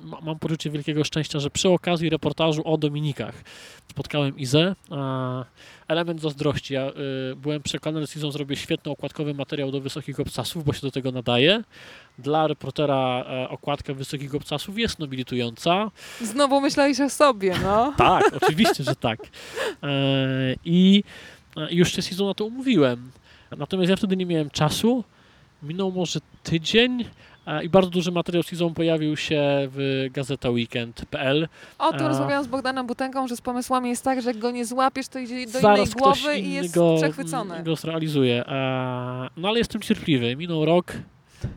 ma- 0.04 0.20
mam 0.20 0.38
poczucie 0.38 0.70
wielkiego 0.70 1.04
szczęścia, 1.04 1.40
że 1.40 1.50
przy 1.50 1.68
okazji 1.68 2.10
reportażu 2.10 2.62
o 2.64 2.78
Dominikach 2.78 3.44
spotkałem 3.90 4.38
Izę. 4.38 4.74
Element 5.88 6.20
zazdrości. 6.20 6.74
Ja 6.74 6.92
byłem 7.36 7.62
przekonany, 7.62 8.06
że 8.06 8.12
z 8.12 8.16
Izą 8.16 8.30
zrobię 8.30 8.56
świetny 8.56 8.92
okładkowy 8.92 9.34
materiał 9.34 9.70
do 9.70 9.80
Wysokich 9.80 10.20
Obcasów, 10.20 10.64
bo 10.64 10.72
się 10.72 10.80
do 10.80 10.90
tego 10.90 11.12
nadaje. 11.12 11.62
Dla 12.18 12.46
reportera 12.46 13.24
e, 13.28 13.48
okładka 13.48 13.94
Wysokich 13.94 14.34
Obcasów 14.34 14.78
jest 14.78 14.98
nobilitująca. 14.98 15.90
Znowu 16.20 16.60
myślałeś 16.60 17.00
o 17.00 17.10
sobie, 17.10 17.54
no. 17.62 17.92
Tak, 17.96 18.24
oczywiście, 18.42 18.84
że 18.84 18.96
tak. 18.96 19.18
E, 19.82 19.88
I 20.64 21.04
e, 21.56 21.74
już 21.74 21.92
się 21.92 22.02
z 22.02 22.12
Izą 22.12 22.26
na 22.26 22.34
to 22.34 22.44
umówiłem. 22.44 23.10
Natomiast 23.58 23.90
ja 23.90 23.96
wtedy 23.96 24.16
nie 24.16 24.26
miałem 24.26 24.50
czasu. 24.50 25.04
Minął 25.62 25.92
może 25.92 26.20
tydzień 26.42 27.04
i 27.62 27.68
bardzo 27.68 27.90
duży 27.90 28.12
materiał 28.12 28.42
z 28.42 28.52
Izą 28.52 28.74
pojawił 28.74 29.16
się 29.16 29.42
w 29.70 30.06
gazeta 30.10 30.50
weekend.pl. 30.50 31.48
O 31.78 31.92
tym 31.92 32.06
rozmawiałam 32.06 32.44
z 32.44 32.46
Bogdanem 32.46 32.86
Butenką, 32.86 33.28
że 33.28 33.36
z 33.36 33.40
pomysłami 33.40 33.90
jest 33.90 34.04
tak, 34.04 34.22
że 34.22 34.30
jak 34.30 34.38
go 34.38 34.50
nie 34.50 34.64
złapiesz, 34.64 35.08
to 35.08 35.18
idzie 35.18 35.34
do 35.34 35.40
innej 35.40 35.62
Zaraz 35.62 35.90
ktoś 35.90 36.02
głowy 36.02 36.38
i 36.38 36.52
jest 36.52 36.74
go, 36.74 36.96
przechwycony. 36.96 37.62
go 37.62 37.76
zrealizuje. 37.76 38.44
No 39.36 39.48
ale 39.48 39.58
jestem 39.58 39.80
cierpliwy. 39.80 40.36
Minął 40.36 40.64
rok. 40.64 40.92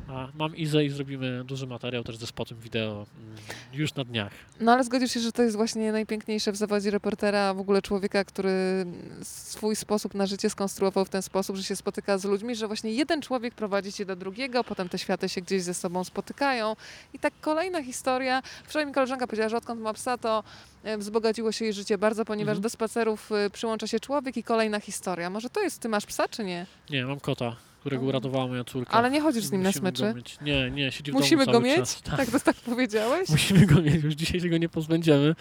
A 0.07 0.27
mam 0.35 0.55
Izę 0.55 0.85
i 0.85 0.89
zrobimy 0.89 1.43
duży 1.43 1.67
materiał 1.67 2.03
też 2.03 2.17
ze 2.17 2.27
spotem 2.27 2.59
wideo 2.59 2.91
mm, 3.17 3.35
już 3.73 3.95
na 3.95 4.03
dniach. 4.03 4.31
No 4.59 4.71
ale 4.71 4.83
zgodzisz 4.83 5.11
się, 5.11 5.19
że 5.19 5.31
to 5.31 5.41
jest 5.43 5.55
właśnie 5.55 5.91
najpiękniejsze 5.91 6.51
w 6.51 6.55
zawodzie 6.55 6.91
reportera, 6.91 7.53
w 7.53 7.59
ogóle 7.59 7.81
człowieka, 7.81 8.23
który 8.23 8.85
swój 9.23 9.75
sposób 9.75 10.13
na 10.13 10.25
życie 10.25 10.49
skonstruował 10.49 11.05
w 11.05 11.09
ten 11.09 11.21
sposób, 11.21 11.55
że 11.55 11.63
się 11.63 11.75
spotyka 11.75 12.17
z 12.17 12.25
ludźmi, 12.25 12.55
że 12.55 12.67
właśnie 12.67 12.91
jeden 12.93 13.21
człowiek 13.21 13.53
prowadzi 13.55 13.93
cię 13.93 14.05
do 14.05 14.15
drugiego, 14.15 14.63
potem 14.63 14.89
te 14.89 14.97
światy 14.99 15.29
się 15.29 15.41
gdzieś 15.41 15.63
ze 15.63 15.73
sobą 15.73 16.03
spotykają 16.03 16.75
i 17.13 17.19
tak 17.19 17.33
kolejna 17.41 17.83
historia. 17.83 18.41
Wczoraj 18.63 18.85
mi 18.87 18.93
koleżanka 18.93 19.27
powiedziała, 19.27 19.49
że 19.49 19.57
odkąd 19.57 19.81
ma 19.81 19.93
psa, 19.93 20.17
to 20.17 20.43
e, 20.83 20.97
wzbogaciło 20.97 21.51
się 21.51 21.65
jej 21.65 21.73
życie 21.73 21.97
bardzo, 21.97 22.25
ponieważ 22.25 22.49
Mhm. 22.51 22.61
do 22.63 22.69
spacerów 22.69 23.31
e, 23.31 23.49
przyłącza 23.49 23.87
się 23.87 23.99
człowiek 23.99 24.37
i 24.37 24.43
kolejna 24.43 24.79
historia. 24.79 25.29
Może 25.29 25.49
to 25.49 25.61
jest, 25.61 25.79
ty 25.81 25.89
masz 25.89 26.05
psa 26.05 26.27
czy 26.27 26.43
nie? 26.43 26.65
Nie, 26.89 27.05
mam 27.05 27.19
kota, 27.19 27.55
którego 27.79 28.05
uratowała 28.05 28.47
moja 28.47 28.63
córka. 28.63 28.91
Ale 28.91 29.11
nie 29.11 29.21
chodzisz 29.21 29.43
z 29.43 29.51
nim 29.51 29.61
na 29.61 29.69
Musimy 29.69 29.91
go 29.91 29.97
smyczy? 30.11 30.37
Nie, 30.41 30.71
nie, 30.71 30.91
siedzi 30.91 31.11
w 31.11 31.13
Musimy 31.15 31.45
domu 31.45 31.59
go 31.59 31.65
cały 31.67 31.79
mieć? 31.79 32.01
Tak. 32.01 32.17
Tak, 32.17 32.29
to 32.31 32.39
tak 32.39 32.55
powiedziałeś? 32.55 33.29
Musimy 33.39 33.65
go 33.65 33.81
mieć, 33.81 34.03
już 34.03 34.13
dzisiaj 34.13 34.39
się 34.41 34.49
go 34.49 34.57
nie 34.57 34.69
pozbędziemy. 34.69 35.35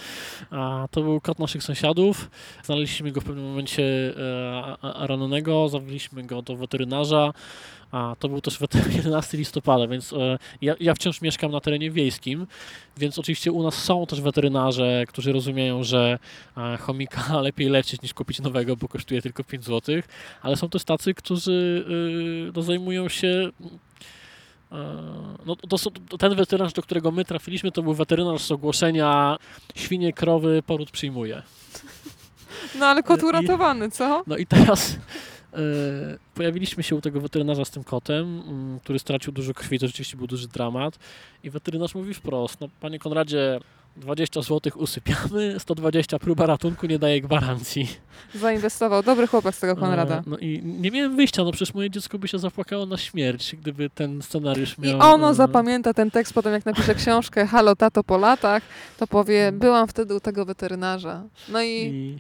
A, 0.50 0.88
to 0.90 1.02
był 1.02 1.20
kot 1.20 1.38
naszych 1.38 1.62
sąsiadów. 1.62 2.30
Znaleźliśmy 2.64 3.12
go 3.12 3.20
w 3.20 3.24
pewnym 3.24 3.44
momencie 3.44 3.82
e, 4.82 5.06
rannego, 5.06 5.68
zawieźliśmy 5.68 6.22
go 6.22 6.42
do 6.42 6.56
weterynarza. 6.56 7.32
A 7.92 8.16
to 8.18 8.28
był 8.28 8.40
też 8.40 8.58
weter- 8.60 8.96
11 8.96 9.38
listopada, 9.38 9.86
więc 9.86 10.12
e, 10.12 10.38
ja, 10.62 10.74
ja 10.80 10.94
wciąż 10.94 11.20
mieszkam 11.20 11.52
na 11.52 11.60
terenie 11.60 11.90
wiejskim, 11.90 12.46
więc 12.96 13.18
oczywiście 13.18 13.52
u 13.52 13.62
nas 13.62 13.74
są 13.74 14.06
też 14.06 14.20
weterynarze, 14.20 15.04
którzy 15.08 15.32
rozumieją, 15.32 15.84
że 15.84 16.18
e, 16.56 16.76
chomika 16.76 17.40
lepiej 17.40 17.68
leczyć 17.68 18.02
niż 18.02 18.14
kupić 18.14 18.40
nowego, 18.40 18.76
bo 18.76 18.88
kosztuje 18.88 19.22
tylko 19.22 19.44
5 19.44 19.64
zł, 19.64 19.94
ale 20.42 20.56
są 20.56 20.68
też 20.68 20.84
tacy, 20.84 21.14
którzy 21.14 21.84
y, 22.50 22.52
no, 22.56 22.62
zajmują 22.62 23.08
się 23.08 23.50
E, 24.72 25.02
No, 25.46 25.56
to, 25.56 25.78
są- 25.78 25.90
ten 26.18 26.34
weterynarz, 26.34 26.72
do 26.72 26.82
którego 26.82 27.10
my 27.10 27.24
trafiliśmy, 27.24 27.72
to 27.72 27.82
był 27.82 27.94
weterynarz 27.94 28.42
z 28.42 28.50
ogłoszenia 28.52 29.36
świnie, 29.74 30.12
krowy, 30.12 30.62
poród 30.66 30.90
przyjmuje. 30.90 31.42
No 32.78 32.86
ale 32.86 33.02
kot 33.02 33.22
I- 33.22 33.24
uratowany, 33.24 33.90
co? 33.90 34.22
No 34.26 34.36
i 34.36 34.46
teraz 34.46 34.96
pojawiliśmy 36.34 36.82
się 36.82 36.96
u 36.96 37.00
tego 37.00 37.20
weterynarza 37.20 37.64
z 37.64 37.70
tym 37.70 37.84
kotem, 37.84 38.42
mm, 38.46 38.80
który 38.80 38.98
stracił 38.98 39.32
dużo 39.32 39.54
krwi, 39.54 39.78
to 39.78 39.86
rzeczywiście 39.86 40.16
był 40.16 40.26
duży 40.26 40.48
dramat. 40.48 40.98
I 41.42 41.50
weterynarz 41.50 41.94
mówi 41.94 42.14
wprost, 42.14 42.60
no 42.60 42.68
panie 42.80 42.98
Konradzie, 42.98 43.60
20 43.98 44.42
zł 44.42 44.72
usypiamy, 44.76 45.54
120 45.60 46.18
próba 46.18 46.46
ratunku 46.46 46.86
nie 46.86 46.98
daje 46.98 47.20
gwarancji. 47.20 47.88
Zainwestował. 48.34 49.02
Dobry 49.02 49.26
chłopak 49.26 49.54
z 49.54 49.60
tego 49.60 49.76
Konrada. 49.76 50.14
E, 50.16 50.22
No 50.26 50.38
i 50.38 50.62
nie 50.64 50.90
miałem 50.90 51.16
wyjścia, 51.16 51.44
no 51.44 51.52
przecież 51.52 51.74
moje 51.74 51.90
dziecko 51.90 52.18
by 52.18 52.28
się 52.28 52.38
zapłakało 52.38 52.86
na 52.86 52.96
śmierć, 52.96 53.56
gdyby 53.56 53.90
ten 53.90 54.22
scenariusz 54.22 54.78
I 54.78 54.80
miał... 54.82 55.00
ono 55.14 55.30
e, 55.30 55.34
zapamięta 55.34 55.94
ten 55.94 56.10
tekst 56.10 56.32
potem, 56.34 56.52
jak 56.52 56.66
napisze 56.66 56.94
książkę 56.94 57.46
Halo, 57.46 57.76
tato 57.76 58.04
po 58.04 58.18
latach, 58.18 58.62
to 58.98 59.06
powie, 59.06 59.48
Mm. 59.48 59.60
byłam 59.60 59.88
wtedy 59.88 60.14
u 60.14 60.20
tego 60.20 60.44
weterynarza. 60.44 61.22
No 61.48 61.62
i 61.62 61.68
I 61.68 62.18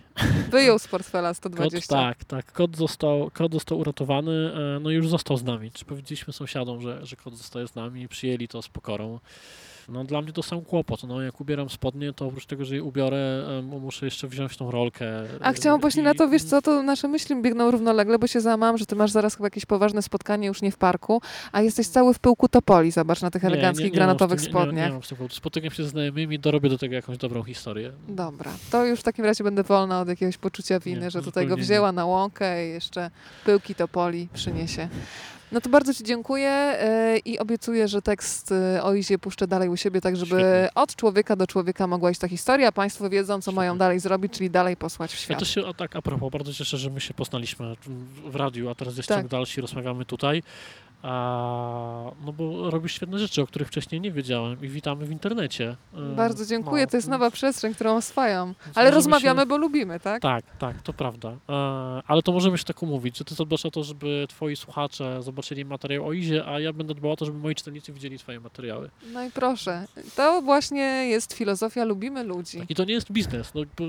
wyjął 0.50 0.78
z 0.78 0.88
portfela 0.88 1.28
Kot, 1.28 1.36
120. 1.36 1.96
tak, 1.96 2.24
tak. 2.24 2.52
Kot 2.52 2.76
został, 2.76 3.30
kot 3.34 3.52
został 3.52 3.78
uratowany, 3.78 4.52
e, 4.76 4.80
no 4.80 4.90
i 4.90 4.94
już 4.94 5.08
został 5.08 5.36
z 5.36 5.44
nami. 5.44 5.70
Czy 5.70 5.84
powiedzieliśmy 5.84 6.32
sąsiadom, 6.32 6.80
że, 6.82 7.06
że 7.06 7.16
kot 7.16 7.36
zostaje 7.36 7.68
z 7.68 7.74
nami 7.74 8.02
i 8.02 8.08
przyjęli 8.08 8.48
to 8.48 8.62
z 8.62 8.68
pokorą. 8.68 9.18
No 9.88 10.04
dla 10.04 10.22
mnie 10.22 10.32
to 10.32 10.42
sam 10.42 10.60
kłopot. 10.60 11.02
No 11.04 11.22
jak 11.22 11.40
ubieram 11.40 11.70
spodnie, 11.70 12.12
to 12.12 12.26
oprócz 12.26 12.46
tego, 12.46 12.64
że 12.64 12.74
je 12.74 12.82
ubiorę, 12.82 13.44
muszę 13.62 14.06
jeszcze 14.06 14.28
wziąć 14.28 14.56
tą 14.56 14.70
rolkę. 14.70 15.06
A 15.40 15.52
chciałam 15.52 15.80
właśnie 15.80 16.02
I- 16.02 16.04
na 16.04 16.14
to, 16.14 16.28
wiesz 16.28 16.44
co, 16.44 16.62
to 16.62 16.82
nasze 16.82 17.08
myśli 17.08 17.42
biegną 17.42 17.70
równolegle, 17.70 18.18
bo 18.18 18.26
się 18.26 18.40
załamałam, 18.40 18.78
że 18.78 18.86
ty 18.86 18.96
masz 18.96 19.10
zaraz 19.10 19.34
chyba 19.36 19.46
jakieś 19.46 19.66
poważne 19.66 20.02
spotkanie, 20.02 20.46
już 20.48 20.62
nie 20.62 20.72
w 20.72 20.76
parku, 20.76 21.22
a 21.52 21.60
jesteś 21.62 21.86
cały 21.88 22.14
w 22.14 22.18
pyłku 22.18 22.48
topoli, 22.48 22.90
zobacz, 22.90 23.22
na 23.22 23.30
tych 23.30 23.42
Nie, 23.42 23.48
nie- 23.48 23.54
eleganckich 23.54 23.84
nie 23.84 23.88
mam 23.90 23.94
z 23.94 23.96
granatowych 23.96 24.40
tym- 24.40 24.46
nie- 24.46 24.50
spodniach. 24.52 24.74
Nie, 24.74 24.86
nie 24.86 24.92
mam 24.92 25.02
z 25.02 25.08
tym 25.08 25.16
powodu. 25.18 25.34
Spotykam 25.34 25.70
się 25.70 25.82
ze 25.82 25.88
znajomymi, 25.88 26.38
dorobię 26.38 26.68
do 26.68 26.78
tego 26.78 26.94
jakąś 26.94 27.18
dobrą 27.18 27.42
historię. 27.42 27.92
Dobra, 28.08 28.50
to 28.70 28.86
już 28.86 29.00
w 29.00 29.02
takim 29.02 29.24
razie 29.24 29.44
będę 29.44 29.62
wolna 29.62 30.00
od 30.00 30.08
jakiegoś 30.08 30.36
poczucia 30.38 30.80
winy, 30.80 31.00
Nie, 31.00 31.10
że 31.10 31.22
tutaj 31.22 31.46
go 31.46 31.56
nie. 31.56 31.62
wzięła 31.62 31.92
na 31.92 32.06
łąkę 32.06 32.66
i 32.66 32.70
jeszcze 32.70 33.10
pyłki 33.44 33.74
topoli 33.74 34.28
przyniesie. 34.34 34.88
No 35.52 35.60
to 35.60 35.68
bardzo 35.70 35.94
Ci 35.94 36.04
dziękuję 36.04 36.76
yy, 37.12 37.18
i 37.18 37.38
obiecuję, 37.38 37.88
że 37.88 38.02
tekst 38.02 38.50
yy, 38.74 38.82
o 38.82 38.94
Izie 38.94 39.18
puszczę 39.18 39.46
dalej 39.46 39.68
u 39.68 39.76
siebie, 39.76 40.00
tak 40.00 40.16
żeby 40.16 40.30
Świetnie. 40.40 40.68
od 40.74 40.96
człowieka 40.96 41.36
do 41.36 41.46
człowieka 41.46 41.86
mogła 41.86 42.10
iść 42.10 42.20
ta 42.20 42.28
historia. 42.28 42.72
Państwo 42.72 43.10
wiedzą, 43.10 43.40
co 43.42 43.52
mają 43.52 43.70
Świetnie. 43.72 43.78
dalej 43.78 44.00
zrobić, 44.00 44.32
czyli 44.32 44.50
dalej 44.50 44.76
posłać 44.76 45.10
w 45.10 45.14
Ja 45.14 45.20
świat. 45.20 45.38
też 45.38 45.54
się, 45.54 45.66
a 45.66 45.74
tak 45.74 45.96
a 45.96 46.02
propos, 46.02 46.32
bardzo 46.32 46.52
cieszę, 46.54 46.76
że 46.76 46.90
my 46.90 47.00
się 47.00 47.14
poznaliśmy 47.14 47.74
w- 47.80 48.30
w 48.30 48.36
radiu, 48.36 48.68
a 48.70 48.74
teraz 48.74 48.96
jest 48.96 49.08
Tak. 49.08 49.18
ciąg 49.18 49.30
dalszy, 49.30 49.60
rozmawiamy 49.60 50.04
tutaj. 50.04 50.42
A, 51.02 52.10
no 52.26 52.32
bo 52.32 52.70
robisz 52.70 52.92
świetne 52.94 53.18
rzeczy, 53.18 53.42
o 53.42 53.46
których 53.46 53.68
wcześniej 53.68 54.00
nie 54.00 54.12
wiedziałem 54.12 54.62
i 54.62 54.68
witamy 54.68 55.06
w 55.06 55.10
internecie. 55.12 55.76
E, 55.94 56.16
Bardzo 56.16 56.46
dziękuję, 56.46 56.84
no, 56.84 56.90
to 56.90 56.96
jest 56.96 57.08
nowa 57.08 57.30
przestrzeń, 57.30 57.74
którą 57.74 57.96
oswajam. 57.96 58.54
Ale 58.74 58.90
rozmawiamy, 58.90 59.40
Się... 59.42 59.46
bo 59.46 59.56
lubimy, 59.56 60.00
tak? 60.00 60.22
Tak, 60.22 60.44
tak, 60.58 60.82
to 60.82 60.92
prawda. 60.92 61.28
E, 61.48 61.52
ale 62.06 62.22
to 62.22 62.32
możemy 62.32 62.58
się 62.58 62.64
tak 62.64 62.82
umówić, 62.82 63.18
że 63.18 63.24
ty 63.24 63.34
zadbasz 63.34 63.66
o 63.66 63.70
to, 63.70 63.84
żeby 63.84 64.26
twoi 64.28 64.56
słuchacze 64.56 65.22
zobaczyli 65.22 65.64
materiał 65.64 66.06
o 66.06 66.12
Izie, 66.12 66.46
a 66.46 66.60
ja 66.60 66.72
będę 66.72 66.94
dbał 66.94 67.12
o 67.12 67.16
to, 67.16 67.24
żeby 67.24 67.38
moi 67.38 67.54
czytelnicy 67.54 67.92
widzieli 67.92 68.18
twoje 68.18 68.40
materiały. 68.40 68.90
No 69.12 69.24
i 69.24 69.30
proszę, 69.30 69.86
to 70.16 70.42
właśnie 70.42 70.82
jest 71.08 71.32
filozofia, 71.32 71.84
lubimy 71.84 72.24
ludzi. 72.24 72.62
I 72.68 72.74
to 72.74 72.84
nie 72.84 72.94
jest 72.94 73.12
biznes. 73.12 73.54
No, 73.54 73.60
bo, 73.78 73.84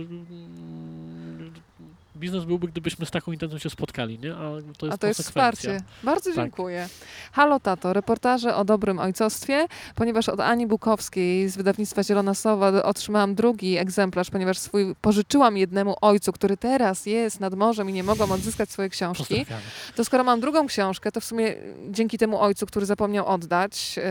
biznes 2.20 2.45
byłby, 2.45 2.67
gdybyśmy 2.67 3.05
z 3.05 3.11
taką 3.11 3.32
intencją 3.32 3.57
się 3.59 3.70
spotkali, 3.70 4.20
nie? 4.20 4.36
A 4.36 4.38
to 4.78 4.86
jest 4.86 4.95
A 4.95 4.97
to 4.97 5.07
jest 5.07 5.22
wsparcie. 5.22 5.82
Bardzo 6.03 6.30
Tak. 6.30 6.36
dziękuję. 6.36 6.89
Halo 7.32 7.59
Tato, 7.59 7.93
reportaże 7.93 8.55
o 8.55 8.65
dobrym 8.65 8.99
ojcostwie, 8.99 9.67
ponieważ 9.95 10.30
od 10.30 10.39
Ani 10.39 10.67
Bukowskiej 10.67 11.49
z 11.49 11.57
wydawnictwa 11.57 12.03
Zielona 12.03 12.34
Sowa 12.34 12.84
otrzymałam 12.84 13.36
drugi 13.36 13.78
egzemplarz, 13.78 14.30
ponieważ 14.30 14.57
swój 14.57 14.95
pożyczyłam 15.01 15.57
jednemu 15.57 15.95
ojcu, 16.01 16.34
który 16.34 16.57
teraz 16.57 17.05
jest 17.05 17.39
nad 17.39 17.53
morzem 17.55 17.89
i 17.89 17.93
nie 17.93 18.03
mogłam 18.03 18.32
odzyskać 18.32 18.72
swojej 18.72 18.89
książki. 18.91 19.45
To 19.95 20.05
skoro 20.05 20.24
mam 20.24 20.39
drugą 20.39 20.67
książkę, 20.67 21.11
to 21.11 21.22
w 21.22 21.26
sumie 21.26 21.55
dzięki 21.89 22.17
temu 22.17 22.41
ojcu, 22.41 22.65
który 22.65 22.86
zapomniał 22.86 23.28
oddać, 23.28 23.97
yy, 23.97 24.03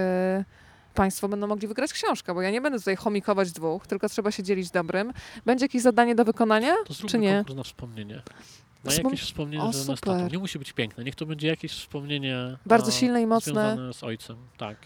Państwo 0.99 1.29
będą 1.29 1.47
mogli 1.47 1.69
wygrać 1.69 1.93
książkę, 1.93 2.35
bo 2.35 2.43
ja 2.43 2.51
nie 2.51 2.61
będę 2.61 2.79
tutaj 2.79 2.97
chomikować 2.97 3.53
dwóch, 3.53 3.87
tylko 3.87 4.09
trzeba 4.09 4.31
się 4.31 4.43
dzielić 4.43 4.71
dobrym. 4.71 5.13
Będzie 5.47 5.65
jakieś 5.65 5.83
zadanie 5.83 6.15
do 6.15 6.25
wykonania, 6.25 6.75
To 6.87 7.09
czy 7.09 7.19
nie? 7.19 7.35
konkurs 7.37 7.57
na 7.57 7.63
wspomnienie. 7.63 8.23
Na 8.85 8.91
Wspom- 8.91 9.05
jakieś 9.05 9.23
wspomnienie 9.23 9.65
O, 9.65 9.73
tatą. 9.97 10.29
Nie 10.29 10.39
musi 10.39 10.59
być 10.59 10.73
piękne, 10.73 11.05
niech 11.05 11.15
to 11.15 11.27
będzie 11.27 11.49
jakieś 11.49 11.73
wspomnienie 11.73 12.57
Bardzo 12.67 12.91
silne 12.91 13.23
i 13.23 13.27
mocne. 13.27 13.53
związane 13.53 13.93
z 13.93 14.03
ojcem. 14.05 14.37
Tak. 14.57 14.77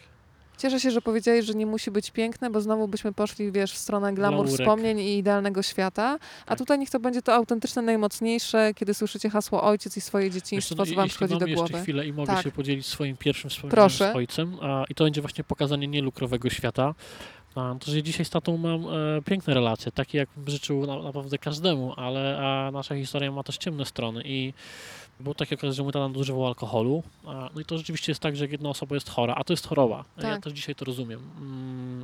Cieszę 0.59 0.81
się, 0.81 0.91
że 0.91 1.03
powiedziałeś, 1.03 1.45
że 1.45 1.55
nie 1.55 1.67
musi 1.67 1.91
być 1.91 2.11
piękne, 2.11 2.51
bo 2.51 2.61
znowu 2.61 2.89
byśmy 2.89 3.13
poszli, 3.13 3.53
wiesz, 3.53 3.73
w 3.73 3.79
stronę 3.79 4.15
glamour 4.15 4.37
Glamourek. 4.47 4.61
wspomnień 4.67 4.99
i 5.01 5.19
idealnego 5.19 5.63
świata. 5.63 6.19
A 6.43 6.49
Tak. 6.49 6.59
tutaj 6.59 6.79
niech 6.79 6.91
to 6.91 7.01
będzie 7.01 7.23
to 7.23 7.35
autentyczne, 7.35 7.83
najmocniejsze, 7.83 8.75
kiedy 8.75 8.95
słyszycie 8.95 9.31
hasło 9.31 9.63
ojciec 9.63 9.97
i 9.97 10.01
swoje 10.01 10.25
Wiesz 10.25 10.35
co, 10.35 10.41
dzieciństwo, 10.41 10.75
no, 10.79 10.87
co 10.87 10.95
wam 10.95 11.09
przychodzi 11.09 11.39
do 11.39 11.47
jeszcze 11.47 11.69
głowy. 11.69 11.83
chwilę 11.83 12.07
i 12.07 12.13
mogę 12.13 12.33
Tak. 12.35 12.45
się 12.45 12.51
podzielić 12.51 12.87
swoim 12.87 13.17
pierwszym 13.17 13.51
wspomnieniem 13.51 13.75
Proszę. 13.77 14.13
z 14.13 14.17
ojcem, 14.17 14.57
a, 14.63 14.85
i 14.89 14.95
to 14.95 15.05
będzie 15.05 15.21
właśnie 15.21 15.45
pokazanie 15.45 15.89
nielukrowego 15.89 16.51
świata. 16.51 16.95
A, 17.55 17.75
to, 17.81 17.91
że 17.91 18.03
dzisiaj 18.03 18.27
z 18.27 18.31
tatą 18.31 18.57
mam 18.57 18.85
e, 18.85 19.23
piękne 19.25 19.55
relacje, 19.55 19.93
takie 19.93 20.19
jak 20.19 20.29
bym 20.37 20.51
życzył 20.51 20.87
na, 20.87 21.03
naprawdę 21.03 21.39
każdemu, 21.39 21.95
ale 21.97 22.39
a 22.39 22.71
nasza 22.71 22.95
historia 22.95 23.33
ma 23.33 23.43
też 23.43 23.57
ciemne 23.59 23.85
strony 23.85 24.23
i 24.25 24.53
był 25.21 25.35
taki 25.35 25.55
okres, 25.55 25.77
że 25.77 25.83
mój 25.83 25.93
tata 25.93 26.09
nadużywał 26.09 26.47
alkoholu. 26.47 27.03
A, 27.27 27.51
no 27.55 27.61
i 27.61 27.65
to 27.65 27.79
rzeczywiście 27.79 28.13
jest 28.13 28.21
tak, 28.21 28.37
że 28.37 28.47
jedna 28.47 28.69
osoba 28.69 28.97
jest 28.97 29.11
chora, 29.11 29.35
a 29.35 29.45
to 29.45 29.53
jest 29.53 29.67
choroba. 29.67 30.05
Ja 30.17 30.23
Tak. 30.23 30.43
też 30.43 30.53
dzisiaj 30.53 30.75
to 30.75 30.85
rozumiem. 30.85 31.21
Mm, 31.41 32.03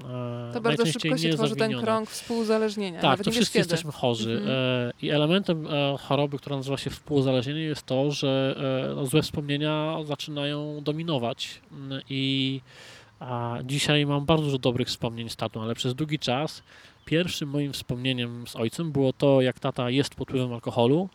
e, 0.51 0.53
To 0.53 0.61
bardzo 0.61 0.87
szybko 0.87 1.19
się 1.19 1.35
tworzy 1.35 1.57
ten 1.57 1.81
krąg 1.81 2.11
współuzależnienia. 2.11 3.01
Tak, 3.01 3.23
to 3.23 3.31
wszyscy 3.31 3.59
jesteśmy 3.59 3.93
chorzy. 3.93 4.33
Mhm. 4.33 4.51
E, 4.51 4.93
I 5.03 5.11
elementem 5.11 5.67
e, 5.67 5.97
choroby, 5.99 6.39
która 6.39 6.57
nazywa 6.57 6.77
się 6.77 6.91
współuzależnienie, 6.91 7.61
jest 7.61 7.87
to, 7.87 8.11
że 8.11 8.55
e, 8.91 8.95
no, 8.95 9.07
złe 9.07 9.23
wspomnienia 9.23 9.97
zaczynają 10.05 10.81
dominować. 10.83 11.61
Mm, 11.73 12.01
I 12.11 12.61
a, 13.21 13.59
dzisiaj 13.65 14.07
mam 14.07 14.27
bardzo 14.27 14.45
dużo 14.45 14.59
dobrych 14.59 14.89
wspomnień 14.89 15.29
z 15.29 15.37
tatą, 15.37 15.63
ale 15.63 15.75
przez 15.75 15.95
długi 15.95 16.19
czas 16.19 16.63
pierwszym 17.05 17.49
moim 17.49 17.73
wspomnieniem 17.73 18.47
z 18.47 18.57
ojcem 18.57 18.93
było 18.93 19.13
to, 19.13 19.41
jak 19.41 19.61
tata 19.61 19.91
jest 19.91 20.15
pod 20.15 20.29
wpływem 20.29 20.53
alkoholu 20.53 21.09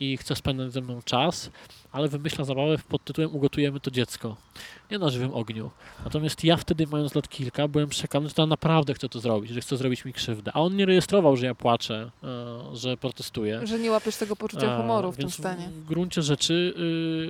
i 0.00 0.16
chce 0.16 0.36
spędzać 0.36 0.72
ze 0.72 0.80
mną 0.80 1.02
czas, 1.04 1.50
ale 1.94 2.08
wymyśla 2.08 2.44
zabawę 2.44 2.76
pod 2.88 3.04
tytułem 3.04 3.34
Ugotujemy 3.34 3.80
to 3.80 3.90
dziecko. 3.90 4.36
Nie 4.90 4.98
na 4.98 5.10
żywym 5.10 5.34
ogniu. 5.34 5.70
Natomiast 6.04 6.44
ja 6.44 6.56
wtedy, 6.56 6.86
mając 6.86 7.14
lat 7.14 7.28
kilka, 7.28 7.68
byłem 7.68 7.88
przekonany, 7.88 8.28
że 8.28 8.34
to 8.34 8.46
naprawdę 8.46 8.94
chce 8.94 9.08
to 9.08 9.20
zrobić, 9.20 9.50
że 9.50 9.60
chce 9.60 9.76
zrobić 9.76 10.04
mi 10.04 10.12
krzywdę. 10.12 10.50
A 10.54 10.60
on 10.60 10.76
nie 10.76 10.86
rejestrował, 10.86 11.36
że 11.36 11.46
ja 11.46 11.54
płaczę, 11.54 12.10
e, 12.24 12.76
że 12.76 12.96
protestuję. 12.96 13.66
Że 13.66 13.78
nie 13.78 13.90
łapiesz 13.90 14.16
tego 14.16 14.36
poczucia 14.36 14.74
E, 14.74 14.76
humoru 14.76 15.12
w 15.12 15.16
tym 15.16 15.30
stanie. 15.30 15.68
W 15.68 15.84
gruncie 15.84 16.22
rzeczy 16.22 16.74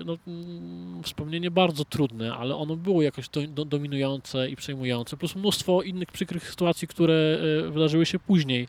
y, 0.01 0.05
no, 0.05 0.17
mm, 0.27 1.03
wspomnienie 1.03 1.51
bardzo 1.51 1.85
trudne, 1.85 2.35
ale 2.35 2.57
ono 2.57 2.77
było 2.77 3.03
jakoś 3.03 3.29
do, 3.29 3.47
do, 3.47 3.65
dominujące 3.65 4.49
i 4.49 4.57
przejmujące, 4.57 5.17
plus 5.17 5.37
mnóstwo 5.37 5.83
innych 5.83 6.13
przykrych 6.13 6.51
sytuacji, 6.51 6.89
które 6.89 7.39
y, 7.67 7.71
wydarzyły 7.71 8.07
się 8.07 8.19
później. 8.19 8.69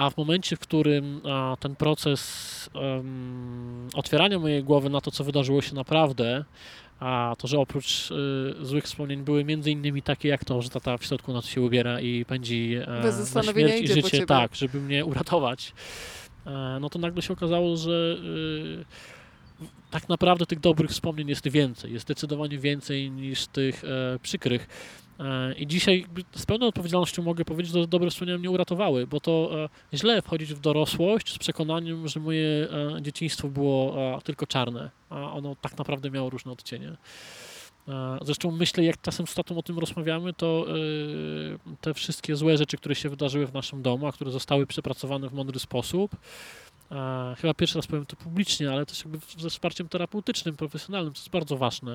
A 0.00 0.10
w 0.10 0.16
momencie, 0.16 0.56
w 0.56 0.58
którym 0.58 1.20
ten 1.60 1.76
proces 1.76 2.70
otwierania 3.94 4.38
mojej 4.38 4.64
głowy 4.64 4.90
na 4.90 5.00
to, 5.00 5.10
co 5.10 5.24
wydarzyło 5.24 5.62
się 5.62 5.74
naprawdę, 5.74 6.44
a 7.00 7.34
to, 7.38 7.48
że 7.48 7.58
oprócz 7.58 8.10
y, 8.10 8.54
złych 8.66 8.84
wspomnień 8.84 9.22
były 9.22 9.44
między 9.44 9.70
innymi 9.70 10.02
takie 10.02 10.28
jak 10.28 10.44
to, 10.44 10.62
że 10.62 10.68
tata 10.68 10.98
w 10.98 11.04
środku 11.04 11.32
nocy 11.32 11.48
się 11.48 11.60
ubiera 11.60 12.00
i 12.00 12.24
pędzi 12.24 12.76
e, 12.86 13.02
Bez 13.02 13.34
na 13.34 13.42
śmierć 13.42 13.80
i 13.80 13.88
życie, 13.88 14.26
tak, 14.26 14.54
żeby 14.54 14.80
mnie 14.80 15.04
uratować. 15.04 15.72
E, 16.46 16.78
no 16.80 16.90
to 16.90 16.98
nagle 16.98 17.22
się 17.22 17.32
okazało, 17.32 17.76
że 17.76 18.16
y, 19.60 19.64
tak 19.90 20.08
naprawdę 20.08 20.46
tych 20.46 20.60
dobrych 20.60 20.90
wspomnień 20.90 21.28
jest 21.28 21.48
więcej, 21.48 21.92
jest 21.92 22.02
zdecydowanie 22.02 22.58
więcej 22.58 23.10
niż 23.10 23.46
tych 23.46 23.84
e, 23.84 24.18
przykrych. 24.22 24.66
I 25.56 25.66
dzisiaj 25.66 26.06
z 26.34 26.46
pełną 26.46 26.66
odpowiedzialnością 26.66 27.22
mogę 27.22 27.44
powiedzieć, 27.44 27.72
że 27.72 27.86
dobre 27.86 28.10
wspomnienia 28.10 28.38
mnie 28.38 28.50
uratowały, 28.50 29.06
bo 29.06 29.20
to 29.20 29.50
e, 29.92 29.96
źle 29.96 30.22
wchodzić 30.22 30.54
w 30.54 30.60
dorosłość 30.60 31.34
z 31.34 31.38
przekonaniem, 31.38 32.08
że 32.08 32.20
moje 32.20 32.68
e, 32.96 33.02
dzieciństwo 33.02 33.48
było 33.48 33.96
e, 34.16 34.20
tylko 34.22 34.46
czarne, 34.46 34.90
a 35.10 35.32
ono 35.32 35.56
tak 35.60 35.78
naprawdę 35.78 36.10
miało 36.10 36.30
różne 36.30 36.52
odcienie. 36.52 36.96
Zresztą 38.22 38.50
myślę, 38.50 38.84
jak 38.84 39.00
czasem 39.00 39.26
z 39.26 39.34
tatą 39.34 39.58
o 39.58 39.62
tym 39.62 39.78
rozmawiamy, 39.78 40.32
to 40.32 40.66
te 41.80 41.94
wszystkie 41.94 42.36
złe 42.36 42.56
rzeczy, 42.56 42.76
które 42.76 42.94
się 42.94 43.08
wydarzyły 43.08 43.46
w 43.46 43.54
naszym 43.54 43.82
domu, 43.82 44.06
a 44.06 44.12
które 44.12 44.30
zostały 44.30 44.66
przepracowane 44.66 45.28
w 45.28 45.32
mądry 45.32 45.58
sposób, 45.58 46.16
chyba 47.38 47.54
pierwszy 47.54 47.78
raz 47.78 47.86
powiem 47.86 48.06
to 48.06 48.16
publicznie, 48.16 48.70
ale 48.70 48.86
też 48.86 49.04
jakby 49.04 49.18
ze 49.38 49.50
wsparciem 49.50 49.88
terapeutycznym, 49.88 50.56
profesjonalnym, 50.56 51.12
to 51.12 51.18
jest 51.18 51.30
bardzo 51.30 51.56
ważne 51.56 51.92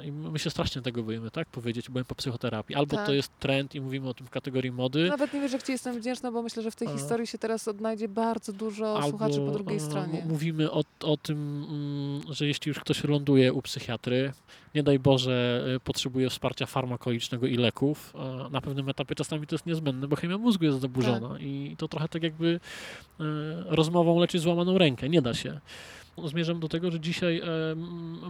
e, 0.00 0.06
i 0.06 0.12
my 0.12 0.38
się 0.38 0.50
strasznie 0.50 0.82
tego 0.82 1.02
boimy, 1.02 1.30
tak 1.30 1.48
powiedzieć, 1.48 1.90
byłem 1.90 2.04
po 2.04 2.14
psychoterapii. 2.14 2.76
Albo 2.76 2.96
Tak. 2.96 3.06
to 3.06 3.12
jest 3.12 3.38
trend 3.38 3.74
i 3.74 3.80
mówimy 3.80 4.08
o 4.08 4.14
tym 4.14 4.26
w 4.26 4.30
kategorii 4.30 4.72
mody, 4.72 5.08
Nawet 5.08 5.32
nie 5.34 5.40
wiesz, 5.40 5.52
jak 5.52 5.62
ci 5.62 5.72
jestem 5.72 6.00
wdzięczna, 6.00 6.32
bo 6.32 6.42
myślę, 6.42 6.62
że 6.62 6.70
w 6.70 6.76
tej 6.76 6.88
A. 6.88 6.92
historii 6.92 7.26
się 7.26 7.38
teraz 7.38 7.68
odnajdzie 7.68 8.08
bardzo 8.08 8.52
dużo 8.52 9.08
słuchaczy 9.08 9.40
po 9.40 9.50
drugiej 9.50 9.76
e, 9.76 9.80
stronie. 9.80 10.24
Mówimy 10.28 10.70
o, 10.70 10.84
o 11.00 11.16
tym, 11.16 11.66
mm, 11.70 12.34
że 12.34 12.46
jeśli 12.46 12.68
już 12.68 12.78
ktoś 12.80 13.04
ląduje 13.04 13.52
u 13.52 13.62
psychiatry, 13.62 14.32
nie 14.74 14.82
daj 14.82 14.98
Boże, 14.98 15.64
e, 15.76 15.80
potrzebuje 15.80 16.30
wsparcia 16.30 16.66
farmakologicznego 16.66 17.46
i 17.46 17.56
leków, 17.56 18.14
na 18.50 18.60
pewnym 18.60 18.88
etapie 18.88 19.14
czasami 19.14 19.46
to 19.46 19.54
jest 19.54 19.66
niezbędne, 19.66 20.08
bo 20.08 20.16
chemia 20.16 20.38
mózgu 20.38 20.64
jest 20.64 20.80
zaburzona 20.80 21.38
i 21.40 21.74
to 21.78 21.88
trochę 21.88 22.08
tak 22.08 22.22
jakby 22.22 22.60
e, 23.20 23.24
rozmową 23.66 24.20
leczyć 24.20 24.40
złamaną 24.40 24.78
rękę. 24.78 25.08
Nie 25.08 25.22
da 25.22 25.34
się. 25.34 25.60
Zmierzam 26.24 26.60
do 26.60 26.68
tego, 26.68 26.90
że 26.90 27.00
dzisiaj 27.00 27.38
e, 27.38 27.44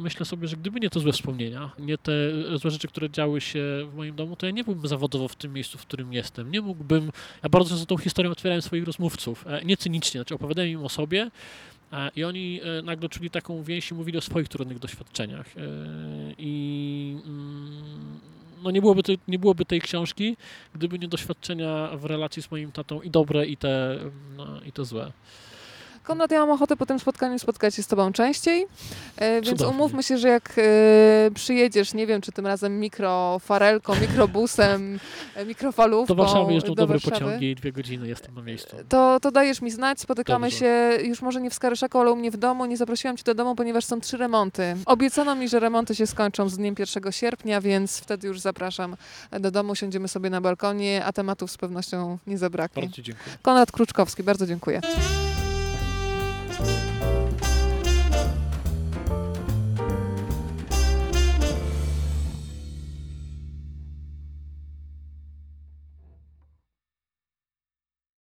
myślę 0.01 0.27
sobie, 0.27 0.49
że 0.49 0.57
gdyby 0.57 0.81
nie 0.81 0.91
te 0.91 1.01
złe 1.01 1.13
wspomnienia, 1.13 1.71
nie 1.79 1.99
te 1.99 2.13
e, 2.55 2.59
złe 2.59 2.71
rzeczy, 2.71 2.89
które 2.89 3.11
działy 3.11 3.41
się 3.41 3.63
w 3.93 3.97
moim 3.97 4.17
domu, 4.17 4.37
to 4.37 4.47
ja 4.47 4.53
nie 4.53 4.65
byłbym 4.65 4.89
zawodowo 4.89 5.29
w 5.29 5.37
tym 5.37 5.53
miejscu, 5.53 5.79
w 5.79 5.83
którym 5.83 6.13
jestem. 6.13 6.51
Nie 6.51 6.61
mógłbym, 6.61 7.13
ja 7.43 7.49
bardzo 7.49 7.71
często 7.71 7.87
tą 7.87 7.97
historią 7.97 8.31
otwierałem 8.31 8.63
swoich 8.63 8.85
rozmówców, 8.85 9.45
e, 9.47 9.65
nie 9.65 9.77
cynicznie, 9.77 10.21
znaczy 10.21 10.35
opowiadałem 10.35 10.71
im 10.71 10.85
o 10.85 10.89
sobie 10.89 11.31
i 12.17 12.25
oni 12.25 12.61
e, 12.63 12.83
nagle 12.83 13.09
czuli 13.09 13.31
taką 13.31 13.63
więź 13.63 13.91
i 13.91 13.95
mówili 13.95 14.19
o 14.19 14.21
swoich 14.21 14.49
trudnych 14.49 14.79
doświadczeniach. 14.79 15.47
E, 15.57 15.61
I 16.39 17.17
mm, 17.27 18.21
no 18.63 18.71
nie 18.71 18.81
byłoby, 18.81 19.03
tej, 19.03 19.19
nie 19.29 19.39
byłoby 19.39 19.65
tej 19.65 19.81
książki, 19.81 20.37
gdyby 20.75 20.99
nie 20.99 21.09
doświadczenia 21.09 21.91
w 21.97 22.05
relacji 22.05 22.43
z 22.43 22.51
moim 22.51 22.73
tatą 22.73 23.01
i 23.01 23.11
dobre, 23.11 23.47
i 23.47 23.57
te, 23.57 23.99
no, 24.37 24.61
i 24.61 24.73
te 24.73 24.85
złe. 24.85 25.13
Konrad, 26.05 26.31
ja 26.31 26.41
mam 26.41 26.51
ochotę 26.51 26.77
po 26.77 26.87
tym 26.87 26.99
spotkaniu 26.99 27.39
spotkać 27.39 27.75
się 27.75 27.83
z 27.83 27.87
tobą 27.87 28.13
częściej, 28.13 28.67
e, 29.17 29.35
więc 29.35 29.47
Cudownie. 29.49 29.75
umówmy 29.75 30.03
się, 30.03 30.19
że 30.19 30.29
jak 30.29 30.53
e, 30.59 31.31
przyjedziesz, 31.35 31.95
nie 31.95 32.07
wiem, 32.07 32.21
czy 32.21 32.33
tym 32.33 32.47
razem 32.47 32.81
mikrofarelką, 32.81 33.95
mikrobusem, 34.01 34.99
e, 35.35 35.45
mikrofalówką 35.45 36.15
Do 36.15 36.23
Warszawy 36.23 36.53
jeżdżą 36.53 36.69
do 36.69 36.75
dobre 36.75 36.99
Warszawy, 36.99 37.25
pociągi 37.25 37.51
i 37.51 37.55
dwie 37.55 37.73
godziny 37.73 38.09
jestem 38.09 38.35
na 38.35 38.43
miejscu. 38.43 38.77
To, 38.89 39.21
to 39.21 39.31
dajesz 39.31 39.63
mi 39.63 39.71
znać, 39.71 40.01
spotykamy 40.01 40.47
Dobrze. 40.47 40.59
się 40.59 40.99
już 41.03 41.23
może 41.23 41.41
nie 41.41 41.51
w 41.51 41.55
Skaryszaku, 41.55 41.99
ale 41.99 42.13
u 42.13 42.17
mnie 42.17 42.31
w 42.31 42.37
domu. 42.37 42.67
Nie 42.67 42.77
zaprosiłam 42.77 43.17
cię 43.17 43.25
do 43.25 43.35
domu, 43.35 43.55
ponieważ 43.55 43.85
są 43.85 44.01
trzy 44.01 44.17
remonty. 44.17 44.77
Obiecano 44.87 45.35
mi, 45.35 45.49
że 45.49 45.61
remonty 45.61 45.95
się 45.95 46.07
skończą 46.07 46.49
z 46.49 46.57
dniem 46.57 46.75
1 46.79 47.13
sierpnia, 47.13 47.61
więc 47.61 47.99
wtedy 47.99 48.29
już 48.29 48.41
zapraszam 48.41 48.97
do 49.41 49.51
domu, 49.51 49.75
siądziemy 49.75 50.09
sobie 50.09 50.31
na 50.31 50.41
balkonie, 50.41 51.05
a 51.05 51.13
tematów 51.13 51.51
z 51.51 51.57
pewnością 51.59 52.19
nie 52.27 52.39
zabraknie. 52.39 52.83
Bardzo 52.83 53.03
dziękuję. 53.03 53.37
Konrad 53.43 53.73
Kruczkowski, 53.73 54.23
bardzo 54.23 54.47
dziękuję. 54.47 54.81
Bye. 56.61 56.90